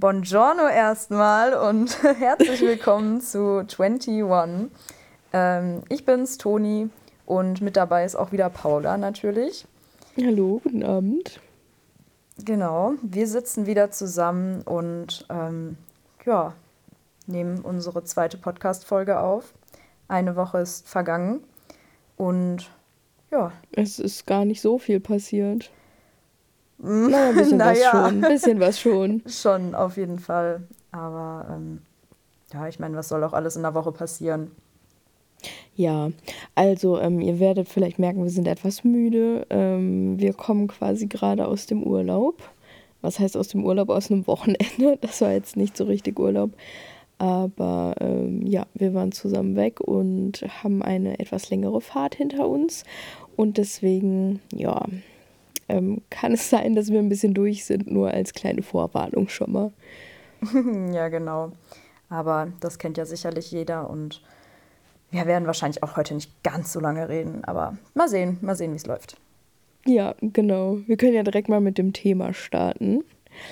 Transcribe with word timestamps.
Buongiorno 0.00 0.66
erstmal 0.66 1.52
und 1.52 2.02
herzlich 2.18 2.62
willkommen 2.62 3.20
zu 3.20 3.66
21. 3.68 4.24
Ähm, 5.34 5.82
ich 5.90 6.06
bin's, 6.06 6.38
Toni, 6.38 6.88
und 7.26 7.60
mit 7.60 7.76
dabei 7.76 8.06
ist 8.06 8.16
auch 8.16 8.32
wieder 8.32 8.48
Paula 8.48 8.96
natürlich. 8.96 9.66
Hallo, 10.16 10.62
guten 10.64 10.84
Abend. 10.84 11.38
Genau, 12.42 12.94
wir 13.02 13.26
sitzen 13.26 13.66
wieder 13.66 13.90
zusammen 13.90 14.62
und 14.62 15.26
ähm, 15.28 15.76
ja, 16.24 16.54
nehmen 17.26 17.60
unsere 17.60 18.02
zweite 18.02 18.38
Podcast-Folge 18.38 19.20
auf. 19.20 19.52
Eine 20.08 20.34
Woche 20.34 20.60
ist 20.60 20.88
vergangen 20.88 21.44
und 22.16 22.70
ja. 23.30 23.52
Es 23.72 23.98
ist 23.98 24.26
gar 24.26 24.46
nicht 24.46 24.62
so 24.62 24.78
viel 24.78 24.98
passiert. 24.98 25.70
Na, 26.82 27.28
ein 27.28 27.34
bisschen 27.34 27.58
naja. 27.58 27.72
was 27.72 27.90
schon. 27.90 28.24
Ein 28.24 28.32
bisschen 28.32 28.60
was 28.60 28.80
schon. 28.80 29.22
schon, 29.26 29.74
auf 29.74 29.96
jeden 29.96 30.18
Fall. 30.18 30.62
Aber 30.92 31.46
ähm, 31.50 31.82
ja, 32.52 32.66
ich 32.68 32.78
meine, 32.78 32.96
was 32.96 33.08
soll 33.08 33.22
auch 33.24 33.32
alles 33.32 33.56
in 33.56 33.62
der 33.62 33.74
Woche 33.74 33.92
passieren? 33.92 34.50
Ja, 35.76 36.10
also 36.54 36.98
ähm, 36.98 37.20
ihr 37.20 37.40
werdet 37.40 37.68
vielleicht 37.68 37.98
merken, 37.98 38.22
wir 38.22 38.30
sind 38.30 38.46
etwas 38.46 38.84
müde. 38.84 39.46
Ähm, 39.50 40.18
wir 40.18 40.32
kommen 40.34 40.68
quasi 40.68 41.06
gerade 41.06 41.46
aus 41.46 41.66
dem 41.66 41.82
Urlaub. 41.82 42.42
Was 43.02 43.18
heißt 43.18 43.36
aus 43.36 43.48
dem 43.48 43.64
Urlaub? 43.64 43.88
Aus 43.88 44.10
einem 44.10 44.26
Wochenende. 44.26 44.98
Das 45.00 45.20
war 45.20 45.32
jetzt 45.32 45.56
nicht 45.56 45.76
so 45.76 45.84
richtig 45.84 46.18
Urlaub. 46.18 46.50
Aber 47.18 47.94
ähm, 48.00 48.46
ja, 48.46 48.66
wir 48.74 48.94
waren 48.94 49.12
zusammen 49.12 49.54
weg 49.56 49.80
und 49.80 50.44
haben 50.62 50.82
eine 50.82 51.18
etwas 51.18 51.50
längere 51.50 51.80
Fahrt 51.80 52.14
hinter 52.14 52.48
uns. 52.48 52.84
Und 53.36 53.58
deswegen, 53.58 54.40
ja, 54.52 54.84
ähm, 55.70 56.02
kann 56.10 56.32
es 56.32 56.50
sein, 56.50 56.74
dass 56.74 56.90
wir 56.90 56.98
ein 56.98 57.08
bisschen 57.08 57.34
durch 57.34 57.64
sind, 57.64 57.90
nur 57.90 58.10
als 58.10 58.34
kleine 58.34 58.62
Vorwarnung 58.62 59.28
schon 59.28 59.52
mal. 59.52 59.72
ja, 60.92 61.08
genau. 61.08 61.52
Aber 62.08 62.48
das 62.60 62.78
kennt 62.78 62.98
ja 62.98 63.06
sicherlich 63.06 63.52
jeder 63.52 63.88
und 63.88 64.20
wir 65.10 65.26
werden 65.26 65.46
wahrscheinlich 65.46 65.82
auch 65.82 65.96
heute 65.96 66.14
nicht 66.14 66.42
ganz 66.42 66.72
so 66.72 66.80
lange 66.80 67.08
reden, 67.08 67.44
aber 67.44 67.76
mal 67.94 68.08
sehen, 68.08 68.38
mal 68.40 68.56
sehen, 68.56 68.72
wie 68.72 68.76
es 68.76 68.86
läuft. 68.86 69.16
Ja, 69.86 70.14
genau. 70.20 70.78
Wir 70.86 70.96
können 70.96 71.14
ja 71.14 71.22
direkt 71.22 71.48
mal 71.48 71.60
mit 71.60 71.78
dem 71.78 71.92
Thema 71.92 72.34
starten. 72.34 73.04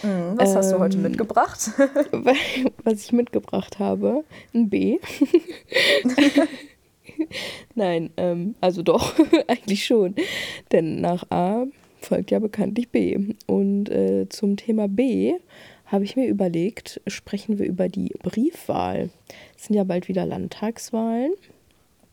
Mhm, 0.03 0.35
was 0.37 0.51
ähm, 0.51 0.57
hast 0.57 0.73
du 0.73 0.79
heute 0.79 0.97
ähm, 0.97 1.05
mitgebracht? 1.05 1.71
was 2.85 3.05
ich 3.05 3.13
mitgebracht 3.13 3.79
habe, 3.79 4.25
ein 4.55 4.69
B. 4.69 4.99
Nein, 7.75 8.11
ähm, 8.17 8.55
also 8.61 8.83
doch, 8.83 9.15
eigentlich 9.47 9.85
schon. 9.85 10.15
Denn 10.73 11.01
nach 11.01 11.25
A 11.31 11.67
folgt 12.01 12.31
ja 12.31 12.39
bekanntlich 12.39 12.89
B. 12.89 13.35
Und 13.47 13.91
äh, 13.91 14.29
zum 14.29 14.57
Thema 14.57 14.89
B 14.89 15.35
habe 15.87 16.05
ich 16.05 16.17
mir 16.17 16.27
überlegt, 16.27 17.01
sprechen 17.07 17.59
wir 17.59 17.67
über 17.67 17.89
die 17.89 18.15
Briefwahl. 18.23 19.11
Es 19.57 19.65
sind 19.65 19.77
ja 19.77 19.85
bald 19.85 20.09
wieder 20.09 20.27
Landtagswahlen. 20.27 21.33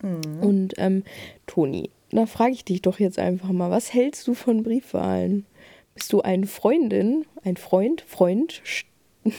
Mhm. 0.01 0.39
Und 0.41 0.73
ähm, 0.77 1.03
Toni, 1.45 1.89
da 2.11 2.25
frage 2.25 2.53
ich 2.53 2.65
dich 2.65 2.81
doch 2.81 2.99
jetzt 2.99 3.19
einfach 3.19 3.51
mal, 3.51 3.71
was 3.71 3.93
hältst 3.93 4.27
du 4.27 4.33
von 4.33 4.63
Briefwahlen? 4.63 5.45
Bist 5.93 6.11
du 6.13 6.21
eine 6.21 6.47
Freundin, 6.47 7.25
ein 7.43 7.57
Freund, 7.57 8.01
Freund, 8.01 8.61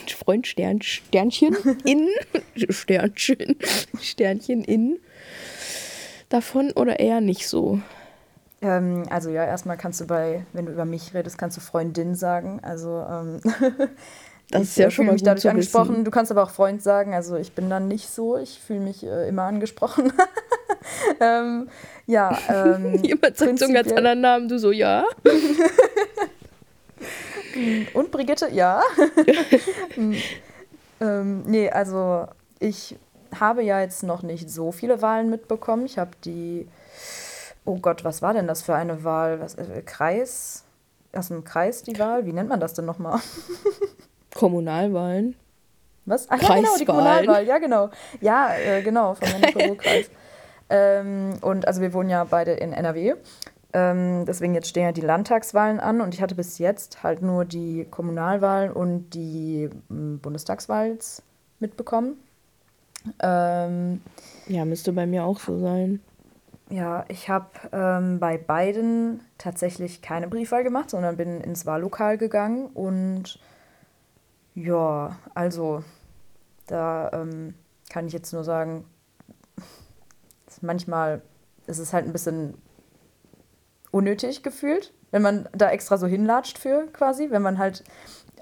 Freund, 0.07 0.47
Stern, 0.47 0.81
Sternchen 0.81 1.55
in, 1.85 2.07
Sternchen, 2.69 3.55
Sternchen 4.01 4.63
in 4.63 4.99
davon 6.29 6.71
oder 6.71 6.99
eher 6.99 7.21
nicht 7.21 7.47
so? 7.47 7.79
Ähm, 8.61 9.03
also 9.09 9.29
ja, 9.29 9.45
erstmal 9.45 9.77
kannst 9.77 10.01
du 10.01 10.07
bei, 10.07 10.45
wenn 10.53 10.65
du 10.65 10.71
über 10.71 10.85
mich 10.85 11.13
redest, 11.13 11.37
kannst 11.37 11.57
du 11.57 11.61
Freundin 11.61 12.15
sagen. 12.15 12.59
Also 12.63 13.05
ähm, 13.09 13.39
das 14.49 14.63
ist 14.63 14.77
ja 14.77 14.89
schon 14.89 15.05
mal 15.05 15.13
mich 15.13 15.23
dadurch 15.23 15.47
angesprochen. 15.47 15.91
Wissen. 15.91 16.05
Du 16.05 16.11
kannst 16.11 16.31
aber 16.31 16.43
auch 16.43 16.49
Freund 16.49 16.81
sagen. 16.81 17.13
Also 17.13 17.35
ich 17.35 17.51
bin 17.53 17.69
dann 17.69 17.87
nicht 17.87 18.09
so. 18.09 18.37
Ich 18.37 18.59
fühle 18.59 18.79
mich 18.79 19.05
äh, 19.05 19.27
immer 19.27 19.43
angesprochen. 19.43 20.11
ähm, 21.19 21.69
ja. 22.07 22.37
Ähm, 22.49 22.95
Jemand 23.03 23.37
sagt 23.37 23.59
so 23.59 23.65
einen 23.65 23.73
ganz 23.75 23.91
anderen 23.91 24.21
Namen. 24.21 24.47
Du 24.47 24.57
so 24.57 24.71
ja. 24.71 25.05
Und 27.93 28.11
Brigitte, 28.11 28.49
ja. 28.51 28.81
ähm, 31.01 31.43
nee, 31.45 31.69
also 31.69 32.27
ich 32.59 32.95
habe 33.39 33.63
ja 33.63 33.81
jetzt 33.81 34.03
noch 34.03 34.23
nicht 34.23 34.49
so 34.49 34.71
viele 34.71 35.01
Wahlen 35.01 35.29
mitbekommen. 35.29 35.85
Ich 35.85 35.97
habe 35.97 36.11
die 36.23 36.67
Oh 37.67 37.79
Gott, 37.81 38.05
was 38.05 38.21
war 38.21 38.33
denn 38.33 38.47
das 38.47 38.61
für 38.61 38.75
eine 38.75 39.03
Wahl? 39.03 39.41
Was, 39.41 39.55
äh, 39.55 39.81
Kreis? 39.85 40.63
Aus 41.11 41.27
dem 41.27 41.43
Kreis 41.43 41.83
die 41.83 41.99
Wahl? 41.99 42.25
Wie 42.25 42.31
nennt 42.31 42.47
man 42.47 42.61
das 42.61 42.73
denn 42.73 42.85
nochmal? 42.85 43.19
Kommunalwahlen. 44.35 45.35
Was? 46.05 46.27
Ach 46.29 46.41
ja, 46.41 46.55
genau, 46.55 46.77
die 46.79 46.85
Kommunalwahl. 46.85 47.45
Ja, 47.45 47.57
genau. 47.57 47.89
Ja, 48.21 48.55
äh, 48.55 48.81
genau, 48.81 49.15
vom 49.15 49.29
Männerkreis. 49.29 50.09
ähm, 50.69 51.33
und 51.41 51.67
also 51.67 51.81
wir 51.81 51.91
wohnen 51.91 52.09
ja 52.09 52.23
beide 52.23 52.53
in 52.53 52.71
NRW. 52.71 53.15
Ähm, 53.73 54.23
deswegen 54.25 54.53
jetzt 54.53 54.69
stehen 54.69 54.83
ja 54.83 54.93
die 54.93 55.01
Landtagswahlen 55.01 55.81
an 55.81 55.99
und 55.99 56.13
ich 56.13 56.21
hatte 56.21 56.35
bis 56.35 56.59
jetzt 56.59 57.03
halt 57.03 57.21
nur 57.21 57.43
die 57.43 57.85
Kommunalwahlen 57.91 58.71
und 58.71 59.09
die 59.09 59.69
hm, 59.89 60.19
Bundestagswahl 60.19 60.97
mitbekommen. 61.59 62.17
Ähm, 63.21 63.99
ja, 64.47 64.63
müsste 64.63 64.93
bei 64.93 65.05
mir 65.05 65.25
auch 65.25 65.41
so 65.41 65.59
sein. 65.59 65.99
Ja, 66.69 67.05
ich 67.07 67.29
habe 67.29 67.49
ähm, 67.71 68.19
bei 68.19 68.37
beiden 68.37 69.21
tatsächlich 69.37 70.01
keine 70.01 70.27
Briefwahl 70.27 70.63
gemacht, 70.63 70.89
sondern 70.89 71.15
bin 71.15 71.39
ins 71.39 71.65
Wahllokal 71.65 72.17
gegangen 72.17 72.67
und 72.67 73.39
ja, 74.53 75.17
also 75.33 75.83
da 76.65 77.09
ähm, 77.13 77.53
kann 77.89 78.07
ich 78.07 78.13
jetzt 78.13 78.33
nur 78.33 78.43
sagen, 78.43 78.83
manchmal 80.61 81.21
ist 81.67 81.79
es 81.79 81.93
halt 81.93 82.05
ein 82.05 82.11
bisschen 82.11 82.55
unnötig 83.91 84.43
gefühlt, 84.43 84.93
wenn 85.11 85.21
man 85.21 85.47
da 85.53 85.69
extra 85.69 85.97
so 85.97 86.07
hinlatscht 86.07 86.57
für 86.57 86.87
quasi, 86.91 87.29
wenn 87.29 87.41
man 87.41 87.57
halt 87.59 87.83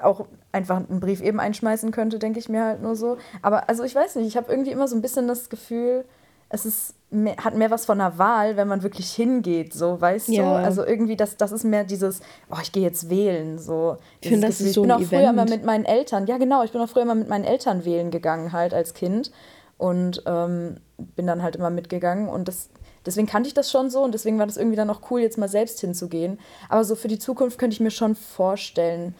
auch 0.01 0.27
einfach 0.51 0.77
einen 0.77 0.99
Brief 0.99 1.21
eben 1.21 1.39
einschmeißen 1.39 1.91
könnte, 1.91 2.17
denke 2.17 2.39
ich 2.39 2.49
mir 2.49 2.65
halt 2.65 2.81
nur 2.81 2.95
so. 2.95 3.17
Aber 3.41 3.69
also 3.69 3.83
ich 3.83 3.93
weiß 3.93 4.15
nicht, 4.15 4.27
ich 4.27 4.37
habe 4.37 4.51
irgendwie 4.51 4.71
immer 4.71 4.87
so 4.87 4.95
ein 4.95 5.01
bisschen 5.01 5.27
das 5.27 5.49
Gefühl, 5.49 6.05
es 6.49 6.65
ist 6.65 6.95
mehr, 7.09 7.37
hat 7.37 7.55
mehr 7.55 7.71
was 7.71 7.85
von 7.85 7.99
einer 7.99 8.17
Wahl, 8.17 8.57
wenn 8.57 8.67
man 8.67 8.83
wirklich 8.83 9.11
hingeht, 9.11 9.73
so, 9.73 9.99
weißt 9.99 10.29
ja. 10.29 10.43
du? 10.43 10.65
Also 10.65 10.85
irgendwie, 10.85 11.15
das, 11.15 11.37
das 11.37 11.51
ist 11.51 11.63
mehr 11.63 11.83
dieses, 11.83 12.21
oh, 12.49 12.57
ich 12.61 12.71
gehe 12.71 12.83
jetzt 12.83 13.09
wählen, 13.09 13.57
so. 13.57 13.97
Ich 14.21 14.29
finde, 14.29 14.47
das 14.47 14.61
ist 14.61 14.73
so 14.73 14.83
Ich 14.83 14.87
bin 14.87 14.91
auch 14.91 15.01
früher 15.01 15.29
immer 15.29 15.45
mit 15.45 15.63
meinen 15.63 15.85
Eltern, 15.85 16.27
ja 16.27 16.37
genau, 16.37 16.63
ich 16.63 16.71
bin 16.71 16.81
auch 16.81 16.89
früher 16.89 17.03
immer 17.03 17.15
mit 17.15 17.29
meinen 17.29 17.45
Eltern 17.45 17.85
wählen 17.85 18.11
gegangen, 18.11 18.51
halt 18.51 18.73
als 18.73 18.93
Kind. 18.93 19.31
Und 19.77 20.23
ähm, 20.25 20.77
bin 20.97 21.27
dann 21.27 21.43
halt 21.43 21.57
immer 21.57 21.69
mitgegangen 21.69 22.29
und 22.29 22.47
das, 22.47 22.69
deswegen 23.05 23.27
kannte 23.27 23.47
ich 23.47 23.53
das 23.53 23.69
schon 23.69 23.89
so 23.89 24.03
und 24.03 24.13
deswegen 24.13 24.39
war 24.39 24.45
das 24.45 24.55
irgendwie 24.55 24.77
dann 24.77 24.89
auch 24.89 25.11
cool, 25.11 25.19
jetzt 25.19 25.37
mal 25.37 25.49
selbst 25.49 25.81
hinzugehen. 25.81 26.39
Aber 26.69 26.85
so 26.85 26.95
für 26.95 27.09
die 27.09 27.19
Zukunft 27.19 27.57
könnte 27.57 27.73
ich 27.73 27.81
mir 27.81 27.91
schon 27.91 28.15
vorstellen, 28.15 29.15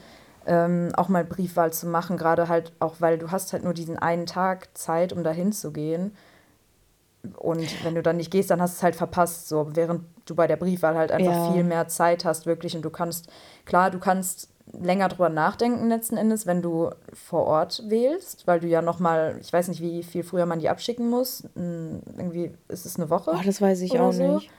ähm, 0.48 0.92
auch 0.96 1.10
mal 1.10 1.26
Briefwahl 1.26 1.74
zu 1.74 1.88
machen, 1.88 2.16
gerade 2.16 2.48
halt 2.48 2.72
auch, 2.80 2.96
weil 3.00 3.18
du 3.18 3.32
hast 3.32 3.52
halt 3.52 3.66
nur 3.66 3.74
diesen 3.74 3.98
einen 3.98 4.26
Tag 4.26 4.70
Zeit, 4.76 5.12
um 5.12 5.24
da 5.24 5.32
hinzugehen. 5.32 6.16
Und 7.38 7.84
wenn 7.84 7.96
du 7.96 8.02
dann 8.02 8.18
nicht 8.18 8.32
gehst, 8.32 8.50
dann 8.50 8.62
hast 8.62 8.76
du 8.76 8.78
es 8.78 8.84
halt 8.84 8.96
verpasst, 8.96 9.48
so 9.48 9.68
während 9.76 10.04
du 10.26 10.36
bei 10.36 10.48
der 10.48 10.58
Briefwahl 10.58 10.96
halt 10.96 11.12
einfach 11.12 11.34
ja. 11.34 11.52
viel 11.54 11.64
mehr 11.64 11.88
Zeit 11.88 12.26
hast, 12.26 12.46
wirklich. 12.46 12.76
Und 12.76 12.84
du 12.84 12.90
kannst, 12.90 13.30
klar, 13.66 13.92
du 13.92 14.00
kannst 14.00 14.50
länger 14.74 15.10
drüber 15.10 15.30
nachdenken 15.30 15.88
letzten 15.90 16.18
Endes, 16.18 16.46
wenn 16.46 16.62
du 16.62 16.90
vor 17.14 17.46
Ort 17.46 17.84
wählst, 17.88 18.48
weil 18.48 18.60
du 18.60 18.68
ja 18.68 18.82
nochmal, 18.82 19.38
ich 19.40 19.52
weiß 19.54 19.68
nicht, 19.68 19.82
wie 19.82 20.04
viel 20.04 20.24
früher 20.24 20.46
man 20.46 20.60
die 20.60 20.70
abschicken 20.70 21.10
muss. 21.10 21.48
Hm, 21.56 22.02
irgendwie 22.18 22.52
ist 22.68 22.86
es 22.86 22.98
eine 22.98 23.10
Woche. 23.10 23.32
Ach, 23.36 23.46
das 23.46 23.62
weiß 23.62 23.82
ich 23.82 24.00
auch 24.00 24.12
so. 24.12 24.36
nicht. 24.36 24.50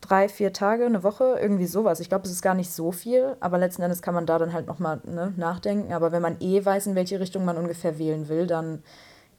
Drei, 0.00 0.28
vier 0.28 0.52
Tage, 0.52 0.84
eine 0.84 1.02
Woche, 1.02 1.38
irgendwie 1.40 1.66
sowas. 1.66 2.00
Ich 2.00 2.08
glaube, 2.08 2.24
es 2.24 2.30
ist 2.30 2.42
gar 2.42 2.54
nicht 2.54 2.70
so 2.70 2.92
viel, 2.92 3.36
aber 3.40 3.58
letzten 3.58 3.82
Endes 3.82 4.02
kann 4.02 4.14
man 4.14 4.26
da 4.26 4.38
dann 4.38 4.52
halt 4.52 4.66
nochmal 4.66 5.00
ne, 5.04 5.32
nachdenken. 5.36 5.92
Aber 5.92 6.12
wenn 6.12 6.20
man 6.20 6.36
eh 6.40 6.64
weiß, 6.64 6.88
in 6.88 6.94
welche 6.94 7.20
Richtung 7.20 7.44
man 7.44 7.56
ungefähr 7.56 7.98
wählen 7.98 8.28
will, 8.28 8.46
dann 8.46 8.82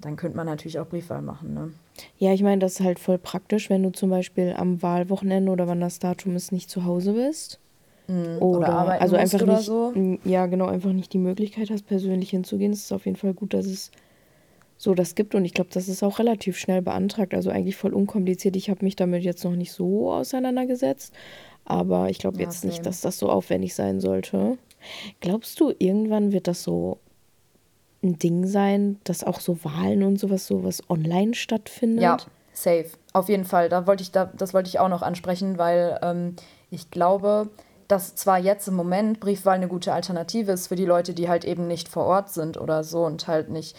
dann 0.06 0.16
könnte 0.16 0.38
man 0.38 0.46
natürlich 0.46 0.80
auch 0.80 0.88
Briefwahl 0.88 1.22
machen. 1.22 1.54
Ne? 1.54 1.74
Ja, 2.18 2.32
ich 2.32 2.44
meine, 2.44 2.60
das 2.60 2.74
ist 2.74 2.86
halt 2.86 3.00
voll 3.00 3.18
praktisch, 3.18 3.70
wenn 3.70 3.82
du 3.82 3.92
zum 3.92 4.12
Beispiel 4.12 4.54
am 4.56 4.82
Wahlwochenende 4.82 5.52
oder 5.52 5.68
wann 5.68 5.82
das 5.82 6.00
Datum 6.00 6.36
ist, 6.36 6.52
nicht 6.52 6.70
zu 6.70 6.86
Hause 6.86 7.14
bist. 7.14 7.60
Mhm, 8.08 8.38
oder, 8.40 8.60
oder 8.60 9.02
also 9.02 9.16
einfach 9.16 9.42
oder 9.42 9.56
nicht, 9.56 9.66
so. 9.66 9.94
Ja, 10.24 10.46
genau, 10.46 10.68
einfach 10.68 10.94
nicht 10.94 11.12
die 11.12 11.18
Möglichkeit 11.18 11.72
hast, 11.72 11.88
persönlich 11.88 12.30
hinzugehen. 12.30 12.72
Es 12.72 12.84
ist 12.84 12.92
auf 12.92 13.06
jeden 13.06 13.18
Fall 13.18 13.34
gut, 13.34 13.56
dass 13.56 13.66
es 13.66 13.90
so 14.78 14.94
das 14.94 15.16
gibt 15.16 15.34
und 15.34 15.44
ich 15.44 15.54
glaube, 15.54 15.72
das 15.74 15.88
ist 15.88 16.04
auch 16.04 16.20
relativ 16.20 16.58
schnell 16.58 16.84
beantragt. 16.84 17.34
Also 17.34 17.50
eigentlich 17.50 17.76
voll 17.76 17.94
unkompliziert. 17.94 18.56
Ich 18.56 18.70
habe 18.70 18.86
mich 18.86 18.96
damit 18.96 19.24
jetzt 19.24 19.44
noch 19.44 19.56
nicht 19.56 19.72
so 19.72 20.12
auseinandergesetzt, 20.12 21.14
aber 21.64 22.10
ich 22.12 22.20
glaube 22.20 22.38
ja, 22.38 22.44
jetzt 22.44 22.62
same. 22.62 22.74
nicht, 22.74 22.86
dass 22.86 23.02
das 23.02 23.18
so 23.18 23.30
aufwendig 23.30 23.74
sein 23.74 24.00
sollte. 24.00 24.60
Glaubst 25.20 25.60
du, 25.60 25.74
irgendwann 25.80 26.32
wird 26.32 26.48
das 26.48 26.62
so 26.62 27.00
ein 28.06 28.20
Ding 28.20 28.48
sein, 28.48 29.00
dass 29.04 29.24
auch 29.24 29.40
so 29.40 29.64
Wahlen 29.64 30.04
und 30.04 30.20
sowas, 30.20 30.48
sowas 30.48 30.82
online 30.90 31.34
stattfindet? 31.34 32.04
Ja, 32.04 32.18
safe. 32.54 32.88
Auf 33.14 33.30
jeden 33.30 33.46
Fall. 33.46 33.70
Da 33.70 33.88
wollte 33.88 34.04
ich, 34.04 34.12
da, 34.12 34.32
das 34.38 34.54
wollte 34.54 34.70
ich 34.70 34.80
auch 34.80 34.90
noch 34.90 35.02
ansprechen, 35.02 35.58
weil 35.58 36.00
ähm, 36.02 36.36
ich 36.70 36.92
glaube, 36.92 37.50
dass 37.88 38.16
zwar 38.16 38.40
jetzt 38.40 38.68
im 38.68 38.76
Moment 38.76 39.20
Briefwahl 39.20 39.56
eine 39.56 39.68
gute 39.68 39.94
Alternative 39.94 40.52
ist 40.52 40.68
für 40.68 40.76
die 40.76 40.86
Leute, 40.86 41.14
die 41.14 41.30
halt 41.30 41.46
eben 41.46 41.68
nicht 41.68 41.88
vor 41.88 42.06
Ort 42.06 42.30
sind 42.30 42.58
oder 42.58 42.84
so 42.84 43.06
und 43.06 43.28
halt 43.28 43.50
nicht 43.50 43.76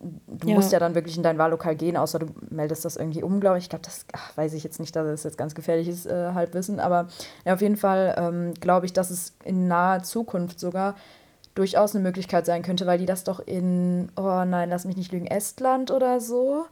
du 0.00 0.48
ja. 0.48 0.54
musst 0.54 0.72
ja 0.72 0.78
dann 0.78 0.94
wirklich 0.94 1.16
in 1.16 1.22
dein 1.22 1.38
Wahllokal 1.38 1.76
gehen, 1.76 1.96
außer 1.96 2.18
du 2.18 2.26
meldest 2.48 2.84
das 2.84 2.96
irgendwie 2.96 3.22
um, 3.22 3.38
glaube 3.38 3.58
ich. 3.58 3.64
Ich 3.64 3.70
glaube, 3.70 3.84
das 3.84 4.06
ach, 4.12 4.36
weiß 4.36 4.54
ich 4.54 4.64
jetzt 4.64 4.80
nicht, 4.80 4.96
dass 4.96 5.06
das 5.06 5.24
jetzt 5.24 5.38
ganz 5.38 5.54
gefährliches 5.54 6.06
äh, 6.06 6.32
Halbwissen, 6.32 6.80
aber 6.80 7.08
ja, 7.44 7.54
auf 7.54 7.60
jeden 7.60 7.76
Fall 7.76 8.14
ähm, 8.16 8.54
glaube 8.54 8.86
ich, 8.86 8.92
dass 8.92 9.10
es 9.10 9.34
in 9.44 9.68
naher 9.68 10.02
Zukunft 10.02 10.58
sogar 10.58 10.94
durchaus 11.60 11.94
eine 11.94 12.02
Möglichkeit 12.02 12.46
sein 12.46 12.62
könnte, 12.62 12.86
weil 12.86 12.98
die 12.98 13.04
das 13.04 13.22
doch 13.22 13.38
in, 13.38 14.10
oh 14.16 14.44
nein, 14.46 14.70
lass 14.70 14.86
mich 14.86 14.96
nicht 14.96 15.12
lügen, 15.12 15.26
Estland 15.26 15.90
oder 15.90 16.18
so, 16.18 16.64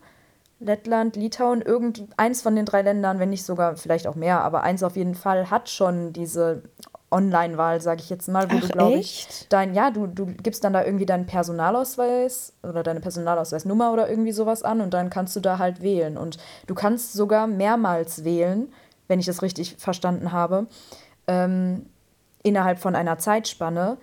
Lettland, 0.60 1.14
Litauen, 1.14 1.60
irgendeins 1.60 2.40
von 2.40 2.56
den 2.56 2.64
drei 2.64 2.80
Ländern, 2.80 3.18
wenn 3.18 3.28
nicht 3.28 3.44
sogar 3.44 3.76
vielleicht 3.76 4.06
auch 4.06 4.14
mehr, 4.14 4.40
aber 4.42 4.62
eins 4.62 4.82
auf 4.82 4.96
jeden 4.96 5.14
Fall 5.14 5.50
hat 5.50 5.68
schon 5.68 6.14
diese 6.14 6.62
Online-Wahl, 7.10 7.82
sage 7.82 8.00
ich 8.00 8.08
jetzt 8.08 8.28
mal, 8.28 8.50
wo 8.50 8.56
Ach, 8.56 8.60
du, 8.62 8.68
glaube 8.68 8.96
ich, 8.96 9.46
dein, 9.50 9.74
ja, 9.74 9.90
du, 9.90 10.06
du 10.06 10.24
gibst 10.24 10.64
dann 10.64 10.72
da 10.72 10.82
irgendwie 10.82 11.06
deinen 11.06 11.26
Personalausweis 11.26 12.54
oder 12.62 12.82
deine 12.82 13.00
Personalausweisnummer 13.00 13.92
oder 13.92 14.08
irgendwie 14.08 14.32
sowas 14.32 14.62
an 14.62 14.80
und 14.80 14.94
dann 14.94 15.10
kannst 15.10 15.36
du 15.36 15.40
da 15.40 15.58
halt 15.58 15.82
wählen. 15.82 16.16
Und 16.16 16.38
du 16.66 16.74
kannst 16.74 17.12
sogar 17.12 17.46
mehrmals 17.46 18.24
wählen, 18.24 18.72
wenn 19.06 19.20
ich 19.20 19.26
das 19.26 19.42
richtig 19.42 19.76
verstanden 19.76 20.32
habe, 20.32 20.66
ähm, 21.26 21.86
innerhalb 22.42 22.78
von 22.78 22.94
einer 22.94 23.18
Zeitspanne. 23.18 23.98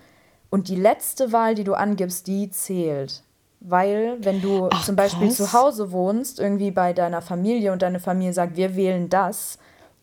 Und 0.50 0.68
die 0.68 0.76
letzte 0.76 1.32
Wahl, 1.32 1.54
die 1.54 1.64
du 1.64 1.74
angibst, 1.74 2.26
die 2.26 2.50
zählt. 2.50 3.22
Weil, 3.60 4.18
wenn 4.20 4.40
du 4.40 4.68
Ach, 4.70 4.84
zum 4.84 4.96
Beispiel 4.96 5.28
krass. 5.28 5.36
zu 5.36 5.52
Hause 5.52 5.90
wohnst, 5.90 6.38
irgendwie 6.38 6.70
bei 6.70 6.92
deiner 6.92 7.22
Familie 7.22 7.72
und 7.72 7.82
deine 7.82 8.00
Familie 8.00 8.32
sagt, 8.32 8.56
wir 8.56 8.76
wählen 8.76 9.08
das, 9.08 9.58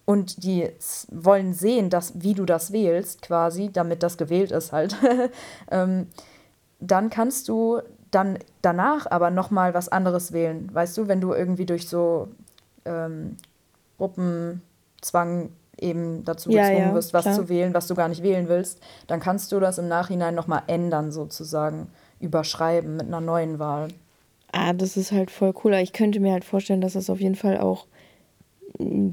und 0.06 0.44
die 0.44 0.70
wollen 1.12 1.54
sehen, 1.54 1.90
dass, 1.90 2.22
wie 2.22 2.34
du 2.34 2.46
das 2.46 2.72
wählst, 2.72 3.22
quasi, 3.22 3.70
damit 3.72 4.04
das 4.04 4.18
gewählt 4.18 4.52
ist 4.52 4.72
halt, 4.72 4.96
ähm, 5.72 6.08
dann 6.80 7.10
kannst 7.10 7.48
du 7.48 7.82
dann 8.12 8.38
danach 8.62 9.10
aber 9.10 9.32
nochmal 9.32 9.74
was 9.74 9.90
anderes 9.90 10.34
wählen. 10.34 10.70
Weißt 10.74 10.98
du, 10.98 11.08
wenn 11.08 11.22
du 11.22 11.34
irgendwie 11.34 11.66
durch 11.66 11.88
so 11.88 12.28
ähm, 12.86 13.38
Gruppenzwang 13.98 15.50
eben 15.80 16.24
dazu 16.24 16.52
ja, 16.52 16.70
gezwungen 16.70 16.90
ja, 16.90 16.94
wirst, 16.94 17.14
was 17.14 17.24
klar. 17.24 17.36
zu 17.36 17.50
wählen, 17.50 17.74
was 17.74 17.88
du 17.88 17.96
gar 17.96 18.08
nicht 18.08 18.24
wählen 18.24 18.48
willst, 18.48 18.80
dann 19.08 19.20
kannst 19.20 19.52
du 19.52 19.60
das 19.60 19.78
im 19.78 19.88
Nachhinein 19.88 20.36
nochmal 20.36 20.64
ändern, 20.68 21.12
sozusagen, 21.12 21.88
überschreiben 22.20 22.96
mit 22.96 23.08
einer 23.08 23.22
neuen 23.22 23.60
Wahl. 23.60 23.90
Ah, 24.52 24.74
das 24.74 24.98
ist 24.98 25.12
halt 25.12 25.32
voll 25.32 25.54
cool. 25.64 25.74
Ich 25.76 25.94
könnte 25.94 26.20
mir 26.20 26.32
halt 26.32 26.46
vorstellen, 26.46 26.82
dass 26.82 26.94
das 26.94 27.10
auf 27.10 27.20
jeden 27.20 27.36
Fall 27.36 27.58
auch 27.58 27.88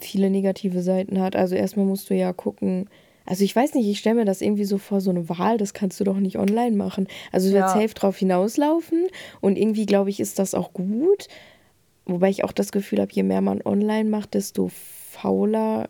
viele 0.01 0.31
negative 0.31 0.83
Seiten 0.83 1.21
hat. 1.21 1.35
Also 1.35 1.55
erstmal 1.55 1.87
musst 1.87 2.11
du 2.11 2.15
ja 2.15 2.33
gucken, 2.33 2.89
also 3.27 3.45
ich 3.45 3.55
weiß 3.55 3.75
nicht, 3.75 3.89
ich 3.89 3.99
stelle 3.99 4.17
mir 4.17 4.25
das 4.25 4.41
irgendwie 4.41 4.65
so 4.65 4.79
vor, 4.79 5.01
so 5.01 5.11
eine 5.11 5.29
Wahl, 5.29 5.57
das 5.57 5.75
kannst 5.75 6.01
du 6.01 6.05
doch 6.05 6.17
nicht 6.17 6.39
online 6.39 6.77
machen. 6.77 7.07
Also 7.33 7.49
es 7.49 7.53
wird 7.53 7.65
ja. 7.65 7.69
safe 7.69 7.95
drauf 7.95 8.17
hinauslaufen 8.17 9.07
und 9.41 9.57
irgendwie 9.57 9.87
glaube 9.87 10.11
ich, 10.11 10.21
ist 10.21 10.39
das 10.39 10.55
auch 10.55 10.73
gut. 10.73 11.29
Wobei 12.07 12.29
ich 12.29 12.45
auch 12.45 12.53
das 12.53 12.73
Gefühl 12.73 13.01
habe, 13.01 13.13
je 13.13 13.23
mehr 13.23 13.41
man 13.41 13.63
online 13.63 14.09
macht, 14.09 14.35
desto 14.35 14.71
fauler 14.73 15.89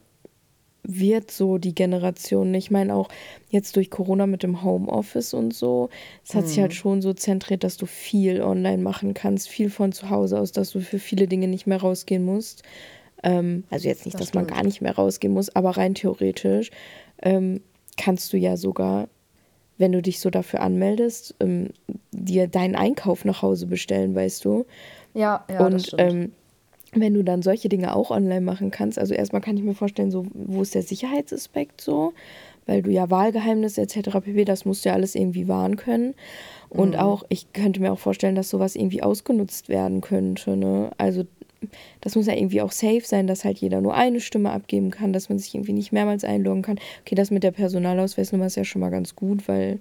wird 0.82 1.30
so 1.30 1.58
die 1.58 1.74
Generation. 1.74 2.54
Ich 2.54 2.70
meine 2.70 2.94
auch 2.94 3.08
jetzt 3.50 3.76
durch 3.76 3.90
Corona 3.90 4.26
mit 4.26 4.42
dem 4.42 4.62
Homeoffice 4.62 5.34
und 5.34 5.54
so, 5.54 5.90
es 6.24 6.34
hat 6.34 6.44
mhm. 6.44 6.48
sich 6.48 6.58
halt 6.60 6.70
mhm. 6.70 6.76
schon 6.76 7.02
so 7.02 7.12
zentriert, 7.12 7.64
dass 7.64 7.76
du 7.76 7.86
viel 7.86 8.42
online 8.42 8.82
machen 8.82 9.14
kannst, 9.14 9.48
viel 9.48 9.70
von 9.70 9.92
zu 9.92 10.10
Hause 10.10 10.38
aus, 10.38 10.52
dass 10.52 10.70
du 10.70 10.80
für 10.80 10.98
viele 10.98 11.26
Dinge 11.26 11.48
nicht 11.48 11.66
mehr 11.66 11.80
rausgehen 11.80 12.24
musst. 12.24 12.62
Ähm, 13.22 13.64
also 13.70 13.88
jetzt 13.88 14.06
nicht, 14.06 14.14
das 14.14 14.20
dass 14.20 14.28
stimmt. 14.30 14.48
man 14.48 14.56
gar 14.56 14.64
nicht 14.64 14.80
mehr 14.80 14.94
rausgehen 14.94 15.32
muss, 15.32 15.54
aber 15.54 15.76
rein 15.76 15.94
theoretisch 15.94 16.70
ähm, 17.22 17.60
kannst 17.96 18.32
du 18.32 18.38
ja 18.38 18.56
sogar, 18.56 19.08
wenn 19.76 19.92
du 19.92 20.00
dich 20.00 20.20
so 20.20 20.30
dafür 20.30 20.60
anmeldest, 20.60 21.34
ähm, 21.40 21.70
dir 22.12 22.48
deinen 22.48 22.76
Einkauf 22.76 23.24
nach 23.24 23.42
Hause 23.42 23.66
bestellen, 23.66 24.14
weißt 24.14 24.44
du? 24.44 24.66
Ja, 25.14 25.44
ja. 25.50 25.64
Und 25.66 25.74
das 25.74 25.86
stimmt. 25.88 26.02
Ähm, 26.02 26.32
wenn 26.92 27.14
du 27.14 27.22
dann 27.22 27.42
solche 27.42 27.68
Dinge 27.68 27.94
auch 27.94 28.10
online 28.10 28.40
machen 28.40 28.70
kannst, 28.70 28.98
also 28.98 29.14
erstmal 29.14 29.42
kann 29.42 29.56
ich 29.56 29.62
mir 29.62 29.74
vorstellen, 29.74 30.10
so, 30.10 30.26
wo 30.34 30.62
ist 30.62 30.74
der 30.74 30.82
Sicherheitsaspekt 30.82 31.80
so? 31.80 32.12
Weil 32.66 32.82
du 32.82 32.90
ja 32.90 33.10
Wahlgeheimnisse 33.10 33.82
etc. 33.82 34.10
pp, 34.24 34.44
das 34.44 34.64
musst 34.64 34.84
du 34.84 34.90
ja 34.90 34.94
alles 34.94 35.14
irgendwie 35.14 35.48
wahren 35.48 35.76
können. 35.76 36.14
Und 36.68 36.90
mhm. 36.90 37.00
auch, 37.00 37.24
ich 37.28 37.52
könnte 37.52 37.80
mir 37.80 37.92
auch 37.92 37.98
vorstellen, 37.98 38.34
dass 38.34 38.50
sowas 38.50 38.76
irgendwie 38.76 39.02
ausgenutzt 39.02 39.68
werden 39.68 40.00
könnte. 40.00 40.56
Ne? 40.56 40.90
Also 40.98 41.24
das 42.00 42.16
muss 42.16 42.26
ja 42.26 42.34
irgendwie 42.34 42.62
auch 42.62 42.72
safe 42.72 43.02
sein, 43.04 43.26
dass 43.26 43.44
halt 43.44 43.58
jeder 43.58 43.80
nur 43.80 43.94
eine 43.94 44.20
Stimme 44.20 44.50
abgeben 44.50 44.90
kann, 44.90 45.12
dass 45.12 45.28
man 45.28 45.38
sich 45.38 45.54
irgendwie 45.54 45.72
nicht 45.72 45.92
mehrmals 45.92 46.24
einloggen 46.24 46.62
kann. 46.62 46.78
Okay, 47.02 47.14
das 47.14 47.30
mit 47.30 47.42
der 47.42 47.50
Personalausweisnummer 47.50 48.46
ist 48.46 48.56
ja 48.56 48.64
schon 48.64 48.80
mal 48.80 48.90
ganz 48.90 49.14
gut, 49.14 49.46
weil 49.48 49.78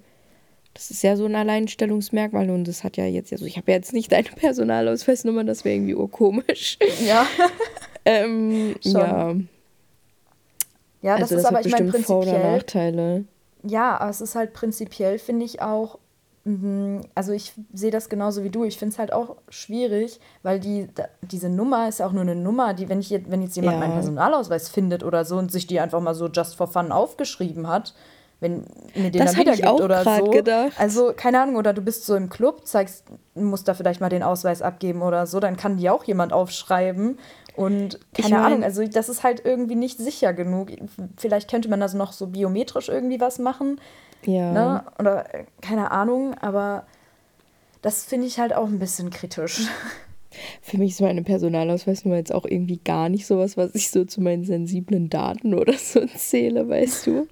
das 0.74 0.90
ist 0.90 1.02
ja 1.02 1.16
so 1.16 1.24
ein 1.24 1.34
Alleinstellungsmerkmal 1.34 2.48
und 2.50 2.66
das 2.66 2.84
hat 2.84 2.96
ja 2.96 3.04
jetzt, 3.04 3.32
also 3.32 3.44
ich 3.44 3.56
habe 3.56 3.70
ja 3.70 3.76
jetzt 3.76 3.92
nicht 3.92 4.12
deine 4.12 4.28
Personalausweisnummer, 4.28 5.44
das 5.44 5.64
wäre 5.64 5.76
irgendwie 5.76 5.94
urkomisch. 5.94 6.78
Ja. 7.04 7.26
ähm. 8.04 8.76
Ja. 8.82 9.34
Ja, 11.02 11.14
das 11.14 11.32
also 11.32 11.36
ist 11.36 11.42
das 11.42 11.44
aber, 11.46 11.60
ich 11.60 11.72
meine, 11.72 11.90
prinzipiell. 11.90 12.04
Vor- 12.04 12.22
oder 12.22 12.52
Nachteile. 12.56 13.24
Ja, 13.62 13.98
aber 13.98 14.10
es 14.10 14.20
ist 14.20 14.34
halt 14.34 14.52
prinzipiell, 14.52 15.18
finde 15.18 15.46
ich 15.46 15.62
auch 15.62 15.98
Mhm, 16.44 17.02
also 17.14 17.32
ich 17.32 17.52
sehe 17.74 17.90
das 17.90 18.08
genauso 18.08 18.42
wie 18.42 18.50
du. 18.50 18.64
Ich 18.64 18.78
finde 18.78 18.92
es 18.94 18.98
halt 18.98 19.12
auch 19.12 19.36
schwierig, 19.50 20.20
weil 20.42 20.58
die, 20.58 20.88
diese 21.22 21.50
Nummer 21.50 21.88
ist 21.88 22.00
ja 22.00 22.06
auch 22.06 22.12
nur 22.12 22.22
eine 22.22 22.34
Nummer, 22.34 22.72
die, 22.72 22.88
wenn 22.88 23.00
ich 23.00 23.10
jetzt, 23.10 23.30
wenn 23.30 23.42
jetzt 23.42 23.56
jemand 23.56 23.74
ja. 23.74 23.80
meinen 23.80 23.92
Personalausweis 23.92 24.68
findet 24.70 25.04
oder 25.04 25.24
so 25.24 25.36
und 25.36 25.52
sich 25.52 25.66
die 25.66 25.80
einfach 25.80 26.00
mal 26.00 26.14
so 26.14 26.28
just 26.28 26.56
for 26.56 26.66
fun 26.66 26.92
aufgeschrieben 26.92 27.68
hat, 27.68 27.94
wenn 28.40 28.64
mir 28.94 29.10
den 29.10 29.22
das 29.22 29.32
dann 29.32 29.40
wiedergibt 29.40 29.80
oder 29.80 30.02
so. 30.02 30.30
Gedacht. 30.30 30.72
Also, 30.78 31.12
keine 31.14 31.40
Ahnung, 31.40 31.56
oder 31.56 31.72
du 31.72 31.82
bist 31.82 32.06
so 32.06 32.14
im 32.16 32.28
Club, 32.28 32.66
zeigst, 32.66 33.04
musst 33.34 33.68
da 33.68 33.74
vielleicht 33.74 34.00
mal 34.00 34.08
den 34.08 34.22
Ausweis 34.22 34.62
abgeben 34.62 35.02
oder 35.02 35.26
so, 35.26 35.40
dann 35.40 35.56
kann 35.56 35.76
die 35.76 35.90
auch 35.90 36.04
jemand 36.04 36.32
aufschreiben. 36.32 37.18
Und 37.56 38.00
keine 38.14 38.28
ich 38.28 38.30
mein, 38.30 38.44
Ahnung, 38.44 38.64
also 38.64 38.86
das 38.86 39.08
ist 39.08 39.22
halt 39.22 39.44
irgendwie 39.44 39.74
nicht 39.74 39.98
sicher 39.98 40.32
genug. 40.32 40.70
Vielleicht 41.16 41.50
könnte 41.50 41.68
man 41.68 41.80
das 41.80 41.94
noch 41.94 42.12
so 42.12 42.28
biometrisch 42.28 42.88
irgendwie 42.88 43.20
was 43.20 43.38
machen. 43.38 43.80
Ja. 44.24 44.52
Ne? 44.52 44.84
Oder 44.98 45.26
keine 45.60 45.90
Ahnung, 45.90 46.34
aber 46.34 46.86
das 47.82 48.04
finde 48.04 48.26
ich 48.26 48.38
halt 48.38 48.54
auch 48.54 48.66
ein 48.66 48.78
bisschen 48.78 49.10
kritisch. 49.10 49.66
Für 50.62 50.78
mich 50.78 50.92
ist 50.92 51.00
meine 51.00 51.22
Personalausweisnummer 51.22 52.16
jetzt 52.16 52.32
auch 52.32 52.44
irgendwie 52.44 52.78
gar 52.78 53.08
nicht 53.08 53.26
sowas, 53.26 53.56
was 53.56 53.74
ich 53.74 53.90
so 53.90 54.04
zu 54.04 54.20
meinen 54.20 54.44
sensiblen 54.44 55.10
Daten 55.10 55.54
oder 55.54 55.72
so 55.78 56.06
zähle, 56.06 56.68
weißt 56.68 57.06
du? 57.08 57.26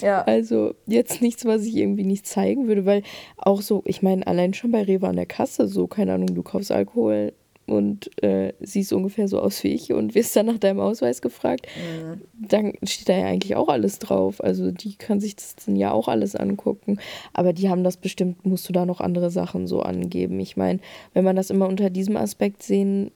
Ja. 0.00 0.22
Also 0.22 0.74
jetzt 0.86 1.22
nichts, 1.22 1.44
was 1.44 1.64
ich 1.64 1.76
irgendwie 1.76 2.04
nicht 2.04 2.26
zeigen 2.26 2.68
würde, 2.68 2.86
weil 2.86 3.02
auch 3.36 3.62
so, 3.62 3.82
ich 3.86 4.02
meine, 4.02 4.26
allein 4.26 4.54
schon 4.54 4.72
bei 4.72 4.82
Rewe 4.82 5.08
an 5.08 5.16
der 5.16 5.26
Kasse 5.26 5.68
so, 5.68 5.86
keine 5.86 6.14
Ahnung, 6.14 6.34
du 6.34 6.42
kaufst 6.42 6.72
Alkohol, 6.72 7.32
und 7.66 8.22
äh, 8.22 8.52
siehst 8.60 8.92
ungefähr 8.92 9.28
so 9.28 9.40
aus 9.40 9.62
wie 9.62 9.68
ich 9.68 9.92
und 9.92 10.14
wirst 10.14 10.34
dann 10.36 10.46
nach 10.46 10.58
deinem 10.58 10.80
Ausweis 10.80 11.22
gefragt, 11.22 11.66
mhm. 11.76 12.20
dann 12.34 12.72
steht 12.82 13.08
da 13.08 13.16
ja 13.16 13.26
eigentlich 13.26 13.56
auch 13.56 13.68
alles 13.68 13.98
drauf. 13.98 14.42
Also 14.42 14.70
die 14.70 14.96
kann 14.96 15.20
sich 15.20 15.36
das 15.36 15.56
dann 15.56 15.76
ja 15.76 15.92
auch 15.92 16.08
alles 16.08 16.34
angucken. 16.34 16.98
Aber 17.32 17.52
die 17.52 17.68
haben 17.68 17.84
das 17.84 17.96
bestimmt, 17.96 18.44
musst 18.44 18.68
du 18.68 18.72
da 18.72 18.84
noch 18.84 19.00
andere 19.00 19.30
Sachen 19.30 19.66
so 19.66 19.80
angeben. 19.80 20.40
Ich 20.40 20.56
meine, 20.56 20.80
wenn 21.14 21.24
man 21.24 21.36
das 21.36 21.50
immer 21.50 21.68
unter 21.68 21.90
diesem 21.90 22.16
Aspekt 22.16 22.62
sehen 22.62 23.10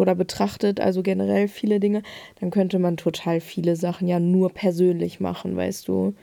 oder 0.00 0.14
betrachtet, 0.14 0.80
also 0.80 1.02
generell 1.02 1.48
viele 1.48 1.78
Dinge, 1.78 2.02
dann 2.40 2.50
könnte 2.50 2.78
man 2.78 2.96
total 2.96 3.40
viele 3.40 3.76
Sachen 3.76 4.08
ja 4.08 4.18
nur 4.18 4.48
persönlich 4.50 5.20
machen, 5.20 5.54
weißt 5.56 5.86
du. 5.88 6.14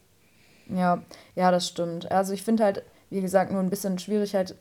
Ja, 0.68 1.02
ja, 1.34 1.50
das 1.50 1.66
stimmt. 1.66 2.12
Also 2.12 2.34
ich 2.34 2.42
finde 2.42 2.64
halt, 2.64 2.82
wie 3.08 3.22
gesagt, 3.22 3.50
nur 3.50 3.62
ein 3.62 3.70
bisschen 3.70 3.98
schwierig 3.98 4.34
halt, 4.34 4.54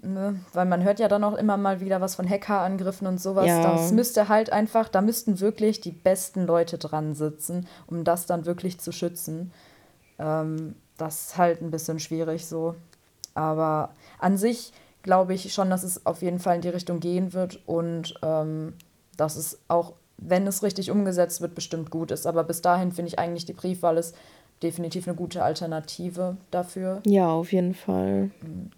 weil 0.00 0.66
man 0.66 0.84
hört 0.84 1.00
ja 1.00 1.08
dann 1.08 1.24
auch 1.24 1.34
immer 1.34 1.56
mal 1.56 1.80
wieder 1.80 2.00
was 2.00 2.14
von 2.14 2.28
Hackerangriffen 2.28 3.06
und 3.06 3.20
sowas. 3.20 3.46
Ja. 3.46 3.62
Das 3.62 3.92
müsste 3.92 4.28
halt 4.28 4.52
einfach, 4.52 4.88
da 4.88 5.00
müssten 5.00 5.40
wirklich 5.40 5.80
die 5.80 5.90
besten 5.90 6.46
Leute 6.46 6.78
dran 6.78 7.14
sitzen, 7.14 7.66
um 7.86 8.04
das 8.04 8.26
dann 8.26 8.46
wirklich 8.46 8.78
zu 8.78 8.92
schützen. 8.92 9.52
Ähm, 10.18 10.76
das 10.96 11.26
ist 11.26 11.36
halt 11.36 11.62
ein 11.62 11.70
bisschen 11.70 11.98
schwierig 11.98 12.46
so. 12.46 12.76
Aber 13.34 13.90
an 14.18 14.36
sich 14.36 14.72
glaube 15.02 15.34
ich 15.34 15.52
schon, 15.52 15.70
dass 15.70 15.82
es 15.82 16.06
auf 16.06 16.22
jeden 16.22 16.38
Fall 16.38 16.56
in 16.56 16.62
die 16.62 16.68
Richtung 16.68 17.00
gehen 17.00 17.32
wird 17.32 17.60
und 17.66 18.14
ähm, 18.22 18.74
dass 19.16 19.36
es 19.36 19.58
auch, 19.66 19.94
wenn 20.16 20.46
es 20.46 20.62
richtig 20.62 20.90
umgesetzt 20.90 21.40
wird, 21.40 21.54
bestimmt 21.54 21.90
gut 21.90 22.10
ist. 22.10 22.26
Aber 22.26 22.44
bis 22.44 22.62
dahin 22.62 22.92
finde 22.92 23.08
ich 23.08 23.18
eigentlich 23.18 23.46
die 23.46 23.52
Briefwahl 23.52 23.96
ist 23.96 24.14
definitiv 24.62 25.06
eine 25.06 25.16
gute 25.16 25.42
Alternative 25.42 26.36
dafür. 26.50 27.00
Ja, 27.04 27.28
auf 27.28 27.52
jeden 27.52 27.74
Fall. 27.74 28.30
Wie 28.40 28.70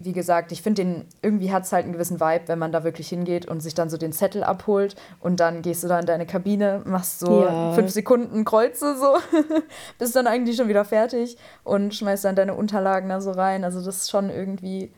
wie 0.00 0.12
gesagt, 0.12 0.52
ich 0.52 0.62
finde 0.62 0.84
den, 0.84 1.06
irgendwie 1.22 1.52
hat 1.52 1.64
es 1.64 1.72
halt 1.72 1.84
einen 1.84 1.92
gewissen 1.92 2.20
Vibe, 2.20 2.46
wenn 2.46 2.58
man 2.58 2.70
da 2.70 2.84
wirklich 2.84 3.08
hingeht 3.08 3.46
und 3.46 3.60
sich 3.60 3.74
dann 3.74 3.90
so 3.90 3.96
den 3.96 4.12
Zettel 4.12 4.44
abholt 4.44 4.94
und 5.18 5.40
dann 5.40 5.60
gehst 5.60 5.82
du 5.82 5.88
da 5.88 5.98
in 5.98 6.06
deine 6.06 6.24
Kabine, 6.24 6.82
machst 6.84 7.18
so 7.18 7.42
ja. 7.42 7.72
fünf 7.72 7.90
Sekunden 7.90 8.44
Kreuze 8.44 8.96
so, 8.96 9.16
bist 9.98 10.14
dann 10.14 10.28
eigentlich 10.28 10.56
schon 10.56 10.68
wieder 10.68 10.84
fertig 10.84 11.36
und 11.64 11.94
schmeißt 11.94 12.24
dann 12.24 12.36
deine 12.36 12.54
Unterlagen 12.54 13.08
da 13.08 13.20
so 13.20 13.32
rein. 13.32 13.64
Also 13.64 13.84
das 13.84 13.96
ist 13.96 14.10
schon 14.10 14.30
irgendwie 14.30 14.92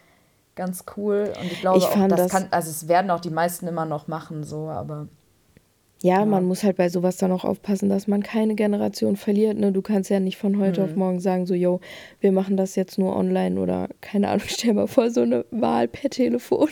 ganz 0.55 0.85
cool 0.97 1.33
und 1.41 1.51
ich 1.51 1.61
glaube 1.61 1.79
ich 1.79 1.87
auch, 1.87 2.09
das, 2.09 2.21
das 2.21 2.33
kann, 2.33 2.49
also 2.51 2.69
es 2.69 2.87
werden 2.87 3.11
auch 3.11 3.21
die 3.21 3.31
meisten 3.31 3.67
immer 3.67 3.87
noch 3.87 4.07
machen 4.07 4.45
so, 4.45 4.69
aber 4.69 5.09
ja, 6.03 6.21
ja, 6.21 6.25
man 6.25 6.45
muss 6.45 6.65
halt 6.65 6.77
bei 6.77 6.89
sowas 6.89 7.19
dann 7.19 7.31
auch 7.31 7.45
aufpassen, 7.45 7.91
dass 7.91 8.07
man 8.07 8.23
keine 8.23 8.55
Generation 8.55 9.17
verliert. 9.17 9.59
Ne? 9.59 9.71
Du 9.71 9.83
kannst 9.83 10.09
ja 10.09 10.19
nicht 10.19 10.39
von 10.39 10.59
heute 10.59 10.81
mhm. 10.81 10.87
auf 10.87 10.97
morgen 10.97 11.21
sagen, 11.21 11.45
so, 11.45 11.55
yo, 11.55 11.81
wir 12.21 12.33
machen 12.33 12.57
das 12.57 12.75
jetzt 12.75 12.99
nur 12.99 13.15
online 13.15 13.61
oder 13.61 13.89
keine 14.01 14.29
Ahnung, 14.29 14.45
stell 14.49 14.73
mal 14.75 14.87
vor, 14.87 15.11
so 15.11 15.21
eine 15.21 15.45
Wahl 15.51 15.89
per 15.89 16.09
Telefon, 16.09 16.71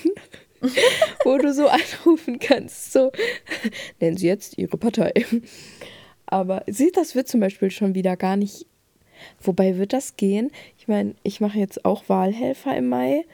wo 1.24 1.36
du 1.36 1.52
so 1.52 1.68
anrufen 1.68 2.38
kannst. 2.38 2.92
So, 2.92 3.12
nennen 4.00 4.16
Sie 4.16 4.26
jetzt 4.26 4.56
Ihre 4.56 4.78
Partei. 4.78 5.12
Aber 6.24 6.62
sieht, 6.66 6.96
das 6.96 7.14
wird 7.14 7.28
zum 7.28 7.40
Beispiel 7.40 7.70
schon 7.70 7.94
wieder 7.94 8.16
gar 8.16 8.36
nicht. 8.36 8.66
Wobei 9.40 9.76
wird 9.76 9.92
das 9.92 10.16
gehen? 10.16 10.50
Ich 10.78 10.88
meine, 10.88 11.14
ich 11.22 11.40
mache 11.40 11.58
jetzt 11.58 11.84
auch 11.84 12.08
Wahlhelfer 12.08 12.76
im 12.76 12.88
Mai 12.88 13.24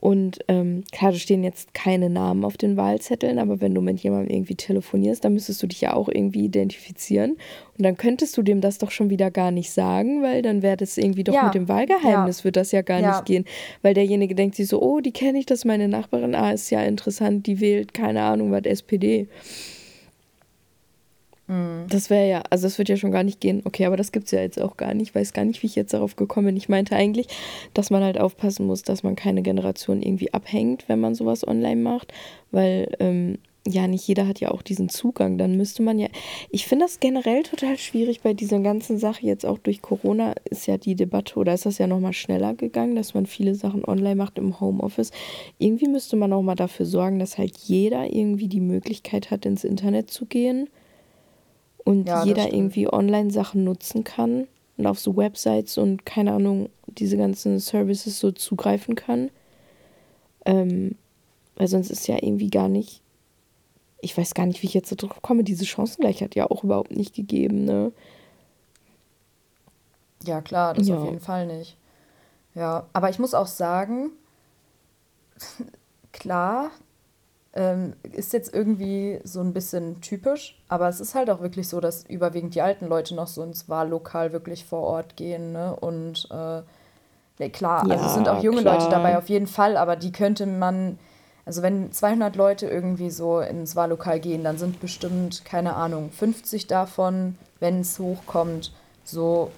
und 0.00 0.38
ähm, 0.48 0.82
klar, 0.92 1.12
da 1.12 1.18
stehen 1.18 1.44
jetzt 1.44 1.74
keine 1.74 2.08
Namen 2.08 2.44
auf 2.46 2.56
den 2.56 2.78
Wahlzetteln, 2.78 3.38
aber 3.38 3.60
wenn 3.60 3.74
du 3.74 3.82
mit 3.82 4.00
jemandem 4.00 4.34
irgendwie 4.34 4.54
telefonierst, 4.54 5.22
dann 5.22 5.34
müsstest 5.34 5.62
du 5.62 5.66
dich 5.66 5.82
ja 5.82 5.92
auch 5.92 6.08
irgendwie 6.08 6.46
identifizieren. 6.46 7.32
Und 7.76 7.84
dann 7.84 7.98
könntest 7.98 8.34
du 8.38 8.42
dem 8.42 8.62
das 8.62 8.78
doch 8.78 8.90
schon 8.90 9.10
wieder 9.10 9.30
gar 9.30 9.50
nicht 9.50 9.70
sagen, 9.70 10.22
weil 10.22 10.40
dann 10.40 10.62
wäre 10.62 10.78
das 10.78 10.96
irgendwie 10.96 11.24
doch 11.24 11.34
ja. 11.34 11.44
mit 11.44 11.54
dem 11.54 11.68
Wahlgeheimnis, 11.68 12.38
ja. 12.38 12.44
wird 12.44 12.56
das 12.56 12.72
ja 12.72 12.80
gar 12.80 13.00
ja. 13.00 13.10
nicht 13.10 13.26
gehen. 13.26 13.44
Weil 13.82 13.92
derjenige 13.92 14.34
denkt 14.34 14.56
sich 14.56 14.68
so, 14.68 14.80
oh, 14.80 15.00
die 15.00 15.12
kenne 15.12 15.38
ich, 15.38 15.44
das 15.44 15.60
ist 15.60 15.64
meine 15.66 15.86
Nachbarin, 15.86 16.34
ah, 16.34 16.50
ist 16.50 16.70
ja 16.70 16.82
interessant, 16.82 17.46
die 17.46 17.60
wählt, 17.60 17.92
keine 17.92 18.22
Ahnung, 18.22 18.52
was 18.52 18.62
SPD. 18.64 19.28
Mhm. 21.50 21.86
Das 21.88 22.10
wäre 22.10 22.28
ja, 22.28 22.42
also 22.48 22.66
das 22.66 22.78
wird 22.78 22.88
ja 22.88 22.96
schon 22.96 23.10
gar 23.10 23.24
nicht 23.24 23.40
gehen. 23.40 23.62
Okay, 23.64 23.84
aber 23.84 23.96
das 23.96 24.12
gibt 24.12 24.26
es 24.26 24.30
ja 24.30 24.40
jetzt 24.40 24.60
auch 24.60 24.76
gar 24.76 24.94
nicht. 24.94 25.08
Ich 25.08 25.14
weiß 25.14 25.32
gar 25.32 25.44
nicht, 25.44 25.62
wie 25.62 25.66
ich 25.66 25.74
jetzt 25.74 25.92
darauf 25.92 26.14
gekommen 26.14 26.46
bin. 26.46 26.56
Ich 26.56 26.68
meinte 26.68 26.94
eigentlich, 26.94 27.26
dass 27.74 27.90
man 27.90 28.04
halt 28.04 28.20
aufpassen 28.20 28.66
muss, 28.66 28.82
dass 28.82 29.02
man 29.02 29.16
keine 29.16 29.42
Generation 29.42 30.00
irgendwie 30.00 30.32
abhängt, 30.32 30.84
wenn 30.88 31.00
man 31.00 31.16
sowas 31.16 31.46
online 31.46 31.80
macht, 31.80 32.12
weil 32.52 32.94
ähm, 33.00 33.38
ja, 33.66 33.86
nicht 33.88 34.06
jeder 34.08 34.26
hat 34.26 34.40
ja 34.40 34.52
auch 34.52 34.62
diesen 34.62 34.88
Zugang. 34.88 35.38
Dann 35.38 35.56
müsste 35.56 35.82
man 35.82 35.98
ja. 35.98 36.06
Ich 36.50 36.66
finde 36.66 36.84
das 36.84 37.00
generell 37.00 37.42
total 37.42 37.76
schwierig 37.78 38.20
bei 38.20 38.32
dieser 38.32 38.60
ganzen 38.60 38.98
Sache. 38.98 39.26
Jetzt 39.26 39.44
auch 39.44 39.58
durch 39.58 39.82
Corona 39.82 40.34
ist 40.48 40.66
ja 40.66 40.78
die 40.78 40.94
Debatte 40.94 41.36
oder 41.36 41.52
ist 41.52 41.66
das 41.66 41.78
ja 41.78 41.88
nochmal 41.88 42.12
schneller 42.12 42.54
gegangen, 42.54 42.94
dass 42.94 43.12
man 43.12 43.26
viele 43.26 43.56
Sachen 43.56 43.84
online 43.84 44.16
macht 44.16 44.38
im 44.38 44.60
Homeoffice. 44.60 45.10
Irgendwie 45.58 45.88
müsste 45.88 46.14
man 46.14 46.32
auch 46.32 46.42
mal 46.42 46.54
dafür 46.54 46.86
sorgen, 46.86 47.18
dass 47.18 47.38
halt 47.38 47.56
jeder 47.58 48.10
irgendwie 48.10 48.48
die 48.48 48.60
Möglichkeit 48.60 49.32
hat, 49.32 49.44
ins 49.44 49.64
Internet 49.64 50.10
zu 50.10 50.26
gehen 50.26 50.68
und 51.90 52.06
ja, 52.06 52.24
jeder 52.24 52.52
irgendwie 52.52 52.92
Online-Sachen 52.92 53.64
nutzen 53.64 54.04
kann 54.04 54.46
und 54.76 54.86
auf 54.86 55.00
so 55.00 55.16
Websites 55.16 55.76
und 55.76 56.06
keine 56.06 56.32
Ahnung, 56.32 56.70
diese 56.86 57.16
ganzen 57.16 57.58
Services 57.58 58.20
so 58.20 58.30
zugreifen 58.30 58.94
kann. 58.94 59.30
Ähm, 60.44 60.96
weil 61.56 61.66
sonst 61.66 61.90
ist 61.90 62.06
ja 62.06 62.16
irgendwie 62.20 62.48
gar 62.48 62.68
nicht, 62.68 63.02
ich 64.00 64.16
weiß 64.16 64.34
gar 64.34 64.46
nicht, 64.46 64.62
wie 64.62 64.66
ich 64.68 64.74
jetzt 64.74 64.90
darauf 65.02 65.20
komme, 65.20 65.44
diese 65.44 65.66
Chancengleichheit 65.66 66.34
ja 66.36 66.48
auch 66.48 66.64
überhaupt 66.64 66.96
nicht 66.96 67.14
gegeben, 67.14 67.64
ne? 67.64 67.92
Ja, 70.24 70.40
klar, 70.40 70.74
das 70.74 70.88
ja. 70.88 70.96
auf 70.96 71.04
jeden 71.04 71.20
Fall 71.20 71.46
nicht. 71.46 71.76
Ja, 72.54 72.86
aber 72.92 73.10
ich 73.10 73.18
muss 73.18 73.34
auch 73.34 73.46
sagen, 73.46 74.10
klar, 76.12 76.70
ähm, 77.52 77.94
ist 78.02 78.32
jetzt 78.32 78.54
irgendwie 78.54 79.20
so 79.24 79.40
ein 79.40 79.52
bisschen 79.52 80.00
typisch, 80.00 80.60
aber 80.68 80.88
es 80.88 81.00
ist 81.00 81.14
halt 81.14 81.30
auch 81.30 81.40
wirklich 81.40 81.68
so, 81.68 81.80
dass 81.80 82.04
überwiegend 82.04 82.54
die 82.54 82.62
alten 82.62 82.86
Leute 82.86 83.14
noch 83.14 83.26
so 83.26 83.42
ins 83.42 83.68
Wahllokal 83.68 84.32
wirklich 84.32 84.64
vor 84.64 84.82
Ort 84.82 85.16
gehen. 85.16 85.52
Ne? 85.52 85.74
Und 85.74 86.28
äh, 86.30 86.62
ne, 87.38 87.50
klar, 87.50 87.84
ja, 87.86 87.94
also 87.94 88.06
es 88.06 88.14
sind 88.14 88.28
auch 88.28 88.42
junge 88.42 88.60
klar. 88.62 88.78
Leute 88.78 88.88
dabei 88.88 89.18
auf 89.18 89.28
jeden 89.28 89.48
Fall, 89.48 89.76
aber 89.76 89.96
die 89.96 90.12
könnte 90.12 90.46
man, 90.46 90.98
also 91.44 91.62
wenn 91.62 91.90
200 91.90 92.36
Leute 92.36 92.68
irgendwie 92.68 93.10
so 93.10 93.40
ins 93.40 93.74
Wahllokal 93.74 94.20
gehen, 94.20 94.44
dann 94.44 94.56
sind 94.56 94.78
bestimmt, 94.78 95.44
keine 95.44 95.74
Ahnung, 95.74 96.10
50 96.12 96.68
davon, 96.68 97.36
wenn 97.58 97.80
es 97.80 97.98
hochkommt, 97.98 98.72
so 99.02 99.50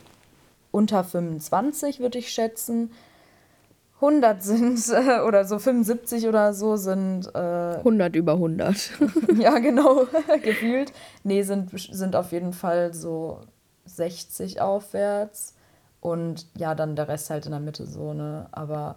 unter 0.70 1.04
25 1.04 2.00
würde 2.00 2.18
ich 2.18 2.30
schätzen. 2.30 2.90
100 4.02 4.42
sind 4.42 4.88
äh, 4.92 5.20
oder 5.20 5.44
so 5.44 5.58
75 5.58 6.26
oder 6.26 6.52
so 6.52 6.76
sind. 6.76 7.32
Äh, 7.34 7.38
100 7.78 8.16
über 8.16 8.32
100. 8.32 8.90
ja, 9.38 9.58
genau, 9.58 10.06
gefühlt. 10.42 10.92
Nee, 11.22 11.42
sind, 11.42 11.70
sind 11.70 12.16
auf 12.16 12.32
jeden 12.32 12.52
Fall 12.52 12.92
so 12.92 13.40
60 13.86 14.60
aufwärts. 14.60 15.54
Und 16.00 16.48
ja, 16.56 16.74
dann 16.74 16.96
der 16.96 17.08
Rest 17.08 17.30
halt 17.30 17.46
in 17.46 17.52
der 17.52 17.60
Mitte 17.60 17.86
so, 17.86 18.12
ne? 18.12 18.48
Aber 18.50 18.96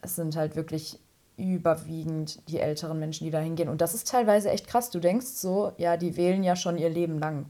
es 0.00 0.14
sind 0.14 0.36
halt 0.36 0.54
wirklich 0.54 1.00
überwiegend 1.36 2.48
die 2.48 2.60
älteren 2.60 3.00
Menschen, 3.00 3.24
die 3.24 3.32
da 3.32 3.40
hingehen. 3.40 3.68
Und 3.68 3.80
das 3.80 3.94
ist 3.94 4.08
teilweise 4.08 4.50
echt 4.50 4.68
krass. 4.68 4.90
Du 4.90 5.00
denkst 5.00 5.26
so, 5.26 5.72
ja, 5.76 5.96
die 5.96 6.16
wählen 6.16 6.44
ja 6.44 6.54
schon 6.54 6.78
ihr 6.78 6.88
Leben 6.90 7.18
lang. 7.18 7.46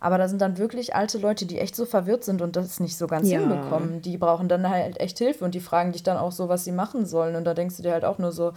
Aber 0.00 0.18
da 0.18 0.28
sind 0.28 0.40
dann 0.40 0.58
wirklich 0.58 0.94
alte 0.94 1.18
Leute, 1.18 1.46
die 1.46 1.58
echt 1.58 1.76
so 1.76 1.86
verwirrt 1.86 2.24
sind 2.24 2.42
und 2.42 2.56
das 2.56 2.80
nicht 2.80 2.96
so 2.96 3.06
ganz 3.06 3.28
ja. 3.28 3.40
hinbekommen. 3.40 4.02
Die 4.02 4.18
brauchen 4.18 4.48
dann 4.48 4.68
halt 4.68 5.00
echt 5.00 5.18
Hilfe 5.18 5.44
und 5.44 5.54
die 5.54 5.60
fragen 5.60 5.92
dich 5.92 6.02
dann 6.02 6.16
auch 6.16 6.32
so, 6.32 6.48
was 6.48 6.64
sie 6.64 6.72
machen 6.72 7.06
sollen. 7.06 7.36
Und 7.36 7.44
da 7.44 7.54
denkst 7.54 7.76
du 7.76 7.82
dir 7.82 7.92
halt 7.92 8.04
auch 8.04 8.18
nur 8.18 8.32
so, 8.32 8.52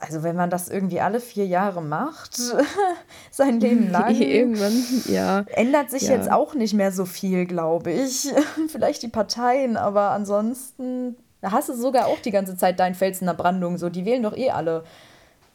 also 0.00 0.22
wenn 0.22 0.36
man 0.36 0.50
das 0.50 0.68
irgendwie 0.68 1.00
alle 1.00 1.20
vier 1.20 1.46
Jahre 1.46 1.80
macht, 1.82 2.38
sein 3.30 3.60
Leben 3.60 3.90
lang, 3.90 4.14
irgendwann, 4.14 4.84
ja. 5.08 5.44
ändert 5.54 5.90
sich 5.90 6.02
ja. 6.02 6.12
jetzt 6.12 6.30
auch 6.30 6.54
nicht 6.54 6.74
mehr 6.74 6.92
so 6.92 7.04
viel, 7.04 7.46
glaube 7.46 7.90
ich. 7.90 8.30
Vielleicht 8.68 9.02
die 9.02 9.08
Parteien, 9.08 9.76
aber 9.76 10.10
ansonsten, 10.10 11.16
hast 11.42 11.68
du 11.70 11.74
sogar 11.74 12.06
auch 12.06 12.20
die 12.20 12.30
ganze 12.30 12.56
Zeit 12.56 12.78
deinen 12.78 12.94
Fels 12.94 13.20
in 13.20 13.26
der 13.26 13.34
Brandung. 13.34 13.78
So, 13.78 13.88
die 13.88 14.04
wählen 14.04 14.22
doch 14.22 14.36
eh 14.36 14.50
alle 14.50 14.84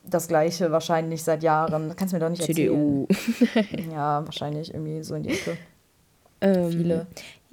das 0.09 0.27
gleiche 0.27 0.71
wahrscheinlich 0.71 1.23
seit 1.23 1.43
Jahren. 1.43 1.89
Das 1.89 1.97
kannst 1.97 2.13
du 2.13 2.17
mir 2.17 2.21
doch 2.21 2.29
nicht 2.29 2.43
CDU. 2.43 3.07
erzählen. 3.09 3.91
ja, 3.91 4.25
wahrscheinlich 4.25 4.73
irgendwie 4.73 5.03
so 5.03 5.15
in 5.15 5.23
die 5.23 5.29
Ecke. 5.29 5.57
Ähm, 6.41 6.71
Viele. 6.71 7.07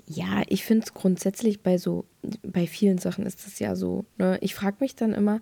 Ja, 0.07 0.43
ich 0.49 0.65
finde 0.65 0.85
es 0.85 0.93
grundsätzlich 0.93 1.63
bei 1.63 1.79
so, 1.79 2.05
bei 2.43 2.67
vielen 2.67 2.99
Sachen 2.99 3.25
ist 3.25 3.47
das 3.47 3.59
ja 3.59 3.75
so. 3.75 4.05
Ne? 4.19 4.39
Ich 4.43 4.55
frage 4.55 4.77
mich 4.81 4.97
dann 4.97 5.15
immer, 5.15 5.41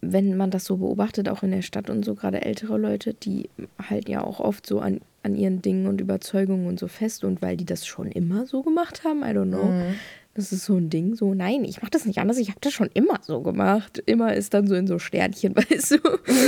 wenn 0.00 0.36
man 0.36 0.50
das 0.50 0.64
so 0.64 0.76
beobachtet, 0.76 1.28
auch 1.28 1.42
in 1.42 1.50
der 1.50 1.62
Stadt 1.62 1.90
und 1.90 2.04
so, 2.04 2.14
gerade 2.14 2.42
ältere 2.42 2.78
Leute, 2.78 3.14
die 3.14 3.50
halten 3.82 4.10
ja 4.10 4.22
auch 4.22 4.38
oft 4.38 4.66
so 4.66 4.78
an, 4.78 5.00
an 5.22 5.34
ihren 5.34 5.62
Dingen 5.62 5.86
und 5.88 6.00
Überzeugungen 6.00 6.66
und 6.66 6.78
so 6.78 6.86
fest 6.86 7.24
und 7.24 7.42
weil 7.42 7.56
die 7.56 7.64
das 7.64 7.86
schon 7.86 8.06
immer 8.06 8.46
so 8.46 8.62
gemacht 8.62 9.02
haben, 9.04 9.22
I 9.22 9.36
don't 9.36 9.48
know. 9.48 9.64
Mhm. 9.64 9.94
Das 10.34 10.52
ist 10.52 10.64
so 10.64 10.76
ein 10.76 10.90
Ding, 10.90 11.14
so, 11.14 11.32
nein, 11.32 11.64
ich 11.64 11.80
mache 11.80 11.92
das 11.92 12.06
nicht 12.06 12.18
anders, 12.18 12.38
ich 12.38 12.48
habe 12.48 12.58
das 12.60 12.72
schon 12.72 12.90
immer 12.92 13.20
so 13.22 13.40
gemacht. 13.40 14.02
Immer 14.04 14.34
ist 14.34 14.52
dann 14.52 14.66
so 14.66 14.74
in 14.74 14.86
so 14.86 14.98
Sternchen, 14.98 15.54
weißt 15.56 15.92
du? 15.92 15.98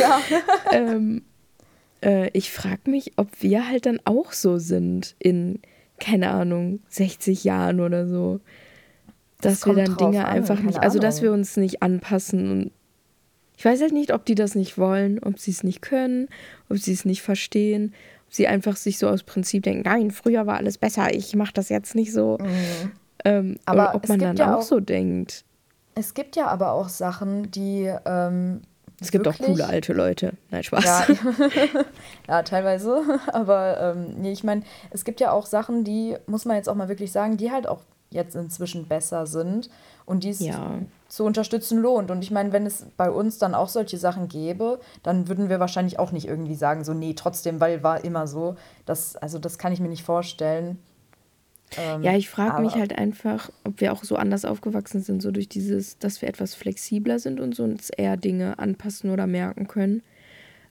Ja. 0.01 0.21
ähm, 0.73 1.23
äh, 2.03 2.31
ich 2.33 2.51
frage 2.51 2.91
mich, 2.91 3.13
ob 3.17 3.29
wir 3.41 3.69
halt 3.69 3.87
dann 3.87 4.01
auch 4.05 4.33
so 4.33 4.59
sind 4.59 5.15
in, 5.19 5.61
keine 6.01 6.31
Ahnung, 6.31 6.81
60 6.89 7.45
Jahren 7.45 7.81
oder 7.81 8.09
so. 8.09 8.41
Dass 9.41 9.61
das 9.61 9.67
wir 9.67 9.85
dann 9.85 9.97
Dinge 9.97 10.25
an, 10.25 10.33
einfach 10.33 10.61
nicht, 10.61 10.81
also 10.81 10.99
dass 10.99 11.23
wir 11.23 11.31
uns 11.33 11.57
nicht 11.57 11.83
anpassen 11.83 12.51
und 12.51 12.71
ich 13.59 13.65
weiß 13.65 13.81
halt 13.81 13.93
nicht, 13.93 14.13
ob 14.13 14.25
die 14.27 14.35
das 14.35 14.55
nicht 14.55 14.77
wollen, 14.77 15.19
ob 15.23 15.39
sie 15.39 15.51
es 15.51 15.63
nicht 15.63 15.81
können, 15.81 16.29
ob 16.69 16.79
sie 16.79 16.93
es 16.93 17.05
nicht 17.05 17.23
verstehen, 17.23 17.95
ob 18.27 18.35
sie 18.35 18.47
einfach 18.47 18.77
sich 18.77 18.99
so 18.99 19.09
aus 19.09 19.23
Prinzip 19.23 19.63
denken, 19.63 19.83
nein, 19.85 20.11
früher 20.11 20.47
war 20.47 20.57
alles 20.57 20.79
besser, 20.79 21.15
ich 21.15 21.35
mache 21.35 21.55
das 21.55 21.69
jetzt 21.69 21.95
nicht 21.95 22.13
so. 22.13 22.39
Mhm. 22.39 22.93
Ähm, 23.27 23.59
aber 23.65 23.95
ob 23.97 24.09
man 24.09 24.21
dann 24.21 24.37
ja 24.37 24.57
auch, 24.57 24.63
so 24.63 24.79
denkt. 24.79 25.45
Es 25.97 26.15
gibt 26.15 26.37
ja 26.37 26.47
aber 26.47 26.73
auch 26.73 26.89
Sachen, 26.89 27.51
die. 27.51 27.93
Ähm, 28.05 28.63
es 29.01 29.11
gibt 29.11 29.27
wirklich, 29.27 29.49
auch 29.49 29.53
coole 29.53 29.67
alte 29.67 29.93
Leute. 29.93 30.35
Nein, 30.51 30.63
Spaß. 30.63 30.85
Ja, 30.85 31.07
ja 32.29 32.43
teilweise. 32.45 33.03
Aber 33.33 33.79
ähm, 33.79 34.15
nee, 34.17 34.33
ich 34.33 34.43
meine, 34.43 34.63
es 34.91 35.05
gibt 35.05 35.21
ja 35.21 35.33
auch 35.33 35.45
Sachen, 35.45 35.85
die, 35.85 36.17
muss 36.27 36.47
man 36.47 36.57
jetzt 36.57 36.69
auch 36.69 36.75
mal 36.75 36.89
wirklich 36.89 37.13
sagen, 37.13 37.37
die 37.37 37.51
halt 37.51 37.69
auch 37.69 37.81
jetzt 38.09 38.37
inzwischen 38.37 38.87
besser 38.87 39.27
sind 39.27 39.69
und 40.07 40.25
die 40.25 40.31
es 40.31 40.41
ja. 40.41 40.79
zu 41.09 41.25
unterstützen 41.25 41.79
lohnt. 41.79 42.11
Und 42.11 42.23
ich 42.23 42.31
meine, 42.31 42.53
wenn 42.53 42.65
es 42.65 42.87
bei 42.97 43.11
uns 43.11 43.37
dann 43.37 43.55
auch 43.55 43.69
solche 43.69 43.99
Sachen 43.99 44.29
gäbe, 44.29 44.81
dann 45.03 45.29
würden 45.29 45.51
wir 45.51 45.61
wahrscheinlich 45.61 45.99
auch 45.99 46.13
nicht 46.13 46.27
irgendwie 46.27 46.55
sagen, 46.55 46.85
so, 46.85 46.95
nee, 46.95 47.13
trotzdem, 47.13 47.61
weil 47.61 47.83
war 47.83 48.03
immer 48.03 48.27
so. 48.27 48.57
Das, 48.87 49.17
also 49.17 49.39
das 49.39 49.59
kann 49.59 49.73
ich 49.73 49.81
mir 49.81 49.89
nicht 49.89 50.05
vorstellen. 50.05 50.79
Ähm, 51.77 52.03
ja, 52.03 52.17
ich 52.17 52.29
frage 52.29 52.63
mich 52.63 52.75
halt 52.75 52.97
einfach, 52.97 53.51
ob 53.65 53.81
wir 53.81 53.93
auch 53.93 54.05
so 54.05 54.17
anders 54.17 54.45
aufgewachsen 54.45 55.01
sind, 55.01 55.21
so 55.21 55.31
durch 55.31 55.49
dieses, 55.49 55.99
dass 55.99 56.23
wir 56.23 56.29
etwas 56.29 56.55
flexibler 56.55 57.19
sind 57.19 57.41
und 57.41 57.55
so 57.55 57.65
uns 57.65 57.91
eher 57.91 58.17
Dinge 58.17 58.59
anpassen 58.59 59.11
oder 59.11 59.27
merken 59.27 59.67
können, 59.67 60.03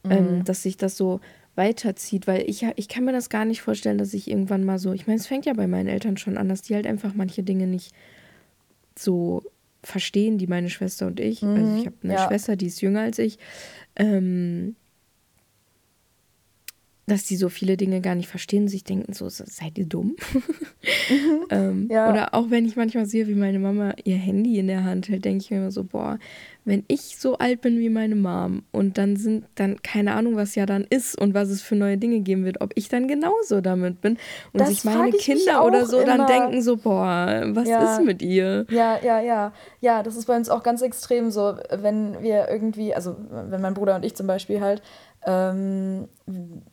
ähm, 0.04 0.10
mhm. 0.10 0.28
ähm, 0.28 0.44
dass 0.44 0.62
sich 0.62 0.76
das 0.76 0.96
so 0.96 1.20
weiterzieht, 1.54 2.26
weil 2.26 2.48
ich, 2.48 2.66
ich 2.76 2.88
kann 2.88 3.04
mir 3.04 3.12
das 3.12 3.30
gar 3.30 3.44
nicht 3.44 3.62
vorstellen, 3.62 3.98
dass 3.98 4.14
ich 4.14 4.30
irgendwann 4.30 4.64
mal 4.64 4.78
so, 4.78 4.92
ich 4.92 5.06
meine, 5.06 5.18
es 5.18 5.26
fängt 5.26 5.46
ja 5.46 5.54
bei 5.54 5.66
meinen 5.66 5.88
Eltern 5.88 6.16
schon 6.16 6.36
an, 6.36 6.48
dass 6.48 6.62
die 6.62 6.74
halt 6.74 6.86
einfach 6.86 7.14
manche 7.14 7.42
Dinge 7.42 7.66
nicht 7.66 7.94
so 8.98 9.42
verstehen 9.86 10.36
die 10.36 10.48
meine 10.48 10.68
Schwester 10.68 11.06
und 11.06 11.20
ich. 11.20 11.42
Mhm, 11.42 11.54
also 11.54 11.76
ich 11.76 11.86
habe 11.86 11.96
eine 12.02 12.14
ja. 12.14 12.26
Schwester, 12.26 12.56
die 12.56 12.66
ist 12.66 12.80
jünger 12.80 13.02
als 13.02 13.18
ich. 13.18 13.38
Ähm, 13.94 14.74
dass 17.06 17.24
die 17.24 17.36
so 17.36 17.48
viele 17.48 17.76
Dinge 17.76 18.00
gar 18.00 18.16
nicht 18.16 18.28
verstehen, 18.28 18.66
sich 18.66 18.82
denken, 18.82 19.12
so 19.12 19.28
seid 19.28 19.78
ihr 19.78 19.86
dumm. 19.86 20.16
Mhm, 21.08 21.46
ähm, 21.50 21.88
ja. 21.90 22.10
Oder 22.10 22.34
auch 22.34 22.50
wenn 22.50 22.66
ich 22.66 22.76
manchmal 22.76 23.06
sehe, 23.06 23.28
wie 23.28 23.34
meine 23.34 23.60
Mama 23.60 23.94
ihr 24.04 24.16
Handy 24.16 24.58
in 24.58 24.66
der 24.66 24.84
Hand 24.84 25.08
hält, 25.08 25.24
denke 25.24 25.44
ich 25.44 25.50
mir 25.50 25.58
immer 25.58 25.70
so, 25.70 25.84
boah, 25.84 26.18
wenn 26.66 26.84
ich 26.88 27.16
so 27.16 27.38
alt 27.38 27.60
bin 27.60 27.78
wie 27.78 27.90
meine 27.90 28.16
Mom 28.16 28.64
und 28.72 28.98
dann 28.98 29.14
sind 29.14 29.44
dann 29.54 29.80
keine 29.82 30.14
Ahnung, 30.14 30.34
was 30.34 30.56
ja 30.56 30.66
dann 30.66 30.84
ist 30.90 31.16
und 31.16 31.32
was 31.32 31.48
es 31.48 31.62
für 31.62 31.76
neue 31.76 31.96
Dinge 31.96 32.20
geben 32.20 32.44
wird, 32.44 32.60
ob 32.60 32.72
ich 32.74 32.88
dann 32.88 33.06
genauso 33.06 33.60
damit 33.60 34.00
bin 34.00 34.18
und 34.52 34.60
das 34.60 34.70
sich 34.70 34.84
meine 34.84 35.12
Kinder 35.12 35.64
oder 35.64 35.86
so 35.86 36.00
immer. 36.00 36.16
dann 36.16 36.26
denken 36.26 36.62
so, 36.62 36.76
boah, 36.76 37.44
was 37.50 37.68
ja. 37.68 37.94
ist 37.94 38.04
mit 38.04 38.20
ihr? 38.20 38.66
Ja, 38.68 38.98
ja, 39.00 39.20
ja. 39.20 39.52
Ja, 39.80 40.02
das 40.02 40.16
ist 40.16 40.26
bei 40.26 40.36
uns 40.36 40.48
auch 40.48 40.64
ganz 40.64 40.82
extrem 40.82 41.30
so, 41.30 41.54
wenn 41.70 42.20
wir 42.20 42.48
irgendwie, 42.48 42.92
also 42.92 43.14
wenn 43.30 43.60
mein 43.60 43.74
Bruder 43.74 43.94
und 43.94 44.04
ich 44.04 44.16
zum 44.16 44.26
Beispiel 44.26 44.60
halt, 44.60 44.82
ähm, 45.24 46.08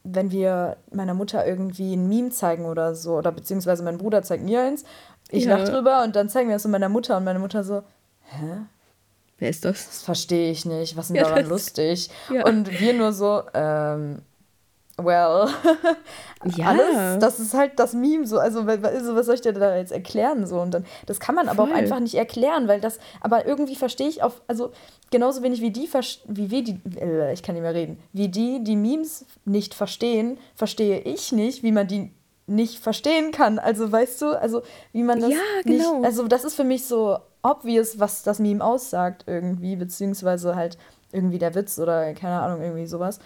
wenn 0.04 0.32
wir 0.32 0.78
meiner 0.92 1.14
Mutter 1.14 1.46
irgendwie 1.46 1.96
ein 1.96 2.08
Meme 2.08 2.30
zeigen 2.30 2.66
oder 2.66 2.96
so, 2.96 3.18
oder 3.18 3.32
beziehungsweise 3.32 3.84
mein 3.84 3.98
Bruder 3.98 4.24
zeigt 4.24 4.44
mir 4.44 4.62
eins, 4.62 4.84
ich 5.30 5.46
ja. 5.46 5.58
lach 5.58 5.68
drüber 5.68 6.04
und 6.04 6.16
dann 6.16 6.30
zeigen 6.30 6.50
wir 6.50 6.56
es 6.56 6.66
meiner 6.66 6.90
Mutter 6.90 7.18
und 7.18 7.24
meine 7.24 7.40
Mutter 7.40 7.64
so, 7.64 7.84
hä? 8.24 8.66
Wer 9.40 9.50
ist 9.50 9.66
das? 9.66 9.88
Das 9.88 10.04
verstehe 10.04 10.52
ich 10.52 10.66
nicht. 10.66 10.96
Was 10.96 11.06
ist 11.06 11.10
denn 11.10 11.24
ja, 11.24 11.30
daran 11.30 11.50
lustig? 11.50 12.10
Ja. 12.30 12.46
Und 12.46 12.80
wir 12.80 12.94
nur 12.94 13.12
so, 13.14 13.44
ähm, 13.54 14.22
well, 14.98 15.50
ja. 16.56 16.68
alles, 16.68 17.20
das 17.20 17.40
ist 17.40 17.54
halt 17.54 17.80
das 17.80 17.94
Meme 17.94 18.28
so. 18.28 18.38
Also, 18.38 18.66
was 18.68 19.26
soll 19.26 19.36
ich 19.36 19.42
dir 19.42 19.54
da 19.54 19.76
jetzt 19.76 19.92
erklären? 19.92 20.46
So? 20.46 20.60
Und 20.60 20.74
dann, 20.74 20.86
das 21.06 21.20
kann 21.20 21.36
man 21.36 21.48
aber 21.48 21.66
Voll. 21.66 21.74
auch 21.74 21.78
einfach 21.78 22.00
nicht 22.00 22.16
erklären, 22.16 22.68
weil 22.68 22.80
das, 22.80 23.00
aber 23.22 23.46
irgendwie 23.46 23.76
verstehe 23.76 24.08
ich 24.08 24.22
auf, 24.22 24.42
also 24.48 24.72
genauso 25.12 25.42
wenig 25.42 25.62
wie 25.62 25.72
die, 25.72 25.90
wie 26.28 26.52
wir 26.52 26.64
die, 26.64 26.80
äh, 27.00 27.34
ich 27.34 27.44
kann 27.44 27.56
nicht 27.56 27.64
mehr 27.64 27.74
reden, 27.74 28.00
wie 28.14 28.28
die, 28.28 28.64
die 28.64 28.76
Memes 28.76 29.26
nicht 29.46 29.74
verstehen, 29.74 30.38
verstehe 30.56 31.00
ich 31.00 31.32
nicht, 31.32 31.64
wie 31.64 31.72
man 31.72 31.88
die 31.88 32.12
nicht 32.46 32.80
verstehen 32.80 33.32
kann. 33.32 33.58
Also, 33.60 33.92
weißt 33.92 34.22
du, 34.22 34.40
also, 34.40 34.62
wie 34.92 35.04
man 35.04 35.20
das. 35.22 35.32
Ja, 35.32 35.38
genau. 35.64 35.98
Nicht, 35.98 36.06
also, 36.06 36.28
das 36.28 36.44
ist 36.44 36.56
für 36.56 36.64
mich 36.64 36.86
so 36.86 37.18
obvious, 37.42 38.00
was 38.00 38.24
das 38.24 38.40
Meme 38.40 38.64
aussagt, 38.64 39.24
irgendwie, 39.28 39.76
beziehungsweise 39.76 40.56
halt 40.56 40.78
irgendwie 41.12 41.40
der 41.40 41.56
Witz 41.56 41.78
oder 41.80 42.14
keine 42.14 42.42
Ahnung, 42.42 42.62
irgendwie 42.62 42.86
sowas. 42.86 43.20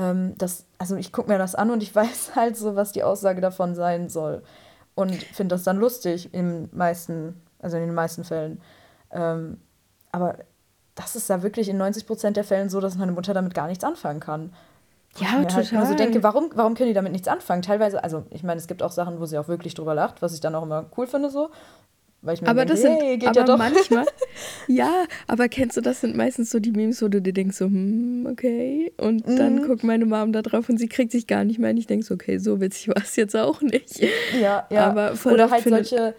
Ähm, 0.00 0.34
das, 0.38 0.64
also 0.78 0.96
ich 0.96 1.12
gucke 1.12 1.30
mir 1.30 1.38
das 1.38 1.54
an 1.54 1.70
und 1.70 1.82
ich 1.82 1.94
weiß 1.94 2.34
halt 2.34 2.56
so, 2.56 2.74
was 2.74 2.92
die 2.92 3.02
Aussage 3.02 3.40
davon 3.40 3.74
sein 3.74 4.08
soll. 4.08 4.42
Und 4.94 5.14
finde 5.14 5.54
das 5.54 5.62
dann 5.62 5.76
lustig 5.76 6.32
in 6.34 6.68
meisten, 6.72 7.40
also 7.60 7.76
in 7.76 7.84
den 7.84 7.94
meisten 7.94 8.24
Fällen. 8.24 8.60
Ähm, 9.12 9.58
aber 10.12 10.38
das 10.94 11.16
ist 11.16 11.30
da 11.30 11.42
wirklich 11.42 11.68
in 11.68 11.78
90 11.78 12.06
Prozent 12.06 12.36
der 12.36 12.44
Fällen 12.44 12.68
so, 12.68 12.80
dass 12.80 12.96
meine 12.96 13.12
Mutter 13.12 13.32
damit 13.32 13.54
gar 13.54 13.68
nichts 13.68 13.84
anfangen 13.84 14.20
kann. 14.20 14.52
Ja, 15.16 15.26
ich 15.26 15.32
mir 15.32 15.42
total. 15.42 15.56
Halt 15.56 15.72
immer 15.72 15.86
so 15.86 15.94
denke, 15.94 16.22
warum, 16.22 16.50
warum 16.54 16.74
können 16.74 16.88
die 16.88 16.94
damit 16.94 17.12
nichts 17.12 17.28
anfangen? 17.28 17.62
Teilweise, 17.62 18.02
also 18.02 18.24
ich 18.30 18.42
meine, 18.42 18.60
es 18.60 18.66
gibt 18.66 18.82
auch 18.82 18.92
Sachen, 18.92 19.20
wo 19.20 19.26
sie 19.26 19.38
auch 19.38 19.48
wirklich 19.48 19.74
drüber 19.74 19.94
lacht, 19.94 20.22
was 20.22 20.34
ich 20.34 20.40
dann 20.40 20.54
auch 20.54 20.62
immer 20.62 20.86
cool 20.96 21.06
finde 21.06 21.30
so. 21.30 21.50
Weil 22.22 22.34
ich 22.34 22.42
mir 22.42 22.48
aber 22.48 22.66
denke, 22.66 22.72
das 22.74 22.82
sind, 22.82 23.00
hey, 23.00 23.16
geht 23.16 23.28
aber 23.30 23.40
ja 23.40 23.46
doch. 23.46 23.56
manchmal, 23.56 24.04
ja, 24.66 25.04
aber 25.26 25.48
kennst 25.48 25.78
du, 25.78 25.80
das 25.80 26.02
sind 26.02 26.16
meistens 26.16 26.50
so 26.50 26.60
die 26.60 26.70
Memes, 26.70 27.00
wo 27.00 27.08
du 27.08 27.22
dir 27.22 27.32
denkst 27.32 27.56
so, 27.56 27.64
hm, 27.64 28.28
okay. 28.30 28.92
Und 28.98 29.26
mhm. 29.26 29.36
dann 29.36 29.66
guckt 29.66 29.84
meine 29.84 30.04
Mom 30.04 30.32
da 30.32 30.42
drauf 30.42 30.68
und 30.68 30.78
sie 30.78 30.88
kriegt 30.88 31.12
sich 31.12 31.26
gar 31.26 31.44
nicht 31.44 31.58
mehr. 31.58 31.70
Und 31.70 31.78
ich 31.78 31.86
denke 31.86 32.04
so, 32.04 32.14
okay, 32.14 32.36
so 32.36 32.60
witzig 32.60 32.88
war 32.88 32.98
es 32.98 33.16
jetzt 33.16 33.34
auch 33.34 33.62
nicht. 33.62 34.00
Ja, 34.38 34.66
ja. 34.70 34.86
Aber 34.86 35.14
Oder 35.24 35.50
halt 35.50 35.64
solche 35.64 36.14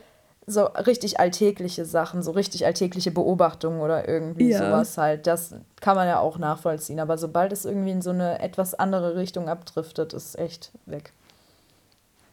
so 0.48 0.64
richtig 0.64 1.20
alltägliche 1.20 1.86
Sachen, 1.86 2.24
so 2.24 2.32
richtig 2.32 2.66
alltägliche 2.66 3.12
Beobachtungen 3.12 3.80
oder 3.80 4.10
irgendwie 4.10 4.50
ja. 4.50 4.58
sowas 4.58 4.98
halt. 4.98 5.28
Das 5.28 5.54
kann 5.80 5.96
man 5.96 6.08
ja 6.08 6.20
auch 6.20 6.40
nachvollziehen. 6.40 7.00
Aber 7.00 7.20
sobald 7.20 7.54
es 7.54 7.64
irgendwie 7.64 7.92
in 7.92 8.02
so 8.02 8.10
eine 8.10 8.40
etwas 8.40 8.74
andere 8.74 9.16
Richtung 9.16 9.50
abdriftet, 9.50 10.14
ist 10.14 10.38
echt 10.38 10.72
weg. 10.88 11.14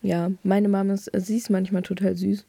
Ja, 0.00 0.30
meine 0.42 0.68
Mama 0.68 0.94
ist, 0.94 1.10
sie 1.14 1.36
ist 1.36 1.50
manchmal 1.50 1.82
total 1.82 2.16
süß 2.16 2.46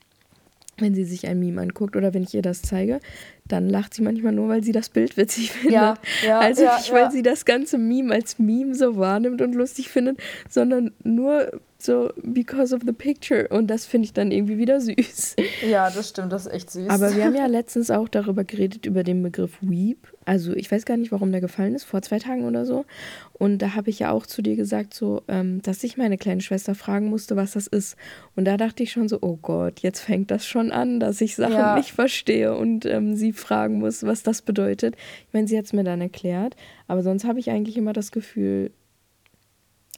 wenn 0.82 0.96
sie 0.96 1.06
sich 1.06 1.28
ein 1.28 1.40
Meme 1.40 1.62
anguckt 1.62 1.96
oder 1.96 2.14
wenn 2.14 2.24
ich 2.24 2.34
ihr 2.34 2.42
das 2.42 2.62
zeige, 2.62 3.00
dann 3.48 3.70
lacht 3.70 3.94
sie 3.94 4.02
manchmal 4.02 4.34
nur, 4.34 4.50
weil 4.50 4.64
sie 4.64 4.72
das 4.72 4.90
Bild 4.90 5.18
witzig 5.18 5.52
findet. 5.54 5.74
Ja, 5.74 5.94
ja, 6.26 6.40
also 6.40 6.64
ja, 6.64 6.78
nicht, 6.78 6.92
weil 6.92 7.12
sie 7.12 7.22
das 7.22 7.46
ganze 7.46 7.78
Meme 7.78 8.14
als 8.14 8.40
Meme 8.40 8.76
so 8.76 8.98
wahrnimmt 8.98 9.42
und 9.42 9.54
lustig 9.56 9.90
findet, 9.90 10.20
sondern 10.50 10.92
nur 11.04 11.60
so 11.82 12.12
because 12.22 12.76
of 12.76 12.82
the 12.86 12.92
picture. 12.92 13.48
Und 13.48 13.68
das 13.68 13.86
finde 13.86 14.06
ich 14.06 14.14
dann 14.14 14.32
irgendwie 14.32 14.58
wieder 14.58 14.82
süß. 14.82 15.38
Ja, 15.70 15.90
das 15.90 16.10
stimmt, 16.10 16.32
das 16.32 16.46
ist 16.46 16.54
echt 16.54 16.72
süß. 16.72 16.90
Aber 16.90 17.16
wir 17.16 17.26
haben 17.26 17.36
ja 17.36 17.46
letztens 17.46 17.90
auch 17.92 18.10
darüber 18.10 18.44
geredet, 18.44 18.86
über 18.86 19.04
den 19.04 19.24
Begriff 19.24 19.58
Weep. 19.62 20.14
Also 20.26 20.54
ich 20.54 20.72
weiß 20.72 20.86
gar 20.86 20.98
nicht, 20.98 21.12
warum 21.12 21.32
der 21.32 21.42
gefallen 21.42 21.76
ist, 21.76 21.86
vor 21.86 22.02
zwei 22.02 22.20
Tagen 22.20 22.46
oder 22.46 22.66
so. 22.66 22.86
Und 23.34 23.60
da 23.62 23.76
habe 23.76 23.90
ich 23.90 24.00
ja 24.00 24.12
auch 24.12 24.26
zu 24.26 24.42
dir 24.42 24.56
gesagt, 24.56 24.94
so, 24.94 25.24
ähm, 25.28 25.62
dass 25.62 25.84
ich 25.84 25.98
meine 25.98 26.18
kleine 26.18 26.42
Schwester 26.42 26.76
fragen 26.76 27.10
musste, 27.10 27.36
was 27.36 27.54
das 27.54 27.68
ist. 27.68 27.96
Und 28.36 28.46
da 28.46 28.58
dachte 28.58 28.84
ich 28.84 28.92
schon 28.92 29.08
so, 29.08 29.20
oh 29.22 29.38
Gott, 29.42 29.80
jetzt 29.80 30.02
fängt 30.02 30.32
das 30.32 30.46
schon 30.46 30.72
an, 30.72 31.00
dass 31.00 31.22
ich 31.22 31.36
Sachen 31.36 31.54
ja. 31.54 31.76
nicht 31.76 31.92
verstehe 31.92 32.56
und 32.56 32.86
ähm, 32.86 33.16
sie 33.16 33.34
fragen 33.34 33.80
muss, 33.80 34.04
was 34.04 34.24
das 34.24 34.42
bedeutet. 34.42 34.96
Ich 35.28 35.34
meine, 35.34 35.48
sie 35.48 35.58
hat 35.58 35.66
es 35.66 35.74
mir 35.74 35.84
dann 35.84 36.02
erklärt. 36.02 36.56
Aber 36.88 37.04
sonst 37.04 37.24
habe 37.24 37.40
ich 37.40 37.50
eigentlich 37.50 37.78
immer 37.78 37.94
das 37.94 38.12
Gefühl, 38.12 38.72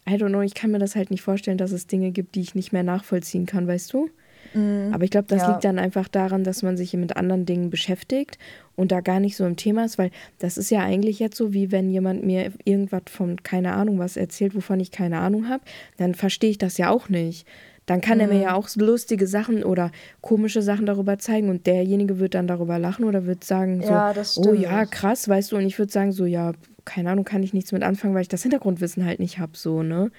I 0.09 0.13
don't 0.13 0.29
know, 0.29 0.41
ich 0.41 0.53
kann 0.53 0.71
mir 0.71 0.79
das 0.79 0.95
halt 0.95 1.11
nicht 1.11 1.21
vorstellen, 1.21 1.57
dass 1.57 1.71
es 1.71 1.87
Dinge 1.87 2.11
gibt, 2.11 2.35
die 2.35 2.41
ich 2.41 2.55
nicht 2.55 2.73
mehr 2.73 2.83
nachvollziehen 2.83 3.45
kann, 3.45 3.67
weißt 3.67 3.93
du? 3.93 4.09
Mhm. 4.53 4.91
Aber 4.93 5.03
ich 5.03 5.11
glaube, 5.11 5.27
das 5.27 5.43
ja. 5.43 5.51
liegt 5.51 5.63
dann 5.63 5.79
einfach 5.79 6.07
daran, 6.07 6.43
dass 6.43 6.63
man 6.63 6.77
sich 6.77 6.93
mit 6.93 7.15
anderen 7.15 7.45
Dingen 7.45 7.69
beschäftigt 7.69 8.37
und 8.75 8.91
da 8.91 9.01
gar 9.01 9.19
nicht 9.19 9.35
so 9.35 9.45
im 9.45 9.55
Thema 9.55 9.85
ist, 9.85 9.97
weil 9.97 10.11
das 10.39 10.57
ist 10.57 10.71
ja 10.71 10.79
eigentlich 10.79 11.19
jetzt 11.19 11.37
so, 11.37 11.53
wie 11.53 11.71
wenn 11.71 11.89
jemand 11.89 12.23
mir 12.23 12.51
irgendwas 12.65 13.03
von 13.07 13.43
keine 13.43 13.73
Ahnung 13.73 13.99
was 13.99 14.17
erzählt, 14.17 14.55
wovon 14.55 14.79
ich 14.79 14.91
keine 14.91 15.19
Ahnung 15.19 15.47
habe, 15.47 15.63
dann 15.97 16.15
verstehe 16.15 16.49
ich 16.49 16.57
das 16.57 16.77
ja 16.77 16.89
auch 16.89 17.09
nicht. 17.09 17.47
Dann 17.91 17.99
kann 17.99 18.19
mhm. 18.19 18.21
er 18.21 18.27
mir 18.27 18.39
ja 18.39 18.49
mhm. 18.51 18.55
auch 18.55 18.69
lustige 18.77 19.27
Sachen 19.27 19.65
oder 19.65 19.91
komische 20.21 20.61
Sachen 20.61 20.85
darüber 20.85 21.19
zeigen 21.19 21.49
und 21.49 21.67
derjenige 21.67 22.19
wird 22.19 22.35
dann 22.35 22.47
darüber 22.47 22.79
lachen 22.79 23.03
oder 23.03 23.25
wird 23.25 23.43
sagen 23.43 23.81
ja, 23.81 24.13
so, 24.23 24.43
oh 24.43 24.53
ja, 24.53 24.85
krass, 24.85 25.27
weißt 25.27 25.51
du, 25.51 25.57
und 25.57 25.65
ich 25.65 25.77
würde 25.77 25.91
sagen 25.91 26.13
so, 26.13 26.23
ja, 26.23 26.53
keine 26.85 27.09
Ahnung, 27.09 27.25
kann 27.25 27.43
ich 27.43 27.53
nichts 27.53 27.73
mit 27.73 27.83
anfangen, 27.83 28.13
weil 28.13 28.21
ich 28.21 28.29
das 28.29 28.43
Hintergrundwissen 28.43 29.05
halt 29.05 29.19
nicht 29.19 29.39
habe, 29.39 29.57
so, 29.57 29.83
ne? 29.83 30.09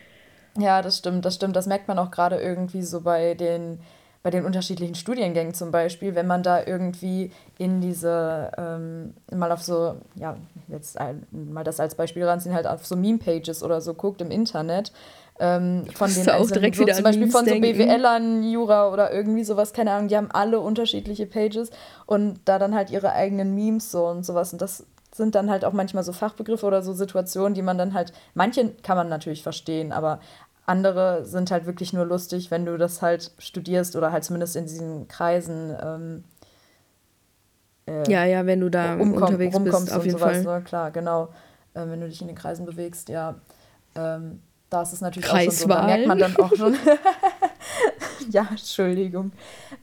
Ja, 0.59 0.83
das 0.83 0.99
stimmt, 0.99 1.25
das 1.25 1.35
stimmt. 1.37 1.57
Das 1.57 1.67
merkt 1.67 1.89
man 1.89 1.99
auch 1.99 2.11
gerade 2.11 2.37
irgendwie 2.37 2.83
so 2.83 3.01
bei 3.01 3.33
den, 3.33 3.79
bei 4.23 4.29
den 4.29 4.45
unterschiedlichen 4.45 4.95
Studiengängen 4.95 5.55
zum 5.55 5.71
Beispiel, 5.71 6.15
wenn 6.15 6.27
man 6.27 6.43
da 6.43 6.67
irgendwie 6.67 7.31
in 7.57 7.81
diese, 7.81 8.53
ähm, 8.59 9.15
mal 9.35 9.51
auf 9.51 9.63
so, 9.63 9.97
ja, 10.17 10.37
jetzt 10.69 11.01
ein, 11.01 11.27
mal 11.31 11.65
das 11.65 11.81
als 11.81 11.95
Beispiel 11.95 12.25
ranziehen, 12.25 12.55
halt 12.55 12.67
auf 12.67 12.85
so 12.85 12.97
Meme-Pages 12.97 13.63
oder 13.63 13.81
so 13.81 13.95
guckt 13.95 14.21
im 14.21 14.31
Internet, 14.31 14.93
ähm, 15.39 15.87
von 15.95 16.13
den 16.13 16.29
auch 16.31 16.51
direkt 16.51 16.77
so 16.77 16.83
wieder 16.83 16.95
zum 16.95 17.05
Beispiel 17.05 17.31
von 17.31 17.47
so 17.47 17.55
BWLern, 17.55 18.43
Jura 18.43 18.93
oder 18.93 19.13
irgendwie 19.13 19.45
sowas, 19.45 19.73
keine 19.73 19.93
Ahnung, 19.93 20.09
die 20.09 20.17
haben 20.17 20.31
alle 20.31 20.61
unterschiedliche 20.61 21.27
Pages 21.27 21.71
und 22.07 22.41
da 22.45 22.59
dann 22.59 22.75
halt 22.75 22.91
ihre 22.91 23.13
eigenen 23.13 23.55
Memes 23.55 23.91
so 23.91 24.07
und 24.07 24.25
sowas 24.25 24.53
und 24.53 24.63
das 24.63 24.87
sind 25.15 25.35
dann 25.35 25.51
halt 25.51 25.65
auch 25.65 25.73
manchmal 25.73 26.05
so 26.05 26.13
Fachbegriffe 26.13 26.67
oder 26.67 26.83
so 26.83 26.93
Situationen, 26.93 27.55
die 27.55 27.63
man 27.63 27.77
dann 27.77 27.93
halt, 27.93 28.13
manche 28.35 28.71
kann 28.83 28.97
man 28.97 29.09
natürlich 29.09 29.43
verstehen, 29.43 29.93
aber 29.93 30.21
andere 30.65 31.25
sind 31.25 31.51
halt 31.51 31.67
wirklich 31.67 31.93
nur 31.93 32.07
lustig, 32.07 32.51
wenn 32.51 32.65
du 32.65 32.79
das 32.79 33.03
halt 33.03 33.33
studierst 33.39 33.97
oder 33.97 34.13
halt 34.13 34.25
zumindest 34.25 34.57
in 34.57 34.65
diesen 34.65 35.09
Kreisen. 35.09 35.77
Ähm, 35.83 36.25
äh, 37.87 38.11
ja, 38.11 38.25
ja, 38.25 38.47
wenn 38.47 38.61
du 38.61 38.71
da 38.71 38.95
umkomm, 38.95 39.23
unterwegs 39.25 39.59
bist, 39.59 39.93
auf 39.93 40.05
jeden 40.05 40.19
sowas, 40.19 40.45
Fall. 40.45 40.59
Ne? 40.61 40.65
Klar, 40.65 40.91
genau. 40.93 41.29
Ähm, 41.75 41.91
wenn 41.91 42.01
du 42.01 42.09
dich 42.09 42.21
in 42.21 42.29
den 42.29 42.37
Kreisen 42.37 42.65
bewegst, 42.65 43.09
ja. 43.09 43.35
Ähm, 43.97 44.41
da 44.73 44.83
ist 44.83 44.93
es 44.93 45.01
natürlich 45.01 45.29
Kreiswahl. 45.29 45.49
auch 45.49 45.53
schon 45.53 45.61
so, 45.61 45.69
da 45.69 45.87
merkt 45.87 46.07
man 46.07 46.19
dann 46.19 46.37
auch 46.37 46.55
schon. 46.57 46.77
ja, 48.31 48.47
Entschuldigung. 48.51 49.33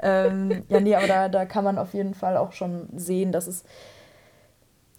Ähm, 0.01 0.63
ja, 0.67 0.79
nee, 0.79 0.95
aber 0.95 1.07
da, 1.07 1.29
da 1.29 1.45
kann 1.45 1.63
man 1.63 1.77
auf 1.77 1.93
jeden 1.93 2.13
Fall 2.13 2.37
auch 2.37 2.53
schon 2.53 2.89
sehen, 2.95 3.31
dass 3.31 3.47
es 3.47 3.63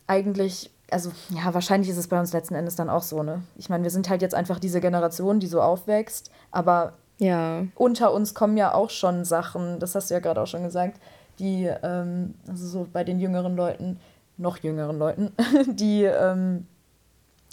eigentlich, 0.06 0.70
also 0.90 1.10
ja, 1.30 1.52
wahrscheinlich 1.54 1.90
ist 1.90 1.96
es 1.96 2.08
bei 2.08 2.20
uns 2.20 2.32
letzten 2.32 2.54
Endes 2.54 2.76
dann 2.76 2.90
auch 2.90 3.02
so, 3.02 3.22
ne? 3.22 3.42
Ich 3.56 3.68
meine, 3.68 3.82
wir 3.82 3.90
sind 3.90 4.08
halt 4.08 4.22
jetzt 4.22 4.34
einfach 4.34 4.58
diese 4.58 4.80
Generation, 4.80 5.40
die 5.40 5.46
so 5.46 5.60
aufwächst, 5.60 6.30
aber 6.50 6.94
ja. 7.18 7.64
unter 7.74 8.12
uns 8.12 8.34
kommen 8.34 8.56
ja 8.56 8.74
auch 8.74 8.90
schon 8.90 9.24
Sachen, 9.24 9.80
das 9.80 9.94
hast 9.94 10.10
du 10.10 10.14
ja 10.14 10.20
gerade 10.20 10.40
auch 10.40 10.46
schon 10.46 10.62
gesagt, 10.62 11.00
die, 11.38 11.70
ähm, 11.82 12.34
also 12.48 12.66
so 12.66 12.86
bei 12.92 13.02
den 13.02 13.18
jüngeren 13.18 13.56
Leuten, 13.56 13.98
noch 14.36 14.58
jüngeren 14.58 14.98
Leuten, 14.98 15.32
die 15.66 16.04
ähm, 16.04 16.66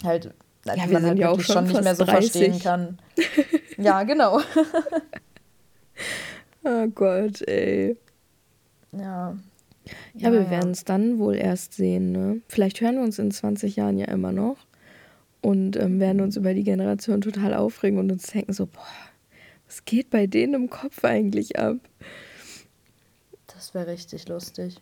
halt, 0.04 0.34
ja, 0.76 0.86
die 0.86 0.92
man 0.92 1.06
halt 1.06 1.18
ja 1.18 1.30
wirklich 1.30 1.46
schon, 1.46 1.54
schon 1.54 1.64
nicht 1.66 1.84
mehr 1.84 1.94
so 1.94 2.04
30. 2.04 2.30
verstehen 2.30 2.58
kann. 2.60 2.98
ja, 3.76 4.02
genau. 4.02 4.40
oh 6.64 6.86
Gott, 6.94 7.46
ey. 7.48 7.96
Ja. 8.92 9.36
Ja, 10.14 10.32
wir 10.32 10.42
ja. 10.42 10.50
werden 10.50 10.72
es 10.72 10.84
dann 10.84 11.18
wohl 11.18 11.36
erst 11.36 11.74
sehen. 11.74 12.12
Ne? 12.12 12.40
Vielleicht 12.48 12.80
hören 12.80 12.96
wir 12.96 13.02
uns 13.02 13.18
in 13.18 13.30
20 13.30 13.76
Jahren 13.76 13.98
ja 13.98 14.06
immer 14.06 14.32
noch 14.32 14.56
und 15.40 15.76
ähm, 15.76 16.00
werden 16.00 16.20
uns 16.20 16.36
über 16.36 16.54
die 16.54 16.64
Generation 16.64 17.20
total 17.20 17.54
aufregen 17.54 17.98
und 17.98 18.10
uns 18.10 18.26
denken 18.26 18.52
so, 18.52 18.66
boah, 18.66 18.82
was 19.66 19.84
geht 19.84 20.10
bei 20.10 20.26
denen 20.26 20.54
im 20.54 20.70
Kopf 20.70 21.04
eigentlich 21.04 21.58
ab? 21.58 21.76
Das 23.46 23.74
wäre 23.74 23.86
richtig 23.86 24.28
lustig. 24.28 24.80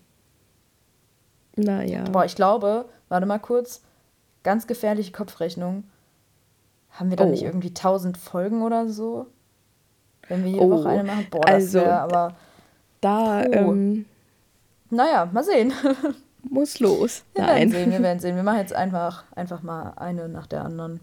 Naja. 1.57 2.05
Boah, 2.05 2.25
ich 2.25 2.37
glaube, 2.37 2.87
warte 3.09 3.27
mal 3.27 3.39
kurz, 3.39 3.83
ganz 4.47 4.67
gefährliche 4.67 5.13
Kopfrechnung. 5.13 5.85
Haben 6.93 7.11
wir 7.11 7.17
da 7.19 7.25
Oh. 7.25 7.29
nicht 7.31 7.43
irgendwie 7.43 7.75
1000 7.75 8.17
Folgen 8.17 8.63
oder 8.63 8.89
so? 8.89 9.27
Wenn 10.29 10.45
wir 10.45 10.51
jede 10.53 10.65
Oh, 10.65 10.71
Woche 10.71 10.89
eine 10.89 11.05
machen? 11.05 11.27
Boah, 11.31 11.43
das 11.43 11.55
also, 11.55 11.81
wäre 11.81 12.01
aber. 12.01 12.35
Da 13.01 13.45
ähm, 13.45 14.07
Naja, 14.91 15.29
mal 15.33 15.45
sehen. 15.45 15.73
muss 16.49 16.79
los. 16.81 17.25
Wir 17.35 17.45
werden 17.45 17.59
Nein. 17.59 17.71
sehen, 17.73 17.91
wir 17.93 18.03
werden 18.03 18.21
sehen. 18.21 18.37
Wir 18.37 18.43
machen 18.45 18.59
jetzt 18.61 18.73
einfach, 18.73 19.25
einfach 19.35 19.63
mal 19.63 19.91
eine 19.97 20.29
nach 20.29 20.47
der 20.47 20.65
anderen. 20.65 21.01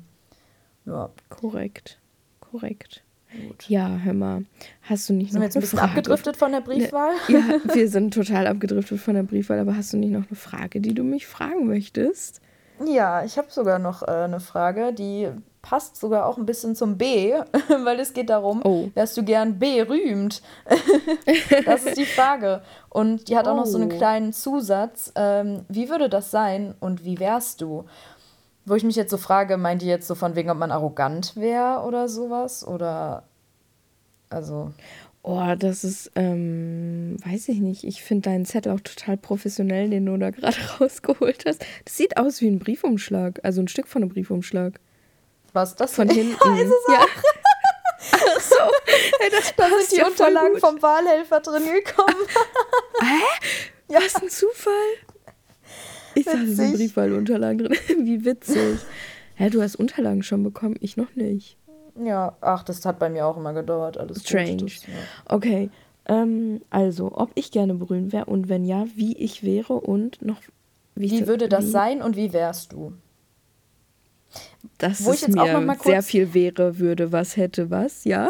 Ja, 0.85 1.09
Korrekt. 1.29 1.99
Korrekt. 2.39 3.03
gut. 3.47 3.67
Ja, 3.69 3.89
hör 4.03 4.13
mal. 4.13 4.45
Hast 4.83 5.09
du 5.09 5.13
nicht 5.13 5.31
Sind 5.31 5.35
wir 5.35 5.39
noch 5.41 5.45
jetzt 5.47 5.57
ein 5.57 5.61
bisschen 5.61 5.79
Frage? 5.79 5.91
abgedriftet 5.91 6.37
von 6.37 6.51
der 6.53 6.61
Briefwahl? 6.61 7.11
Ja, 7.27 7.59
wir 7.73 7.89
sind 7.89 8.13
total 8.13 8.47
abgedriftet 8.47 8.99
von 8.99 9.15
der 9.15 9.23
Briefwahl, 9.23 9.59
aber 9.59 9.75
hast 9.75 9.91
du 9.93 9.97
nicht 9.97 10.11
noch 10.11 10.27
eine 10.27 10.35
Frage, 10.35 10.79
die 10.81 10.93
du 10.93 11.03
mich 11.03 11.27
fragen 11.27 11.67
möchtest? 11.67 12.39
Ja, 12.85 13.23
ich 13.23 13.37
habe 13.37 13.47
sogar 13.51 13.79
noch 13.79 14.01
äh, 14.03 14.11
eine 14.11 14.39
Frage, 14.39 14.93
die 14.93 15.29
passt 15.61 15.95
sogar 15.97 16.25
auch 16.25 16.37
ein 16.37 16.45
bisschen 16.45 16.75
zum 16.75 16.97
B, 16.97 17.33
weil 17.83 17.99
es 17.99 18.13
geht 18.13 18.29
darum, 18.29 18.61
Oh. 18.65 18.89
wärst 18.93 19.15
du 19.15 19.23
gern 19.23 19.59
berühmt? 19.59 20.41
das 21.65 21.85
ist 21.85 21.97
die 21.97 22.05
Frage. 22.05 22.61
Und 22.89 23.29
die 23.29 23.37
hat 23.37 23.47
auch 23.47 23.55
noch 23.55 23.65
so 23.65 23.77
einen 23.77 23.91
Oh. 23.91 23.95
kleinen 23.95 24.33
Zusatz. 24.33 25.11
Ähm, 25.15 25.65
wie 25.69 25.89
würde 25.89 26.09
das 26.09 26.31
sein 26.31 26.75
und 26.79 27.05
wie 27.05 27.19
wärst 27.19 27.61
du? 27.61 27.85
Wo 28.65 28.75
ich 28.75 28.83
mich 28.83 28.95
jetzt 28.95 29.11
so 29.11 29.17
frage, 29.17 29.57
meint 29.57 29.81
die 29.81 29.87
jetzt 29.87 30.07
so 30.07 30.15
von 30.15 30.35
wegen, 30.35 30.49
ob 30.49 30.57
man 30.57 30.71
arrogant 30.71 31.35
wäre 31.35 31.81
oder 31.85 32.07
sowas? 32.09 32.65
Oder 32.67 33.23
also. 34.29 34.71
Oh, 35.25 35.55
das 35.57 35.85
ist, 35.85 36.11
ähm, 36.15 37.15
weiß 37.25 37.47
ich 37.47 37.59
nicht. 37.59 37.85
Ich 37.85 38.03
finde 38.03 38.29
deinen 38.29 38.45
Zettel 38.45 38.73
auch 38.73 38.81
total 38.81 39.15
professionell, 39.15 39.89
den 39.89 40.05
du 40.05 40.17
da 40.17 40.31
gerade 40.31 40.57
rausgeholt 40.79 41.45
hast. 41.47 41.65
Das 41.85 41.95
sieht 41.95 42.17
aus 42.17 42.41
wie 42.41 42.47
ein 42.47 42.59
Briefumschlag, 42.59 43.39
also 43.41 43.61
ein 43.61 43.69
Stück 43.69 43.87
von 43.87 44.03
einem 44.03 44.11
Briefumschlag. 44.11 44.81
Was 45.53 45.75
das 45.75 45.93
Von 45.95 46.09
hinten. 46.11 46.35
Ja, 46.43 46.55
ist 46.55 46.71
es 46.71 46.93
ja. 46.93 47.05
Ach 48.11 48.41
so, 48.41 48.55
hey, 49.19 49.29
das 49.31 49.55
Da 49.55 49.69
sind 49.69 49.91
die 49.93 49.95
ja 49.95 50.07
Unterlagen 50.07 50.59
vom 50.59 50.81
Wahlhelfer 50.81 51.39
drin 51.39 51.63
gekommen. 51.63 52.27
Was 53.87 54.15
ein 54.15 54.29
Zufall. 54.29 54.73
Ich 56.15 56.25
dachte, 56.25 56.39
es 56.39 56.57
sind. 56.57 56.73
Briefwahlunterlagen 56.75 57.59
drin. 57.59 58.05
Wie 58.05 58.25
witzig. 58.25 58.79
Hä, 59.35 59.49
du 59.49 59.61
hast 59.61 59.77
Unterlagen 59.77 60.21
schon 60.21 60.43
bekommen, 60.43 60.75
ich 60.81 60.97
noch 60.97 61.15
nicht. 61.15 61.57
Ja, 62.01 62.35
ach, 62.41 62.63
das 62.63 62.85
hat 62.85 62.99
bei 62.99 63.09
mir 63.09 63.25
auch 63.25 63.37
immer 63.37 63.53
gedauert. 63.53 63.97
Alles 63.97 64.21
Strange. 64.23 64.57
Gut, 64.57 64.63
das, 64.63 64.87
ja. 64.87 64.93
Okay, 65.29 65.69
ähm, 66.05 66.61
also, 66.69 67.11
ob 67.13 67.31
ich 67.35 67.51
gerne 67.51 67.73
berühmt 67.75 68.11
wäre 68.11 68.25
und 68.25 68.49
wenn 68.49 68.65
ja, 68.65 68.85
wie 68.95 69.15
ich 69.17 69.43
wäre 69.43 69.73
und 69.73 70.21
noch... 70.21 70.41
Wie 70.95 71.25
würde 71.27 71.47
das 71.47 71.65
wie- 71.65 71.69
sein 71.69 72.01
und 72.01 72.15
wie 72.15 72.33
wärst 72.33 72.73
du? 72.73 72.93
Dass 74.79 75.05
Wo 75.05 75.11
ich 75.11 75.21
es 75.21 75.27
jetzt 75.27 75.37
auch 75.37 75.45
mir 75.45 75.53
noch 75.53 75.61
mal 75.61 75.77
sehr 75.79 76.01
viel 76.01 76.33
wäre, 76.33 76.79
würde, 76.79 77.11
was 77.11 77.37
hätte, 77.37 77.69
was, 77.69 78.03
ja. 78.03 78.29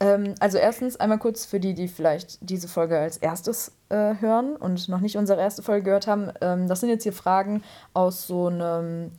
Ähm, 0.00 0.34
also 0.40 0.58
erstens 0.58 0.96
einmal 0.96 1.18
kurz 1.18 1.46
für 1.46 1.60
die, 1.60 1.74
die 1.74 1.86
vielleicht 1.86 2.38
diese 2.40 2.66
Folge 2.66 2.98
als 2.98 3.16
erstes 3.16 3.72
äh, 3.88 4.14
hören 4.20 4.56
und 4.56 4.88
noch 4.88 5.00
nicht 5.00 5.16
unsere 5.16 5.40
erste 5.40 5.62
Folge 5.62 5.84
gehört 5.84 6.08
haben. 6.08 6.30
Ähm, 6.40 6.66
das 6.66 6.80
sind 6.80 6.88
jetzt 6.88 7.04
hier 7.04 7.12
Fragen 7.12 7.62
aus 7.94 8.26
so 8.26 8.46
einem 8.48 9.12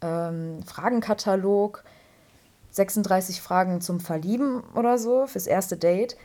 ähm, 0.00 0.62
Fragenkatalog. 0.64 1.82
36 2.76 3.40
Fragen 3.40 3.80
zum 3.80 4.00
Verlieben 4.00 4.62
oder 4.74 4.98
so 4.98 5.26
fürs 5.26 5.46
erste 5.46 5.76
Date. 5.76 6.16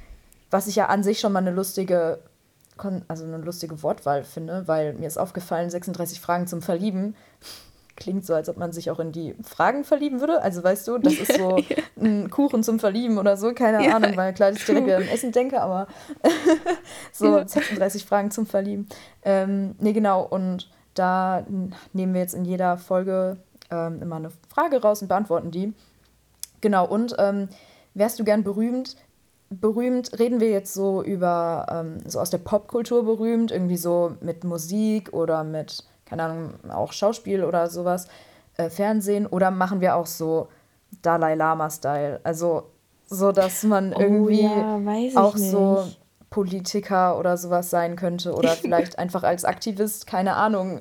Was 0.50 0.68
ich 0.68 0.76
ja 0.76 0.88
an 0.88 1.02
sich 1.04 1.20
schon 1.20 1.32
mal 1.32 1.40
eine 1.40 1.52
lustige, 1.52 2.20
also 3.08 3.24
eine 3.24 3.38
lustige 3.38 3.82
Wortwahl 3.84 4.24
finde, 4.24 4.68
weil 4.68 4.94
mir 4.94 5.08
ist 5.08 5.18
aufgefallen, 5.18 5.70
36 5.70 6.20
Fragen 6.20 6.48
zum 6.48 6.62
Verlieben 6.62 7.16
klingt 7.96 8.26
so, 8.26 8.34
als 8.34 8.50
ob 8.50 8.58
man 8.58 8.72
sich 8.72 8.90
auch 8.90 9.00
in 9.00 9.12
die 9.12 9.36
Fragen 9.44 9.84
verlieben 9.84 10.22
würde. 10.22 10.42
Also 10.42 10.64
weißt 10.64 10.88
du, 10.88 10.98
das 10.98 11.14
ist 11.14 11.36
so 11.36 11.58
ein 12.02 12.30
Kuchen 12.32 12.64
zum 12.64 12.80
Verlieben 12.80 13.18
oder 13.20 13.38
so, 13.38 13.54
keine 13.54 13.86
Ja, 13.86 13.96
Ahnung, 13.96 14.18
weil 14.18 14.34
klar, 14.34 14.50
dass 14.50 14.60
ich 14.60 14.66
direkt 14.66 14.88
wieder 14.88 14.98
an 14.98 15.08
Essen 15.08 15.32
denke, 15.32 15.62
aber 15.62 15.88
so 17.14 17.38
Ja. 17.38 17.48
36 17.48 18.06
Fragen 18.06 18.32
zum 18.32 18.46
Verlieben. 18.48 18.88
Ähm, 19.24 19.76
nee, 19.80 19.94
genau, 19.94 20.24
und 20.24 20.70
da 20.96 21.46
nehmen 21.94 22.14
wir 22.14 22.22
jetzt 22.22 22.34
in 22.34 22.44
jeder 22.44 22.78
Folge 22.78 23.38
ähm, 23.70 24.02
immer 24.02 24.16
eine 24.18 24.32
Frage 24.50 24.82
raus 24.82 25.02
und 25.02 25.08
beantworten 25.08 25.52
die. 25.52 25.74
Genau, 26.62 26.88
und 26.88 27.16
ähm, 27.18 27.50
wärst 27.94 28.20
du 28.20 28.24
gern 28.24 28.44
berühmt? 28.44 28.96
Berühmt 29.50 30.18
reden 30.18 30.40
wir 30.40 30.50
jetzt 30.50 30.74
so 30.74 31.04
über, 31.04 31.66
ähm, 31.70 31.98
so 32.08 32.20
aus 32.20 32.30
der 32.30 32.38
Popkultur 32.38 33.04
berühmt, 33.04 33.52
irgendwie 33.52 33.78
so 33.78 34.16
mit 34.22 34.44
Musik 34.44 35.12
oder 35.12 35.44
mit, 35.44 35.84
keine 36.06 36.24
Ahnung, 36.24 36.54
auch 36.70 36.94
Schauspiel 36.94 37.44
oder 37.44 37.70
sowas, 37.70 38.08
äh, 38.56 38.70
Fernsehen, 38.70 39.28
oder 39.28 39.52
machen 39.52 39.82
wir 39.82 39.96
auch 39.96 40.06
so 40.06 40.48
Dalai 41.02 41.36
Lama-Style? 41.36 42.22
Also 42.24 42.70
so, 43.10 43.34
dass 43.34 43.64
man 43.64 43.92
irgendwie 43.92 44.46
oh, 44.46 44.60
ja, 44.60 44.86
weiß 44.86 45.12
ich 45.12 45.18
auch 45.18 45.36
nicht. 45.36 45.52
so 45.52 45.86
Politiker 46.30 47.20
oder 47.20 47.36
sowas 47.36 47.70
sein 47.70 47.98
könnte 47.98 48.34
oder 48.34 48.50
vielleicht 48.52 48.98
einfach 48.98 49.24
als 49.24 49.44
Aktivist, 49.44 50.08
keine 50.08 50.36
Ahnung. 50.36 50.80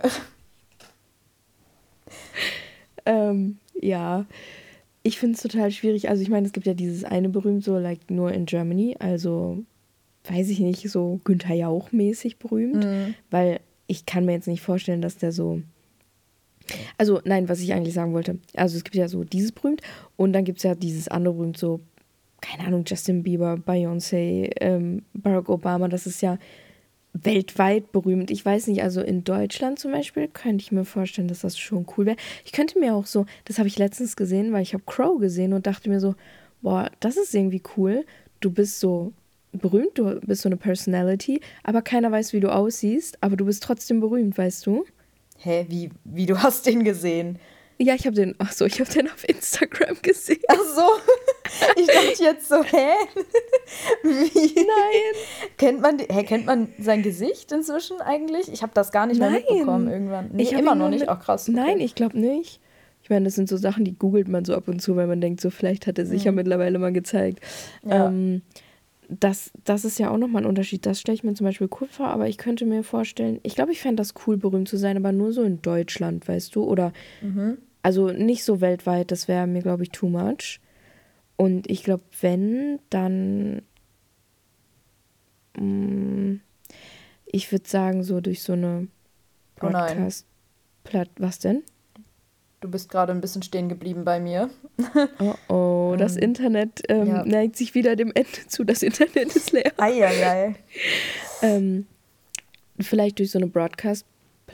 Ähm, 3.04 3.58
ja, 3.80 4.26
ich 5.02 5.18
finde 5.18 5.36
es 5.36 5.42
total 5.42 5.70
schwierig. 5.70 6.08
Also 6.08 6.22
ich 6.22 6.28
meine, 6.28 6.46
es 6.46 6.52
gibt 6.52 6.66
ja 6.66 6.74
dieses 6.74 7.04
eine 7.04 7.28
berühmt, 7.28 7.64
so 7.64 7.78
like 7.78 8.10
nur 8.10 8.32
in 8.32 8.46
Germany, 8.46 8.96
also 8.98 9.64
weiß 10.24 10.50
ich 10.50 10.60
nicht, 10.60 10.88
so 10.90 11.20
Günther 11.24 11.54
Jauch 11.54 11.92
mäßig 11.92 12.38
berühmt, 12.38 12.84
Mhm. 12.84 13.14
weil 13.30 13.60
ich 13.86 14.04
kann 14.06 14.24
mir 14.26 14.32
jetzt 14.32 14.46
nicht 14.48 14.60
vorstellen, 14.62 15.00
dass 15.02 15.16
der 15.16 15.32
so 15.32 15.62
also 16.98 17.20
nein, 17.24 17.48
was 17.48 17.60
ich 17.60 17.72
eigentlich 17.72 17.94
sagen 17.94 18.12
wollte. 18.12 18.38
Also 18.54 18.76
es 18.76 18.84
gibt 18.84 18.94
ja 18.94 19.08
so 19.08 19.24
dieses 19.24 19.50
berühmt 19.52 19.82
und 20.16 20.32
dann 20.32 20.44
gibt 20.44 20.58
es 20.58 20.64
ja 20.64 20.74
dieses 20.74 21.08
andere 21.08 21.34
berühmt, 21.34 21.56
so, 21.56 21.80
keine 22.40 22.66
Ahnung, 22.66 22.84
Justin 22.86 23.22
Bieber, 23.24 23.54
Beyoncé, 23.54 24.50
ähm, 24.60 25.02
Barack 25.14 25.48
Obama, 25.48 25.88
das 25.88 26.06
ist 26.06 26.20
ja 26.22 26.38
weltweit 27.12 27.92
berühmt. 27.92 28.30
Ich 28.30 28.44
weiß 28.44 28.68
nicht, 28.68 28.82
also 28.82 29.00
in 29.00 29.24
Deutschland 29.24 29.78
zum 29.78 29.92
Beispiel 29.92 30.28
könnte 30.28 30.62
ich 30.62 30.72
mir 30.72 30.84
vorstellen, 30.84 31.28
dass 31.28 31.40
das 31.40 31.58
schon 31.58 31.86
cool 31.96 32.06
wäre. 32.06 32.16
Ich 32.44 32.52
könnte 32.52 32.78
mir 32.78 32.94
auch 32.94 33.06
so, 33.06 33.26
das 33.44 33.58
habe 33.58 33.68
ich 33.68 33.78
letztens 33.78 34.16
gesehen, 34.16 34.52
weil 34.52 34.62
ich 34.62 34.74
habe 34.74 34.84
Crow 34.86 35.18
gesehen 35.18 35.52
und 35.52 35.66
dachte 35.66 35.88
mir 35.88 36.00
so, 36.00 36.14
boah, 36.62 36.90
das 37.00 37.16
ist 37.16 37.34
irgendwie 37.34 37.62
cool. 37.76 38.04
Du 38.40 38.50
bist 38.50 38.80
so 38.80 39.12
berühmt, 39.52 39.98
du 39.98 40.20
bist 40.20 40.42
so 40.42 40.48
eine 40.48 40.56
Personality, 40.56 41.40
aber 41.64 41.82
keiner 41.82 42.12
weiß, 42.12 42.32
wie 42.32 42.40
du 42.40 42.52
aussiehst, 42.52 43.18
aber 43.22 43.36
du 43.36 43.44
bist 43.44 43.62
trotzdem 43.62 44.00
berühmt, 44.00 44.38
weißt 44.38 44.66
du? 44.66 44.84
Hä, 45.38 45.66
wie, 45.68 45.90
wie 46.04 46.26
du 46.26 46.38
hast 46.42 46.66
den 46.66 46.84
gesehen? 46.84 47.38
Ja, 47.82 47.94
ich 47.94 48.04
habe 48.06 48.14
den, 48.14 48.34
ach 48.38 48.52
so, 48.52 48.66
ich 48.66 48.78
habe 48.78 48.90
den 48.92 49.06
auf 49.08 49.26
Instagram 49.26 49.96
gesehen. 50.02 50.42
Ach 50.48 50.56
so, 50.58 50.82
ich 51.80 51.86
dachte 51.86 52.22
jetzt 52.22 52.46
so, 52.48 52.62
hä? 52.62 52.88
Wie? 54.02 54.54
Nein. 54.54 55.14
Kennt 55.56 55.80
man, 55.80 55.98
hä, 55.98 56.24
kennt 56.24 56.46
man 56.46 56.68
sein 56.78 57.02
Gesicht 57.02 57.52
inzwischen 57.52 58.00
eigentlich? 58.00 58.52
Ich 58.52 58.62
habe 58.62 58.72
das 58.74 58.92
gar 58.92 59.06
nicht 59.06 59.18
mehr 59.18 59.30
Nein. 59.30 59.42
mitbekommen 59.48 59.88
irgendwann. 59.90 60.30
Nee, 60.32 60.42
Ich 60.42 60.52
immer 60.52 60.74
noch 60.74 60.88
nicht. 60.90 61.00
mit- 61.00 61.08
Auch 61.08 61.20
krass. 61.20 61.48
okay. 61.48 61.56
Nein, 61.56 61.80
ich 61.80 61.94
glaube 61.94 62.18
nicht. 62.18 62.60
Ich 63.02 63.08
meine, 63.08 63.24
das 63.24 63.34
sind 63.34 63.48
so 63.48 63.56
Sachen, 63.56 63.84
die 63.84 63.96
googelt 63.98 64.28
man 64.28 64.44
so 64.44 64.54
ab 64.54 64.68
und 64.68 64.80
zu, 64.82 64.94
weil 64.96 65.06
man 65.06 65.20
denkt, 65.20 65.40
so 65.40 65.48
vielleicht 65.50 65.86
hat 65.86 65.98
er 65.98 66.04
sich 66.06 66.24
ja 66.24 66.32
mittlerweile 66.32 66.78
mal 66.78 66.92
gezeigt. 66.92 67.40
Ja. 67.82 68.08
Ähm, 68.08 68.42
das, 69.08 69.50
das 69.64 69.84
ist 69.84 69.98
ja 69.98 70.10
auch 70.10 70.18
nochmal 70.18 70.42
ein 70.42 70.46
Unterschied. 70.48 70.84
Das 70.86 71.00
stelle 71.00 71.16
ich 71.16 71.24
mir 71.24 71.34
zum 71.34 71.46
Beispiel 71.46 71.68
cool 71.80 71.88
vor, 71.88 72.08
aber 72.08 72.28
ich 72.28 72.36
könnte 72.38 72.66
mir 72.66 72.84
vorstellen, 72.84 73.40
ich 73.42 73.54
glaube, 73.56 73.72
ich 73.72 73.80
fände 73.80 73.96
das 73.96 74.12
cool, 74.26 74.36
berühmt 74.36 74.68
zu 74.68 74.76
sein, 74.76 74.96
aber 74.98 75.10
nur 75.12 75.32
so 75.32 75.42
in 75.42 75.62
Deutschland, 75.62 76.28
weißt 76.28 76.54
du? 76.54 76.62
Oder 76.64 76.92
Mhm. 77.22 77.56
Also 77.82 78.08
nicht 78.10 78.44
so 78.44 78.60
weltweit, 78.60 79.10
das 79.10 79.28
wäre 79.28 79.46
mir, 79.46 79.62
glaube 79.62 79.82
ich, 79.84 79.90
too 79.90 80.08
much. 80.08 80.60
Und 81.36 81.70
ich 81.70 81.82
glaube, 81.84 82.04
wenn, 82.20 82.78
dann. 82.90 83.62
mm, 85.56 86.40
ich 87.26 87.50
würde 87.52 87.68
sagen, 87.68 88.02
so 88.02 88.20
durch 88.20 88.42
so 88.42 88.52
eine 88.54 88.88
Oh 89.62 89.68
nein. 89.68 89.96
Broadcast. 89.96 90.26
Platt, 90.84 91.10
was 91.18 91.38
denn? 91.38 91.62
Du 92.60 92.70
bist 92.70 92.90
gerade 92.90 93.12
ein 93.12 93.20
bisschen 93.22 93.42
stehen 93.42 93.68
geblieben 93.68 94.04
bei 94.04 94.20
mir. 94.20 94.50
Oh 95.18 95.34
oh, 95.92 95.96
das 95.96 96.16
Ähm, 96.16 96.22
Internet 96.24 96.82
ähm, 96.88 97.06
ja. 97.08 97.24
neigt 97.24 97.56
sich 97.56 97.74
wieder 97.74 97.96
dem 97.96 98.12
Ende 98.14 98.46
zu. 98.48 98.64
Das 98.64 98.82
Internet 98.82 99.34
ist 99.36 99.52
leer. 99.52 99.72
Eieiei. 99.78 100.56
Ähm, 101.42 101.86
vielleicht 102.78 103.18
durch 103.18 103.30
so 103.30 103.38
eine 103.38 103.46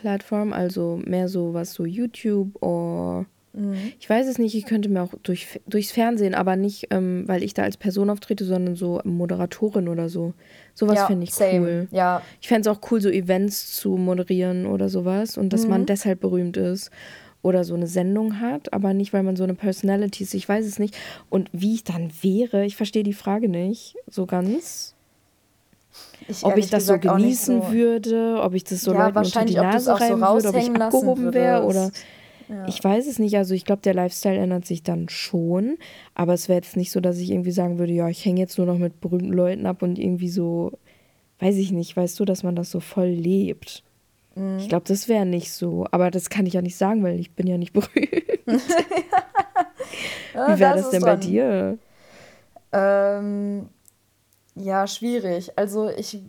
Broadcast-Plattform, 0.06 0.52
also 0.52 1.00
mehr 1.04 1.28
so 1.28 1.52
was 1.54 1.74
so 1.74 1.84
YouTube 1.84 2.60
oder 2.62 3.26
Mhm. 3.58 3.92
ich 3.98 4.10
weiß 4.10 4.26
es 4.26 4.38
nicht, 4.38 4.54
ich 4.54 4.66
könnte 4.66 4.90
mir 4.90 5.00
auch 5.02 5.14
durch, 5.22 5.60
durchs 5.66 5.90
Fernsehen, 5.90 6.34
aber 6.34 6.56
nicht, 6.56 6.88
ähm, 6.90 7.24
weil 7.26 7.42
ich 7.42 7.54
da 7.54 7.62
als 7.62 7.78
Person 7.78 8.10
auftrete, 8.10 8.44
sondern 8.44 8.76
so 8.76 9.00
Moderatorin 9.04 9.88
oder 9.88 10.10
so. 10.10 10.34
Sowas 10.74 10.96
ja, 10.96 11.06
finde 11.06 11.24
ich 11.24 11.32
same. 11.32 11.60
cool. 11.60 11.88
Ja, 11.90 12.20
Ich 12.42 12.48
fände 12.48 12.68
es 12.68 12.76
auch 12.76 12.82
cool, 12.90 13.00
so 13.00 13.08
Events 13.08 13.74
zu 13.74 13.96
moderieren 13.96 14.66
oder 14.66 14.90
sowas 14.90 15.38
und 15.38 15.54
dass 15.54 15.64
Mhm. 15.64 15.70
man 15.70 15.86
deshalb 15.86 16.20
berühmt 16.20 16.58
ist 16.58 16.90
oder 17.40 17.64
so 17.64 17.74
eine 17.74 17.86
Sendung 17.86 18.40
hat, 18.40 18.74
aber 18.74 18.92
nicht, 18.92 19.14
weil 19.14 19.22
man 19.22 19.36
so 19.36 19.44
eine 19.44 19.54
Personality 19.54 20.24
ist. 20.24 20.34
Ich 20.34 20.46
weiß 20.46 20.66
es 20.66 20.78
nicht. 20.78 20.94
Und 21.30 21.48
wie 21.52 21.76
ich 21.76 21.84
dann 21.84 22.10
wäre, 22.20 22.66
ich 22.66 22.76
verstehe 22.76 23.04
die 23.04 23.14
Frage 23.14 23.48
nicht 23.48 23.96
so 24.06 24.26
ganz. 24.26 24.95
Ich, 26.28 26.44
ob 26.44 26.56
ich 26.56 26.70
das 26.70 26.86
so 26.86 26.98
genießen 26.98 27.62
so, 27.62 27.72
würde, 27.72 28.40
ob 28.42 28.54
ich 28.54 28.64
das 28.64 28.80
so 28.80 28.92
ja, 28.92 29.06
Leuten 29.06 29.18
unter 29.18 29.44
die 29.44 29.54
Nase 29.54 29.92
reiben 29.92 30.20
so 30.20 30.26
würde, 30.26 30.48
ob 30.48 30.56
ich 30.56 30.70
abgehoben 30.70 31.34
wäre 31.34 31.62
oder 31.64 31.90
ja. 32.48 32.66
ich 32.66 32.82
weiß 32.82 33.06
es 33.06 33.18
nicht. 33.18 33.36
Also 33.36 33.54
ich 33.54 33.64
glaube, 33.64 33.82
der 33.82 33.94
Lifestyle 33.94 34.38
ändert 34.38 34.66
sich 34.66 34.82
dann 34.82 35.08
schon, 35.08 35.78
aber 36.14 36.34
es 36.34 36.48
wäre 36.48 36.58
jetzt 36.58 36.76
nicht 36.76 36.90
so, 36.90 37.00
dass 37.00 37.18
ich 37.18 37.30
irgendwie 37.30 37.52
sagen 37.52 37.78
würde, 37.78 37.92
ja, 37.92 38.08
ich 38.08 38.24
hänge 38.24 38.40
jetzt 38.40 38.58
nur 38.58 38.66
noch 38.66 38.78
mit 38.78 39.00
berühmten 39.00 39.32
Leuten 39.32 39.66
ab 39.66 39.82
und 39.82 39.98
irgendwie 39.98 40.28
so, 40.28 40.72
weiß 41.38 41.56
ich 41.56 41.72
nicht, 41.72 41.96
weißt 41.96 42.18
du, 42.18 42.24
dass 42.24 42.42
man 42.42 42.56
das 42.56 42.70
so 42.70 42.80
voll 42.80 43.08
lebt. 43.08 43.82
Mhm. 44.34 44.58
Ich 44.58 44.68
glaube, 44.68 44.84
das 44.86 45.08
wäre 45.08 45.26
nicht 45.26 45.52
so, 45.52 45.86
aber 45.90 46.10
das 46.10 46.30
kann 46.30 46.46
ich 46.46 46.54
ja 46.54 46.62
nicht 46.62 46.76
sagen, 46.76 47.02
weil 47.02 47.18
ich 47.20 47.32
bin 47.32 47.46
ja 47.46 47.58
nicht 47.58 47.72
berühmt. 47.74 47.92
Wie 50.34 50.58
wäre 50.58 50.74
das, 50.74 50.82
das 50.82 50.90
denn 50.90 51.02
bei 51.02 51.16
dir? 51.16 51.78
Ähm, 52.72 53.68
ja, 54.56 54.86
schwierig. 54.86 55.52
Also 55.56 55.88
ich, 55.90 56.22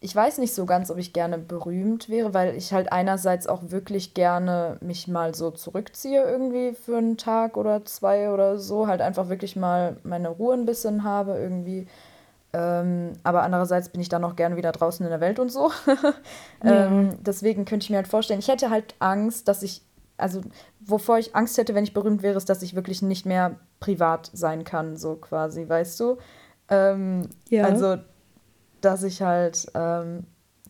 ich 0.00 0.14
weiß 0.14 0.38
nicht 0.38 0.52
so 0.54 0.66
ganz, 0.66 0.90
ob 0.90 0.98
ich 0.98 1.12
gerne 1.12 1.38
berühmt 1.38 2.08
wäre, 2.08 2.34
weil 2.34 2.56
ich 2.56 2.72
halt 2.72 2.92
einerseits 2.92 3.46
auch 3.46 3.70
wirklich 3.70 4.14
gerne 4.14 4.78
mich 4.80 5.06
mal 5.06 5.34
so 5.34 5.50
zurückziehe 5.52 6.24
irgendwie 6.24 6.74
für 6.74 6.98
einen 6.98 7.16
Tag 7.16 7.56
oder 7.56 7.84
zwei 7.84 8.30
oder 8.30 8.58
so, 8.58 8.88
halt 8.88 9.00
einfach 9.00 9.28
wirklich 9.28 9.54
mal 9.54 9.96
meine 10.02 10.28
Ruhe 10.28 10.54
ein 10.54 10.66
bisschen 10.66 11.04
habe 11.04 11.38
irgendwie. 11.38 11.86
Ähm, 12.52 13.12
aber 13.22 13.44
andererseits 13.44 13.88
bin 13.88 14.00
ich 14.00 14.08
dann 14.08 14.24
auch 14.24 14.36
gerne 14.36 14.56
wieder 14.56 14.72
draußen 14.72 15.06
in 15.06 15.10
der 15.10 15.20
Welt 15.20 15.38
und 15.38 15.50
so. 15.50 15.70
Ja. 16.64 16.86
ähm, 16.86 17.18
deswegen 17.20 17.64
könnte 17.64 17.84
ich 17.84 17.90
mir 17.90 17.96
halt 17.96 18.06
vorstellen, 18.06 18.38
ich 18.38 18.46
hätte 18.46 18.70
halt 18.70 18.94
Angst, 19.00 19.48
dass 19.48 19.64
ich, 19.64 19.82
also 20.16 20.42
wovor 20.80 21.18
ich 21.18 21.34
Angst 21.34 21.58
hätte, 21.58 21.74
wenn 21.74 21.82
ich 21.82 21.92
berühmt 21.92 22.22
wäre, 22.22 22.36
ist, 22.36 22.48
dass 22.48 22.62
ich 22.62 22.76
wirklich 22.76 23.02
nicht 23.02 23.26
mehr 23.26 23.56
privat 23.80 24.30
sein 24.32 24.62
kann, 24.62 24.96
so 24.96 25.16
quasi, 25.16 25.68
weißt 25.68 25.98
du? 25.98 26.18
Ähm, 26.68 27.28
ja. 27.48 27.64
Also, 27.64 27.96
dass 28.80 29.02
ich 29.02 29.22
halt 29.22 29.66
ähm, 29.74 30.24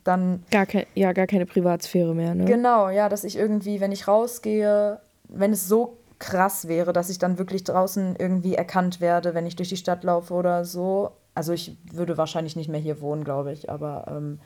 dann. 0.04 0.44
Gar 0.50 0.66
kein, 0.66 0.86
ja, 0.94 1.12
gar 1.12 1.26
keine 1.26 1.46
Privatsphäre 1.46 2.14
mehr, 2.14 2.34
ne? 2.34 2.44
Genau, 2.44 2.88
ja, 2.88 3.08
dass 3.08 3.24
ich 3.24 3.36
irgendwie, 3.36 3.80
wenn 3.80 3.92
ich 3.92 4.08
rausgehe, 4.08 5.00
wenn 5.28 5.52
es 5.52 5.68
so 5.68 5.98
krass 6.18 6.68
wäre, 6.68 6.92
dass 6.92 7.10
ich 7.10 7.18
dann 7.18 7.38
wirklich 7.38 7.64
draußen 7.64 8.14
irgendwie 8.16 8.54
erkannt 8.54 9.00
werde, 9.00 9.34
wenn 9.34 9.46
ich 9.46 9.56
durch 9.56 9.70
die 9.70 9.76
Stadt 9.76 10.04
laufe 10.04 10.34
oder 10.34 10.64
so. 10.64 11.12
Also 11.34 11.52
ich 11.52 11.76
würde 11.92 12.16
wahrscheinlich 12.16 12.54
nicht 12.54 12.68
mehr 12.68 12.80
hier 12.80 13.00
wohnen, 13.00 13.24
glaube 13.24 13.52
ich, 13.52 13.70
aber 13.70 14.04
ähm, 14.08 14.38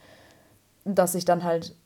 dass 0.84 1.14
ich 1.14 1.24
dann 1.24 1.44
halt 1.44 1.76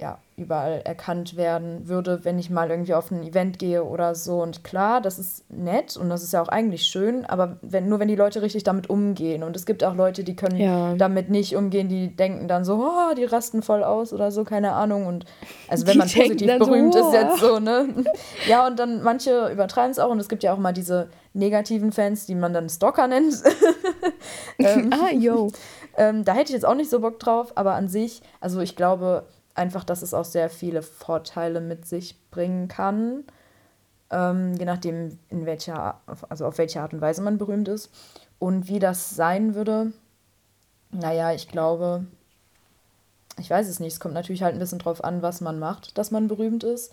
ja, 0.00 0.18
überall 0.36 0.80
erkannt 0.84 1.36
werden 1.36 1.86
würde, 1.86 2.24
wenn 2.24 2.38
ich 2.38 2.48
mal 2.48 2.70
irgendwie 2.70 2.94
auf 2.94 3.10
ein 3.10 3.22
Event 3.22 3.58
gehe 3.58 3.84
oder 3.84 4.14
so. 4.14 4.42
Und 4.42 4.64
klar, 4.64 5.00
das 5.00 5.18
ist 5.18 5.44
nett 5.50 5.96
und 5.96 6.08
das 6.08 6.22
ist 6.22 6.32
ja 6.32 6.40
auch 6.40 6.48
eigentlich 6.48 6.84
schön, 6.84 7.26
aber 7.26 7.58
wenn, 7.60 7.88
nur 7.88 8.00
wenn 8.00 8.08
die 8.08 8.16
Leute 8.16 8.40
richtig 8.40 8.64
damit 8.64 8.88
umgehen. 8.88 9.42
Und 9.42 9.54
es 9.54 9.66
gibt 9.66 9.84
auch 9.84 9.94
Leute, 9.94 10.24
die 10.24 10.34
können 10.34 10.56
ja. 10.56 10.94
damit 10.94 11.28
nicht 11.28 11.54
umgehen, 11.54 11.88
die 11.88 12.16
denken 12.16 12.48
dann 12.48 12.64
so, 12.64 12.76
oh, 12.76 13.14
die 13.14 13.24
rasten 13.24 13.62
voll 13.62 13.84
aus 13.84 14.12
oder 14.12 14.30
so, 14.30 14.44
keine 14.44 14.72
Ahnung. 14.72 15.06
Und 15.06 15.26
also 15.68 15.86
wenn 15.86 15.92
die 15.92 15.98
man 15.98 16.08
positiv 16.08 16.58
berühmt 16.58 16.94
so, 16.94 17.00
ist 17.00 17.12
jetzt 17.12 17.40
so, 17.40 17.58
ne? 17.58 17.88
ja, 18.48 18.66
und 18.66 18.78
dann 18.78 19.02
manche 19.02 19.50
übertreiben 19.52 19.90
es 19.90 19.98
auch 19.98 20.10
und 20.10 20.18
es 20.18 20.28
gibt 20.28 20.42
ja 20.42 20.54
auch 20.54 20.58
mal 20.58 20.72
diese 20.72 21.08
negativen 21.34 21.92
Fans, 21.92 22.26
die 22.26 22.34
man 22.34 22.54
dann 22.54 22.68
Stalker 22.68 23.06
nennt. 23.06 23.34
ähm, 24.58 24.90
ah, 24.92 25.12
yo. 25.12 25.50
Ähm, 25.96 26.24
da 26.24 26.32
hätte 26.32 26.46
ich 26.46 26.54
jetzt 26.54 26.64
auch 26.64 26.74
nicht 26.74 26.90
so 26.90 27.00
Bock 27.00 27.18
drauf, 27.18 27.52
aber 27.56 27.74
an 27.74 27.88
sich, 27.88 28.22
also 28.40 28.60
ich 28.60 28.76
glaube, 28.76 29.24
einfach, 29.54 29.84
dass 29.84 30.02
es 30.02 30.14
auch 30.14 30.24
sehr 30.24 30.50
viele 30.50 30.82
Vorteile 30.82 31.60
mit 31.60 31.86
sich 31.86 32.16
bringen 32.30 32.68
kann. 32.68 33.24
Ähm, 34.10 34.54
je 34.54 34.64
nachdem, 34.64 35.18
in 35.28 35.46
welcher, 35.46 36.00
also 36.28 36.46
auf 36.46 36.58
welche 36.58 36.80
Art 36.80 36.92
und 36.92 37.00
Weise 37.00 37.22
man 37.22 37.38
berühmt 37.38 37.68
ist. 37.68 37.90
Und 38.38 38.68
wie 38.68 38.78
das 38.78 39.10
sein 39.10 39.54
würde, 39.54 39.92
naja, 40.90 41.32
ich 41.32 41.48
glaube, 41.48 42.06
ich 43.38 43.50
weiß 43.50 43.68
es 43.68 43.80
nicht. 43.80 43.92
Es 43.92 44.00
kommt 44.00 44.14
natürlich 44.14 44.42
halt 44.42 44.54
ein 44.54 44.58
bisschen 44.58 44.78
drauf 44.78 45.04
an, 45.04 45.22
was 45.22 45.40
man 45.40 45.58
macht, 45.58 45.98
dass 45.98 46.10
man 46.10 46.28
berühmt 46.28 46.64
ist. 46.64 46.92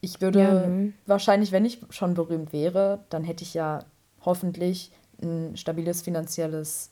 Ich 0.00 0.20
würde 0.20 0.40
ja. 0.40 0.66
Ne. 0.66 0.92
wahrscheinlich, 1.06 1.52
wenn 1.52 1.64
ich 1.64 1.80
schon 1.90 2.14
berühmt 2.14 2.52
wäre, 2.52 3.00
dann 3.10 3.24
hätte 3.24 3.44
ich 3.44 3.54
ja 3.54 3.80
hoffentlich 4.24 4.92
ein 5.22 5.56
stabiles 5.56 6.02
finanzielles, 6.02 6.90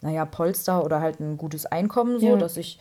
naja, 0.00 0.24
Polster 0.24 0.84
oder 0.84 1.00
halt 1.00 1.20
ein 1.20 1.36
gutes 1.36 1.66
Einkommen, 1.66 2.18
so 2.18 2.26
ja. 2.26 2.36
dass 2.36 2.56
ich 2.56 2.80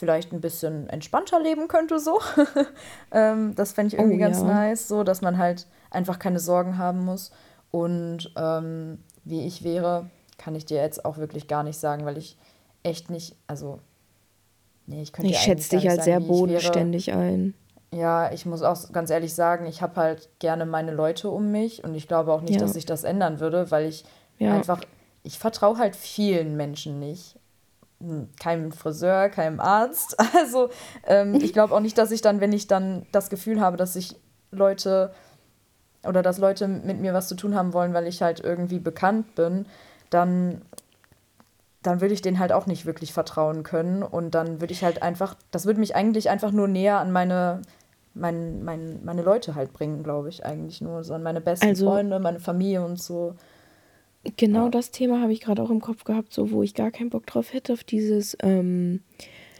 vielleicht 0.00 0.32
ein 0.32 0.40
bisschen 0.40 0.88
entspannter 0.88 1.38
leben 1.38 1.68
könnte, 1.68 2.00
so. 2.00 2.18
ähm, 3.12 3.54
das 3.54 3.72
fände 3.72 3.94
ich 3.94 4.00
irgendwie 4.00 4.16
oh, 4.16 4.20
ganz 4.20 4.38
ja. 4.38 4.44
nice, 4.44 4.88
so, 4.88 5.04
dass 5.04 5.20
man 5.20 5.38
halt 5.38 5.66
einfach 5.90 6.18
keine 6.18 6.40
Sorgen 6.40 6.78
haben 6.78 7.04
muss. 7.04 7.30
Und 7.70 8.32
ähm, 8.36 8.98
wie 9.24 9.46
ich 9.46 9.62
wäre, 9.62 10.10
kann 10.38 10.54
ich 10.54 10.64
dir 10.64 10.78
jetzt 10.78 11.04
auch 11.04 11.18
wirklich 11.18 11.46
gar 11.46 11.62
nicht 11.62 11.78
sagen, 11.78 12.06
weil 12.06 12.16
ich 12.16 12.38
echt 12.82 13.10
nicht, 13.10 13.36
also, 13.46 13.78
nee, 14.86 15.02
ich 15.02 15.12
könnte 15.12 15.30
Ich 15.30 15.38
schätze 15.38 15.76
dich 15.76 15.86
halt 15.86 16.02
sehr 16.02 16.18
bodenständig 16.18 17.12
ein. 17.12 17.54
Ja, 17.92 18.32
ich 18.32 18.46
muss 18.46 18.62
auch 18.62 18.90
ganz 18.92 19.10
ehrlich 19.10 19.34
sagen, 19.34 19.66
ich 19.66 19.82
habe 19.82 19.96
halt 19.96 20.30
gerne 20.38 20.64
meine 20.64 20.92
Leute 20.92 21.28
um 21.28 21.50
mich 21.50 21.84
und 21.84 21.94
ich 21.94 22.08
glaube 22.08 22.32
auch 22.32 22.40
nicht, 22.40 22.54
ja. 22.54 22.60
dass 22.60 22.72
sich 22.72 22.86
das 22.86 23.04
ändern 23.04 23.38
würde, 23.38 23.70
weil 23.70 23.86
ich 23.86 24.04
ja. 24.38 24.54
einfach, 24.54 24.80
ich 25.24 25.38
vertraue 25.38 25.76
halt 25.76 25.94
vielen 25.94 26.56
Menschen 26.56 27.00
nicht 27.00 27.39
keinem 28.38 28.72
Friseur, 28.72 29.28
keinem 29.28 29.60
Arzt. 29.60 30.16
Also 30.34 30.70
ähm, 31.06 31.34
ich 31.34 31.52
glaube 31.52 31.74
auch 31.74 31.80
nicht, 31.80 31.98
dass 31.98 32.10
ich 32.10 32.22
dann, 32.22 32.40
wenn 32.40 32.52
ich 32.52 32.66
dann 32.66 33.06
das 33.12 33.30
Gefühl 33.30 33.60
habe, 33.60 33.76
dass 33.76 33.92
sich 33.92 34.16
Leute 34.50 35.12
oder 36.06 36.22
dass 36.22 36.38
Leute 36.38 36.66
mit 36.66 36.98
mir 37.00 37.12
was 37.12 37.28
zu 37.28 37.34
tun 37.34 37.54
haben 37.54 37.72
wollen, 37.72 37.92
weil 37.92 38.06
ich 38.06 38.22
halt 38.22 38.40
irgendwie 38.40 38.78
bekannt 38.78 39.34
bin, 39.34 39.66
dann, 40.08 40.62
dann 41.82 42.00
würde 42.00 42.14
ich 42.14 42.22
denen 42.22 42.38
halt 42.38 42.52
auch 42.52 42.66
nicht 42.66 42.86
wirklich 42.86 43.12
vertrauen 43.12 43.62
können. 43.62 44.02
Und 44.02 44.34
dann 44.34 44.60
würde 44.60 44.72
ich 44.72 44.82
halt 44.82 45.02
einfach, 45.02 45.34
das 45.50 45.66
würde 45.66 45.80
mich 45.80 45.94
eigentlich 45.94 46.30
einfach 46.30 46.52
nur 46.52 46.68
näher 46.68 46.98
an 46.98 47.12
meine, 47.12 47.62
mein, 48.14 48.64
mein, 48.64 49.04
meine 49.04 49.22
Leute 49.22 49.54
halt 49.54 49.72
bringen, 49.72 50.02
glaube 50.02 50.30
ich, 50.30 50.44
eigentlich 50.44 50.80
nur. 50.80 51.04
So 51.04 51.14
an 51.14 51.22
meine 51.22 51.40
besten 51.40 51.68
also, 51.68 51.86
Freunde, 51.86 52.18
meine 52.18 52.40
Familie 52.40 52.82
und 52.82 53.00
so. 53.00 53.34
Genau 54.36 54.64
ja. 54.64 54.70
das 54.70 54.90
Thema 54.90 55.20
habe 55.20 55.32
ich 55.32 55.40
gerade 55.40 55.62
auch 55.62 55.70
im 55.70 55.80
Kopf 55.80 56.04
gehabt, 56.04 56.32
so 56.32 56.50
wo 56.50 56.62
ich 56.62 56.74
gar 56.74 56.90
keinen 56.90 57.10
Bock 57.10 57.26
drauf 57.26 57.52
hätte, 57.52 57.72
auf 57.72 57.84
dieses 57.84 58.36
ähm, 58.42 59.02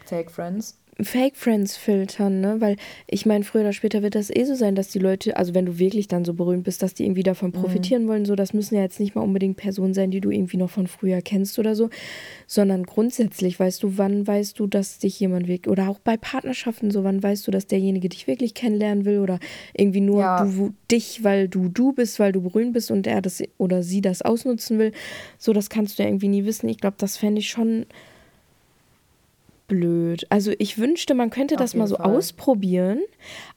Fake 0.05 0.29
Friends. 0.29 0.80
Fake 1.03 1.35
Friends 1.35 1.77
filtern, 1.77 2.41
ne? 2.41 2.57
Weil 2.59 2.75
ich 3.07 3.25
meine, 3.25 3.43
früher 3.43 3.61
oder 3.61 3.73
später 3.73 4.01
wird 4.01 4.15
das 4.15 4.29
eh 4.29 4.43
so 4.45 4.55
sein, 4.55 4.75
dass 4.75 4.89
die 4.89 4.99
Leute, 4.99 5.37
also 5.37 5.53
wenn 5.53 5.65
du 5.65 5.79
wirklich 5.79 6.07
dann 6.07 6.25
so 6.25 6.33
berühmt 6.33 6.63
bist, 6.63 6.81
dass 6.83 6.93
die 6.93 7.05
irgendwie 7.05 7.23
davon 7.23 7.49
mhm. 7.49 7.61
profitieren 7.61 8.03
mhm. 8.03 8.07
wollen, 8.07 8.25
so, 8.25 8.35
das 8.35 8.53
müssen 8.53 8.75
ja 8.75 8.81
jetzt 8.81 8.99
nicht 8.99 9.15
mal 9.15 9.21
unbedingt 9.21 9.57
Personen 9.57 9.93
sein, 9.93 10.11
die 10.11 10.21
du 10.21 10.29
irgendwie 10.29 10.57
noch 10.57 10.69
von 10.69 10.87
früher 10.87 11.21
kennst 11.21 11.59
oder 11.59 11.75
so, 11.75 11.89
sondern 12.47 12.83
grundsätzlich 12.83 13.59
weißt 13.59 13.83
du, 13.83 13.97
wann 13.97 14.27
weißt 14.27 14.59
du, 14.59 14.67
dass 14.67 14.99
dich 14.99 15.19
jemand 15.19 15.47
wirklich, 15.47 15.71
oder 15.71 15.89
auch 15.89 15.99
bei 15.99 16.17
Partnerschaften 16.17 16.91
so, 16.91 17.03
wann 17.03 17.21
weißt 17.21 17.47
du, 17.47 17.51
dass 17.51 17.67
derjenige 17.67 18.09
dich 18.09 18.27
wirklich 18.27 18.53
kennenlernen 18.53 19.05
will 19.05 19.19
oder 19.19 19.39
irgendwie 19.73 20.01
nur 20.01 20.21
ja. 20.21 20.45
du, 20.45 20.73
dich, 20.91 21.23
weil 21.23 21.47
du 21.47 21.69
du 21.69 21.93
bist, 21.93 22.19
weil 22.19 22.31
du 22.31 22.41
berühmt 22.41 22.73
bist 22.73 22.91
und 22.91 23.07
er 23.07 23.21
das 23.21 23.41
oder 23.57 23.83
sie 23.83 24.01
das 24.01 24.21
ausnutzen 24.21 24.79
will. 24.79 24.91
So, 25.37 25.53
das 25.53 25.69
kannst 25.69 25.97
du 25.97 26.03
ja 26.03 26.09
irgendwie 26.09 26.27
nie 26.27 26.45
wissen. 26.45 26.69
Ich 26.69 26.77
glaube, 26.77 26.97
das 26.99 27.17
fände 27.17 27.39
ich 27.39 27.49
schon 27.49 27.85
blöd. 29.71 30.27
Also 30.29 30.51
ich 30.59 30.77
wünschte, 30.77 31.13
man 31.13 31.29
könnte 31.29 31.55
das 31.55 31.75
mal 31.75 31.87
so 31.87 31.95
Fall. 31.95 32.13
ausprobieren, 32.13 32.99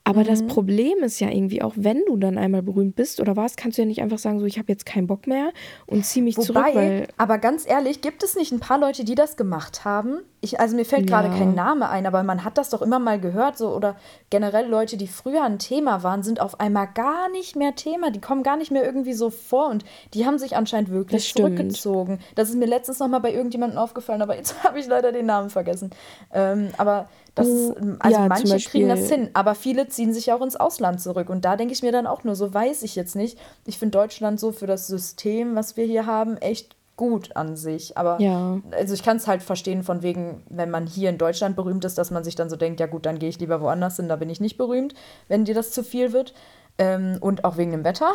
aber 0.06 0.20
mhm. 0.20 0.26
das 0.26 0.46
Problem 0.46 0.98
ist 1.02 1.18
ja 1.18 1.30
irgendwie 1.30 1.62
auch, 1.62 1.72
wenn 1.76 2.04
du 2.06 2.18
dann 2.18 2.36
einmal 2.36 2.62
berühmt 2.62 2.94
bist 2.94 3.20
oder 3.20 3.36
warst, 3.36 3.56
kannst 3.56 3.78
du 3.78 3.82
ja 3.82 3.88
nicht 3.88 4.02
einfach 4.02 4.18
sagen, 4.18 4.38
so 4.38 4.44
ich 4.44 4.58
habe 4.58 4.70
jetzt 4.70 4.84
keinen 4.84 5.06
Bock 5.06 5.26
mehr 5.26 5.50
und 5.86 6.04
zieh 6.04 6.20
mich 6.20 6.36
Wobei, 6.36 6.46
zurück. 6.46 6.74
Weil 6.74 7.08
aber 7.16 7.38
ganz 7.38 7.66
ehrlich, 7.66 8.02
gibt 8.02 8.22
es 8.22 8.36
nicht 8.36 8.52
ein 8.52 8.60
paar 8.60 8.78
Leute, 8.78 9.04
die 9.04 9.14
das 9.14 9.38
gemacht 9.38 9.86
haben? 9.86 10.20
Ich, 10.42 10.60
also 10.60 10.76
mir 10.76 10.84
fällt 10.84 11.08
ja. 11.08 11.22
gerade 11.22 11.34
kein 11.34 11.54
Name 11.54 11.88
ein, 11.88 12.04
aber 12.04 12.22
man 12.22 12.44
hat 12.44 12.58
das 12.58 12.68
doch 12.68 12.82
immer 12.82 12.98
mal 12.98 13.18
gehört, 13.18 13.56
so 13.56 13.74
oder 13.74 13.96
generell 14.28 14.68
Leute, 14.68 14.98
die 14.98 15.06
früher 15.06 15.42
ein 15.42 15.58
Thema 15.58 16.02
waren, 16.02 16.22
sind 16.22 16.38
auf 16.38 16.60
einmal 16.60 16.86
gar 16.92 17.30
nicht 17.30 17.56
mehr 17.56 17.74
Thema. 17.74 18.10
Die 18.10 18.20
kommen 18.20 18.42
gar 18.42 18.58
nicht 18.58 18.70
mehr 18.70 18.84
irgendwie 18.84 19.14
so 19.14 19.30
vor 19.30 19.70
und 19.70 19.86
die 20.12 20.26
haben 20.26 20.38
sich 20.38 20.54
anscheinend 20.54 20.90
wirklich 20.90 21.32
das 21.32 21.32
zurückgezogen. 21.32 22.18
Das 22.34 22.50
ist 22.50 22.56
mir 22.56 22.66
letztens 22.66 22.98
noch 22.98 23.08
mal 23.08 23.20
bei 23.20 23.32
irgendjemandem 23.32 23.78
aufgefallen, 23.78 24.20
aber 24.20 24.36
jetzt 24.36 24.62
habe 24.64 24.78
ich 24.78 24.86
leider 24.86 25.12
den 25.12 25.24
Namen 25.24 25.48
vergessen. 25.48 25.88
Ähm, 26.30 26.68
aber 26.76 27.08
das 27.34 27.48
ist, 27.48 27.70
oh, 27.70 27.96
also 27.98 28.20
ja, 28.20 28.28
manche 28.28 28.58
kriegen 28.58 28.88
das 28.88 29.08
hin, 29.08 29.30
aber 29.34 29.56
viele 29.56 29.88
ziehen 29.94 30.12
sich 30.12 30.32
auch 30.32 30.42
ins 30.42 30.56
Ausland 30.56 31.00
zurück. 31.00 31.28
Und 31.30 31.44
da 31.44 31.56
denke 31.56 31.72
ich 31.72 31.82
mir 31.82 31.92
dann 31.92 32.06
auch 32.06 32.24
nur, 32.24 32.34
so 32.34 32.52
weiß 32.52 32.82
ich 32.82 32.96
jetzt 32.96 33.16
nicht. 33.16 33.38
Ich 33.66 33.78
finde 33.78 33.98
Deutschland 33.98 34.40
so 34.40 34.52
für 34.52 34.66
das 34.66 34.86
System, 34.86 35.54
was 35.54 35.76
wir 35.76 35.84
hier 35.84 36.06
haben, 36.06 36.36
echt 36.36 36.76
gut 36.96 37.34
an 37.36 37.56
sich. 37.56 37.96
Aber 37.96 38.20
ja. 38.20 38.60
also 38.70 38.94
ich 38.94 39.02
kann 39.02 39.16
es 39.16 39.26
halt 39.26 39.42
verstehen, 39.42 39.82
von 39.82 40.02
wegen, 40.02 40.42
wenn 40.48 40.70
man 40.70 40.86
hier 40.86 41.10
in 41.10 41.18
Deutschland 41.18 41.56
berühmt 41.56 41.84
ist, 41.84 41.98
dass 41.98 42.10
man 42.10 42.24
sich 42.24 42.34
dann 42.34 42.50
so 42.50 42.56
denkt, 42.56 42.80
ja 42.80 42.86
gut, 42.86 43.06
dann 43.06 43.18
gehe 43.18 43.28
ich 43.28 43.40
lieber 43.40 43.60
woanders 43.60 43.96
hin, 43.96 44.08
da 44.08 44.16
bin 44.16 44.30
ich 44.30 44.40
nicht 44.40 44.56
berühmt, 44.56 44.94
wenn 45.28 45.44
dir 45.44 45.54
das 45.54 45.70
zu 45.70 45.82
viel 45.82 46.12
wird. 46.12 46.34
Ähm, 46.76 47.18
und 47.20 47.44
auch 47.44 47.56
wegen 47.56 47.70
dem 47.70 47.84
Wetter, 47.84 48.10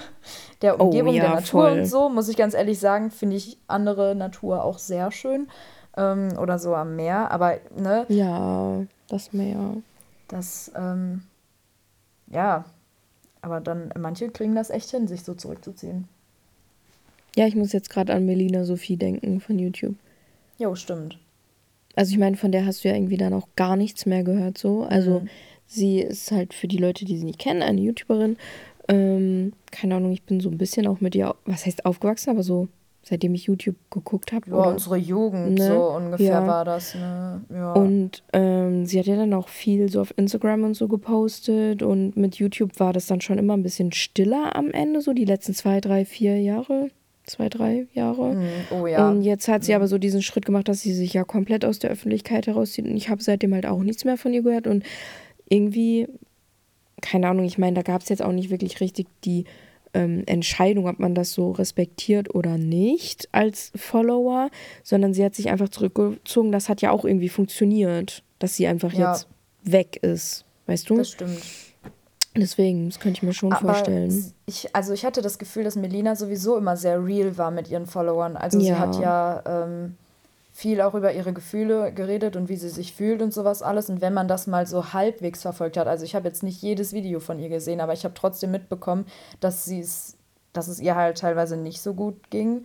der 0.62 0.78
oh 0.78 0.84
Umgebung, 0.84 1.14
oh, 1.14 1.16
ja, 1.16 1.22
der 1.22 1.34
Natur 1.36 1.62
voll. 1.62 1.78
und 1.78 1.86
so, 1.86 2.10
muss 2.10 2.28
ich 2.28 2.36
ganz 2.36 2.52
ehrlich 2.52 2.78
sagen, 2.78 3.10
finde 3.10 3.36
ich 3.36 3.56
andere 3.66 4.14
Natur 4.14 4.62
auch 4.62 4.78
sehr 4.78 5.10
schön. 5.10 5.48
Ähm, 5.96 6.36
oder 6.38 6.58
so 6.58 6.74
am 6.74 6.96
Meer. 6.96 7.30
Aber, 7.30 7.54
ne? 7.74 8.04
Ja, 8.08 8.82
das 9.08 9.32
Meer. 9.32 9.76
Das, 10.28 10.72
ähm, 10.76 11.22
ja, 12.30 12.64
aber 13.42 13.60
dann, 13.60 13.92
manche 13.98 14.30
kriegen 14.30 14.54
das 14.54 14.70
echt 14.70 14.90
hin, 14.90 15.06
sich 15.06 15.22
so 15.22 15.34
zurückzuziehen. 15.34 16.08
Ja, 17.36 17.46
ich 17.46 17.56
muss 17.56 17.72
jetzt 17.72 17.90
gerade 17.90 18.14
an 18.14 18.24
Melina 18.26 18.64
Sophie 18.64 18.96
denken 18.96 19.40
von 19.40 19.58
YouTube. 19.58 19.96
Jo, 20.58 20.74
stimmt. 20.74 21.18
Also 21.96 22.12
ich 22.12 22.18
meine, 22.18 22.36
von 22.36 22.52
der 22.52 22.64
hast 22.66 22.84
du 22.84 22.88
ja 22.88 22.94
irgendwie 22.94 23.16
dann 23.16 23.34
auch 23.34 23.48
gar 23.56 23.76
nichts 23.76 24.06
mehr 24.06 24.24
gehört 24.24 24.56
so. 24.58 24.82
Also 24.84 25.20
Mhm. 25.20 25.28
sie 25.66 26.00
ist 26.00 26.30
halt 26.32 26.54
für 26.54 26.68
die 26.68 26.76
Leute, 26.78 27.04
die 27.04 27.16
sie 27.18 27.24
nicht 27.24 27.38
kennen, 27.38 27.62
eine 27.62 27.80
YouTuberin. 27.80 28.36
Ähm, 28.88 29.52
keine 29.70 29.96
Ahnung, 29.96 30.12
ich 30.12 30.22
bin 30.22 30.40
so 30.40 30.48
ein 30.50 30.58
bisschen 30.58 30.86
auch 30.86 31.00
mit 31.00 31.14
ihr, 31.14 31.34
was 31.44 31.66
heißt 31.66 31.86
aufgewachsen, 31.86 32.30
aber 32.30 32.42
so 32.42 32.68
seitdem 33.04 33.34
ich 33.34 33.44
YouTube 33.44 33.76
geguckt 33.90 34.32
habe. 34.32 34.50
Ja, 34.50 34.56
unsere 34.56 34.96
Jugend, 34.96 35.58
Ne? 35.58 35.66
so 35.68 35.90
ungefähr 35.90 36.26
Ja. 36.26 36.46
war 36.46 36.64
das. 36.64 36.94
Ne? 36.94 37.42
Ja. 37.52 37.72
Und 37.74 38.22
ähm, 38.32 38.86
sie 38.86 38.98
hat 38.98 39.06
ja 39.06 39.16
dann 39.16 39.34
auch 39.34 39.48
viel 39.48 39.90
so 39.90 40.00
auf 40.00 40.14
Instagram 40.16 40.64
und 40.64 40.74
so 40.74 40.88
gepostet 40.88 41.82
und 41.82 42.16
mit 42.16 42.36
YouTube 42.36 42.80
war 42.80 42.92
das 42.92 43.06
dann 43.06 43.20
schon 43.20 43.38
immer 43.38 43.54
ein 43.56 43.62
bisschen 43.62 43.92
stiller 43.92 44.56
am 44.56 44.70
Ende, 44.70 45.00
so 45.02 45.12
die 45.12 45.24
letzten 45.26 45.54
zwei, 45.54 45.80
drei, 45.80 46.04
vier 46.04 46.40
Jahre, 46.40 46.88
zwei, 47.24 47.48
drei 47.48 47.86
Jahre. 47.92 48.32
Hm, 48.32 48.42
oh 48.82 48.86
ja. 48.86 49.08
Und 49.10 49.22
jetzt 49.22 49.48
hat 49.48 49.64
sie 49.64 49.74
aber 49.74 49.86
so 49.88 49.98
diesen 49.98 50.22
Schritt 50.22 50.46
gemacht, 50.46 50.68
dass 50.68 50.80
sie 50.80 50.92
sich 50.94 51.12
ja 51.14 51.24
komplett 51.24 51.64
aus 51.64 51.78
der 51.78 51.90
Öffentlichkeit 51.90 52.46
herauszieht 52.46 52.86
und 52.86 52.96
ich 52.96 53.08
habe 53.10 53.22
seitdem 53.22 53.54
halt 53.54 53.66
auch 53.66 53.82
nichts 53.82 54.04
mehr 54.04 54.16
von 54.16 54.32
ihr 54.32 54.42
gehört 54.42 54.66
und 54.66 54.82
irgendwie, 55.48 56.08
keine 57.02 57.28
Ahnung, 57.28 57.44
ich 57.44 57.58
meine, 57.58 57.74
da 57.74 57.82
gab 57.82 58.00
es 58.02 58.08
jetzt 58.08 58.22
auch 58.22 58.32
nicht 58.32 58.50
wirklich 58.50 58.80
richtig 58.80 59.06
die 59.24 59.44
ähm, 59.94 60.22
Entscheidung, 60.26 60.88
ob 60.88 60.98
man 60.98 61.14
das 61.14 61.32
so 61.32 61.52
respektiert 61.52 62.34
oder 62.34 62.58
nicht 62.58 63.28
als 63.32 63.72
Follower, 63.76 64.50
sondern 64.82 65.14
sie 65.14 65.24
hat 65.24 65.34
sich 65.34 65.48
einfach 65.50 65.68
zurückgezogen. 65.68 66.52
Das 66.52 66.68
hat 66.68 66.82
ja 66.82 66.90
auch 66.90 67.04
irgendwie 67.04 67.28
funktioniert, 67.28 68.22
dass 68.38 68.56
sie 68.56 68.66
einfach 68.66 68.92
Ja. 68.92 69.12
jetzt 69.12 69.28
weg 69.62 69.96
ist. 70.02 70.44
Weißt 70.66 70.88
du? 70.90 70.96
das 70.98 71.10
stimmt. 71.10 71.40
Deswegen, 72.36 72.88
das 72.88 72.98
könnte 72.98 73.18
ich 73.18 73.22
mir 73.22 73.32
schon 73.32 73.52
Aber 73.52 73.60
vorstellen. 73.74 74.32
Ich, 74.46 74.74
also 74.74 74.92
ich 74.92 75.04
hatte 75.04 75.22
das 75.22 75.38
Gefühl, 75.38 75.62
dass 75.62 75.76
Melina 75.76 76.16
sowieso 76.16 76.56
immer 76.56 76.76
sehr 76.76 77.04
real 77.04 77.38
war 77.38 77.52
mit 77.52 77.70
ihren 77.70 77.86
Followern. 77.86 78.36
Also 78.36 78.58
sie 78.58 78.68
Ja. 78.68 78.78
hat 78.80 78.98
ja 78.98 79.42
ähm, 79.46 79.94
viel 80.56 80.80
auch 80.80 80.94
über 80.94 81.12
ihre 81.12 81.32
Gefühle 81.32 81.92
geredet 81.92 82.36
und 82.36 82.48
wie 82.48 82.54
sie 82.54 82.68
sich 82.68 82.94
fühlt 82.94 83.20
und 83.22 83.34
sowas 83.34 83.60
alles. 83.60 83.90
Und 83.90 84.00
wenn 84.00 84.14
man 84.14 84.28
das 84.28 84.46
mal 84.46 84.68
so 84.68 84.92
halbwegs 84.92 85.42
verfolgt 85.42 85.76
hat, 85.76 85.88
also 85.88 86.04
ich 86.04 86.14
habe 86.14 86.28
jetzt 86.28 86.44
nicht 86.44 86.62
jedes 86.62 86.92
Video 86.92 87.18
von 87.18 87.40
ihr 87.40 87.48
gesehen, 87.48 87.80
aber 87.80 87.92
ich 87.92 88.04
habe 88.04 88.14
trotzdem 88.14 88.52
mitbekommen, 88.52 89.04
dass 89.40 89.64
sie 89.64 89.80
es, 89.80 90.16
dass 90.52 90.68
es 90.68 90.78
ihr 90.78 90.94
halt 90.94 91.18
teilweise 91.18 91.56
nicht 91.56 91.82
so 91.82 91.92
gut 91.92 92.30
ging. 92.30 92.64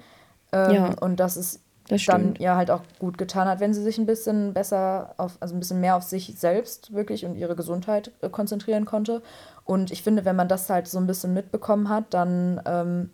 Ähm, 0.51 0.71
Ja. 0.71 0.93
Und 1.01 1.19
dass 1.19 1.35
es 1.35 1.61
Das 1.87 2.05
dann 2.05 2.21
stimmt. 2.21 2.39
ihr 2.39 2.55
halt 2.55 2.69
auch 2.69 2.81
gut 2.99 3.17
getan 3.17 3.47
hat, 3.47 3.59
wenn 3.59 3.73
sie 3.73 3.81
sich 3.81 3.97
ein 3.97 4.05
bisschen 4.05 4.53
besser 4.53 5.15
auf, 5.17 5.37
also 5.39 5.55
ein 5.55 5.59
bisschen 5.59 5.81
mehr 5.81 5.95
auf 5.95 6.03
sich 6.03 6.35
selbst 6.37 6.93
wirklich 6.93 7.25
und 7.25 7.33
ihre 7.35 7.55
Gesundheit 7.55 8.11
äh, 8.21 8.29
konzentrieren 8.29 8.85
konnte. 8.85 9.23
Und 9.65 9.89
ich 9.89 10.03
finde, 10.03 10.25
wenn 10.25 10.35
man 10.35 10.47
das 10.47 10.69
halt 10.69 10.87
so 10.87 10.99
ein 10.99 11.07
bisschen 11.07 11.33
mitbekommen 11.33 11.89
hat, 11.89 12.05
dann 12.13 12.61
ähm, 12.67 13.09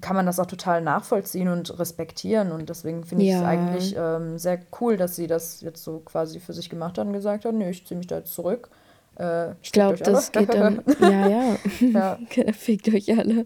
kann 0.00 0.16
man 0.16 0.26
das 0.26 0.38
auch 0.40 0.46
total 0.46 0.80
nachvollziehen 0.82 1.48
und 1.48 1.78
respektieren. 1.78 2.50
Und 2.52 2.68
deswegen 2.68 3.04
finde 3.04 3.24
ich 3.24 3.30
es 3.32 3.40
Ja. 3.40 3.46
eigentlich 3.46 3.94
ähm, 3.98 4.38
sehr 4.38 4.60
cool, 4.80 4.96
dass 4.96 5.16
sie 5.16 5.26
das 5.26 5.60
jetzt 5.60 5.82
so 5.84 5.98
quasi 6.00 6.40
für 6.40 6.52
sich 6.52 6.70
gemacht 6.70 6.98
hat 6.98 7.06
und 7.06 7.12
gesagt 7.12 7.44
hat, 7.44 7.54
nee, 7.54 7.70
ich 7.70 7.86
ziehe 7.86 7.98
mich 7.98 8.06
da 8.06 8.18
jetzt 8.18 8.32
zurück. 8.34 8.70
Äh, 9.18 9.52
Ich 9.62 9.72
glaube, 9.72 9.98
das 9.98 10.34
alle. 10.34 10.46
geht 10.46 10.54
dann. 10.54 10.82
Ja, 11.00 11.28
ja. 11.28 11.56
ja, 11.80 12.18
Fickt 12.52 12.88
euch 12.88 13.16
alle. 13.16 13.44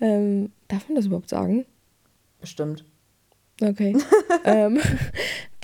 Ähm, 0.00 0.52
darf 0.68 0.88
man 0.88 0.96
das 0.96 1.06
überhaupt 1.06 1.28
sagen? 1.30 1.64
bestimmt. 2.40 2.84
Okay. 3.60 3.96
ähm, 4.44 4.78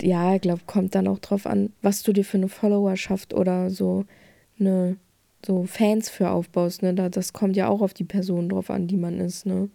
ja, 0.01 0.35
ich 0.35 0.41
glaube, 0.41 0.61
kommt 0.67 0.93
dann 0.95 1.07
auch 1.07 1.19
drauf 1.19 1.45
an, 1.45 1.71
was 1.81 2.03
du 2.03 2.11
dir 2.11 2.25
für 2.25 2.35
eine 2.37 2.49
Followerschaft 2.49 3.33
oder 3.33 3.69
so 3.69 4.03
eine 4.59 4.97
so 5.45 5.63
Fans 5.65 6.09
für 6.09 6.31
aufbaust. 6.31 6.81
Ne? 6.81 6.93
Da, 6.93 7.07
das 7.07 7.31
kommt 7.31 7.55
ja 7.55 7.67
auch 7.69 7.81
auf 7.81 7.93
die 7.93 8.03
Person 8.03 8.49
drauf 8.49 8.69
an, 8.69 8.87
die 8.87 8.97
man 8.97 9.19
ist. 9.19 9.45
Ne? 9.45 9.69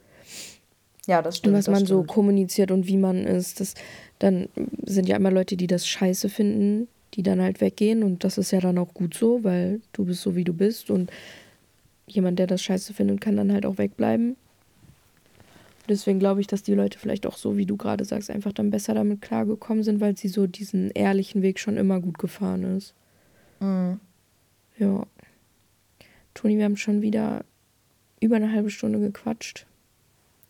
Ja, 1.10 1.22
das 1.22 1.34
Und 1.34 1.38
stimmt. 1.38 1.56
was 1.56 1.64
das 1.64 1.72
man 1.74 1.86
so 1.86 2.04
kommuniziert 2.04 2.70
und 2.70 2.86
wie 2.86 2.96
man 2.96 3.26
ist. 3.26 3.58
Das, 3.58 3.74
dann 4.20 4.48
sind 4.84 5.08
ja 5.08 5.16
immer 5.16 5.32
Leute, 5.32 5.56
die 5.56 5.66
das 5.66 5.84
scheiße 5.84 6.28
finden, 6.28 6.86
die 7.14 7.24
dann 7.24 7.40
halt 7.40 7.60
weggehen. 7.60 8.04
Und 8.04 8.22
das 8.22 8.38
ist 8.38 8.52
ja 8.52 8.60
dann 8.60 8.78
auch 8.78 8.94
gut 8.94 9.14
so, 9.14 9.42
weil 9.42 9.80
du 9.92 10.04
bist 10.04 10.22
so, 10.22 10.36
wie 10.36 10.44
du 10.44 10.52
bist. 10.52 10.88
Und 10.88 11.10
jemand, 12.06 12.38
der 12.38 12.46
das 12.46 12.62
scheiße 12.62 12.94
findet, 12.94 13.20
kann 13.20 13.36
dann 13.36 13.52
halt 13.52 13.66
auch 13.66 13.76
wegbleiben. 13.76 14.36
Deswegen 15.88 16.20
glaube 16.20 16.40
ich, 16.40 16.46
dass 16.46 16.62
die 16.62 16.74
Leute 16.74 16.96
vielleicht 17.00 17.26
auch 17.26 17.36
so, 17.36 17.56
wie 17.56 17.66
du 17.66 17.76
gerade 17.76 18.04
sagst, 18.04 18.30
einfach 18.30 18.52
dann 18.52 18.70
besser 18.70 18.94
damit 18.94 19.20
klargekommen 19.20 19.82
sind, 19.82 20.00
weil 20.00 20.16
sie 20.16 20.28
so 20.28 20.46
diesen 20.46 20.92
ehrlichen 20.92 21.42
Weg 21.42 21.58
schon 21.58 21.76
immer 21.76 21.98
gut 21.98 22.18
gefahren 22.18 22.76
ist. 22.76 22.94
Mhm. 23.58 23.98
Ja. 24.78 25.04
Toni, 26.34 26.56
wir 26.56 26.64
haben 26.66 26.76
schon 26.76 27.02
wieder 27.02 27.44
über 28.20 28.36
eine 28.36 28.52
halbe 28.52 28.70
Stunde 28.70 29.00
gequatscht. 29.00 29.66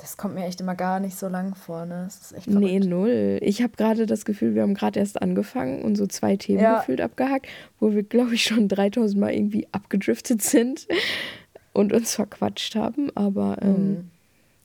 Das 0.01 0.17
kommt 0.17 0.35
mir 0.35 0.47
echt 0.47 0.61
immer 0.63 0.75
gar 0.75 0.99
nicht 0.99 1.17
so 1.19 1.29
lang 1.29 1.55
vor, 1.55 1.85
ne? 1.85 2.05
Das 2.07 2.21
ist 2.21 2.33
echt 2.33 2.47
Nee, 2.49 2.69
verrückt. 2.79 2.87
null. 2.89 3.39
Ich 3.43 3.61
habe 3.63 3.77
gerade 3.77 4.07
das 4.07 4.25
Gefühl, 4.25 4.55
wir 4.55 4.63
haben 4.63 4.73
gerade 4.75 4.99
erst 4.99 5.21
angefangen 5.21 5.83
und 5.83 5.97
so 5.97 6.07
zwei 6.07 6.37
Themen 6.37 6.61
Ja. 6.63 6.79
gefühlt 6.79 7.01
abgehakt, 7.03 7.47
wo 7.81 7.93
wir, 7.93 8.03
glaube 8.03 8.35
ich, 8.35 8.45
schon 8.45 8.67
3000 8.69 9.21
Mal 9.21 9.35
irgendwie 9.35 9.69
abgedriftet 9.73 10.41
sind 10.43 10.89
und 11.75 11.93
uns 11.93 12.15
verquatscht 12.15 12.75
haben. 12.77 13.11
Aber 13.15 13.59
ähm, 13.61 13.89
Mhm. 13.91 14.11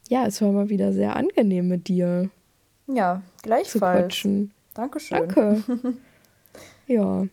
ja, 0.10 0.26
es 0.26 0.42
war 0.42 0.52
mal 0.54 0.70
wieder 0.70 0.94
sehr 0.94 1.16
angenehm 1.18 1.68
mit 1.68 1.90
dir 1.90 2.30
Ja, 2.88 3.22
zu 3.36 3.42
gleichfalls. 3.44 4.04
quatschen. 4.08 4.52
Dankeschön. 4.74 5.18
Danke. 5.20 5.64
ja. 6.88 7.28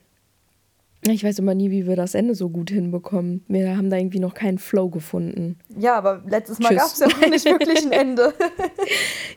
Ich 1.05 1.25
weiß 1.25 1.41
immer 1.41 1.55
nie, 1.57 1.71
wie 1.73 1.87
wir 1.89 1.97
das 1.97 2.15
Ende 2.15 2.37
so 2.37 2.49
gut 2.49 2.71
hinbekommen. 2.71 3.45
Wir 3.49 3.77
haben 3.77 3.91
da 3.91 3.97
irgendwie 3.97 4.21
noch 4.21 4.35
keinen 4.35 4.59
Flow 4.59 4.89
gefunden. 4.89 5.59
Ja, 5.77 5.97
aber 5.97 6.23
letztes 6.29 6.61
Mal 6.61 6.77
gab 6.77 6.87
es 6.87 7.01
ja 7.01 7.09
noch 7.09 7.29
nicht 7.29 7.45
wirklich 7.45 7.85
ein 7.85 7.93
Ende. 7.93 8.33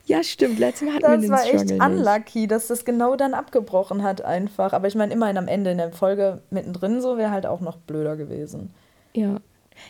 Ja, 0.08 0.21
stimmt. 0.21 0.60
Letztes 0.60 0.88
Mal 0.88 0.95
hatten 0.97 1.04
wir 1.04 1.15
Das 1.15 1.21
den 1.21 1.32
war 1.32 1.39
echt 1.43 1.49
Struggle 1.67 1.73
nicht. 1.73 1.99
unlucky, 1.99 2.45
dass 2.47 2.67
das 2.67 2.86
genau 2.86 3.15
dann 3.15 3.34
abgebrochen 3.34 4.04
hat 4.04 4.23
einfach. 4.23 4.71
Aber 4.73 4.88
ich 4.88 4.93
meine, 4.93 5.12
immerhin 5.12 5.38
am 5.39 5.47
Ende 5.47 5.71
in 5.71 5.80
der 5.80 5.91
Folge 5.91 6.43
mittendrin 6.51 7.01
so 7.01 7.17
wäre 7.17 7.32
halt 7.32 7.47
auch 7.47 7.60
noch 7.62 7.78
blöder 7.78 8.15
gewesen. 8.15 8.69
Ja. 9.15 9.39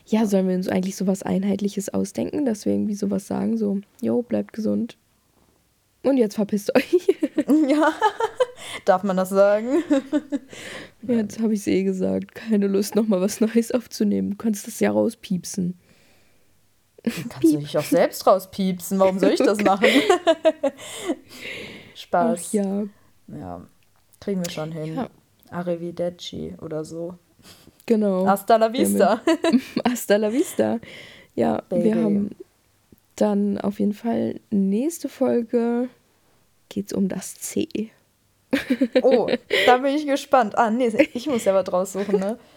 Ja, 0.05 0.25
sollen 0.25 0.47
wir 0.47 0.55
uns 0.55 0.69
eigentlich 0.69 0.95
sowas 0.95 1.21
Einheitliches 1.23 1.93
ausdenken, 1.93 2.45
dass 2.45 2.65
wir 2.65 2.71
irgendwie 2.71 2.95
sowas 2.95 3.27
sagen, 3.27 3.57
so, 3.57 3.79
jo, 4.01 4.21
bleibt 4.21 4.53
gesund. 4.53 4.97
Und 6.05 6.17
jetzt 6.17 6.35
verpisst 6.35 6.75
euch. 6.75 6.93
ja, 7.67 7.91
darf 8.85 9.03
man 9.03 9.17
das 9.17 9.29
sagen? 9.29 9.83
Jetzt 11.07 11.39
habe 11.39 11.53
ich 11.53 11.61
es 11.61 11.67
eh 11.67 11.83
gesagt. 11.83 12.35
Keine 12.35 12.67
Lust, 12.67 12.95
nochmal 12.95 13.21
was 13.21 13.41
Neues 13.41 13.71
aufzunehmen. 13.71 14.31
Du 14.31 14.37
kannst 14.37 14.67
das 14.67 14.79
ja 14.79 14.91
rauspiepsen. 14.91 15.79
Kannst 17.29 17.53
du 17.53 17.57
dich 17.57 17.77
auch 17.77 17.83
selbst 17.83 18.25
rauspiepsen? 18.25 18.97
Warum 18.99 19.19
soll 19.19 19.31
ich 19.31 19.39
das 19.39 19.59
machen? 19.63 19.87
Spaß. 21.95 22.47
Ach 22.47 22.53
ja. 22.53 22.83
Ja, 23.27 23.67
kriegen 24.19 24.43
wir 24.43 24.49
schon 24.49 24.71
hin. 24.71 24.95
Ja. 24.95 25.09
Arrivederci 25.49 26.55
oder 26.61 26.83
so. 26.83 27.15
Genau. 27.85 28.25
Hasta 28.25 28.55
la 28.55 28.73
vista. 28.73 29.21
Hasta 29.87 30.15
la 30.17 30.31
vista. 30.31 30.79
Ja, 31.35 31.61
Baby. 31.69 31.83
wir 31.83 31.95
haben 31.95 32.35
dann 33.15 33.57
auf 33.57 33.79
jeden 33.79 33.93
Fall 33.93 34.39
nächste 34.49 35.09
Folge 35.09 35.89
geht's 36.69 36.93
um 36.93 37.07
das 37.07 37.35
C. 37.35 37.91
Oh, 39.01 39.27
da 39.65 39.77
bin 39.77 39.95
ich 39.95 40.05
gespannt. 40.05 40.57
Ah, 40.57 40.69
nee, 40.69 40.91
ich 41.13 41.27
muss 41.27 41.45
ja 41.45 41.53
was 41.53 41.71
raussuchen, 41.71 42.19
ne? 42.19 42.37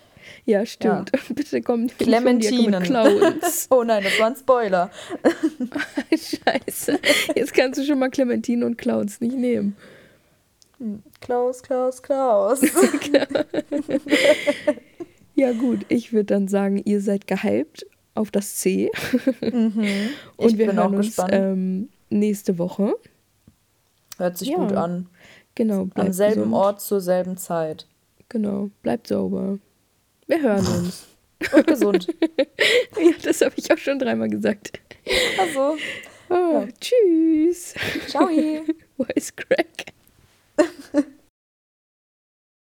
Ja, 0.44 0.66
stimmt. 0.66 1.10
Bitte 1.34 1.62
kommt 1.62 1.98
Clementinen. 1.98 2.82
Clowns. 2.82 3.66
Oh 3.70 3.82
nein, 3.82 4.04
das 4.04 4.18
war 4.18 4.26
ein 4.26 4.36
Spoiler. 4.36 4.90
Scheiße. 6.10 6.98
Jetzt 7.34 7.54
kannst 7.54 7.80
du 7.80 7.84
schon 7.84 7.98
mal 7.98 8.10
Clementine 8.10 8.66
und 8.66 8.76
Clowns 8.76 9.22
nicht 9.22 9.36
nehmen. 9.36 9.76
Klaus, 11.20 11.62
Klaus, 11.62 12.02
Klaus. 12.02 12.60
Ja, 15.34 15.52
gut, 15.52 15.86
ich 15.88 16.12
würde 16.12 16.34
dann 16.34 16.48
sagen, 16.48 16.82
ihr 16.84 17.00
seid 17.00 17.26
gehypt 17.26 17.86
auf 18.18 18.30
das 18.30 18.56
C. 18.56 18.90
Mhm. 19.40 20.10
Und 20.36 20.48
Ich 20.52 20.58
wir 20.58 20.66
hören 20.66 20.78
auch 20.78 20.90
uns 20.92 21.16
ähm, 21.30 21.88
nächste 22.10 22.58
Woche. 22.58 22.94
Hört 24.18 24.36
sich 24.38 24.48
Ja. 24.48 24.56
gut 24.56 24.72
an. 24.72 25.06
Genau, 25.54 25.88
Am 25.94 26.12
selben 26.12 26.34
gesund. 26.42 26.54
Ort 26.54 26.80
zur 26.80 27.00
selben 27.00 27.36
Zeit. 27.36 27.86
Genau, 28.28 28.70
bleibt 28.82 29.06
sauber. 29.08 29.58
Wir 30.26 30.42
hören 30.42 30.66
uns. 30.66 31.06
Und 31.52 31.66
gesund. 31.66 32.06
ja, 32.96 33.12
das 33.22 33.40
habe 33.40 33.54
ich 33.56 33.72
auch 33.72 33.78
schon 33.78 33.98
dreimal 33.98 34.28
gesagt. 34.28 34.78
Also, 35.38 35.76
Oh, 36.30 36.66
Tschüss. 36.78 37.74
ciao. 38.06 38.28
Voice 38.98 39.34
crack. 39.34 39.94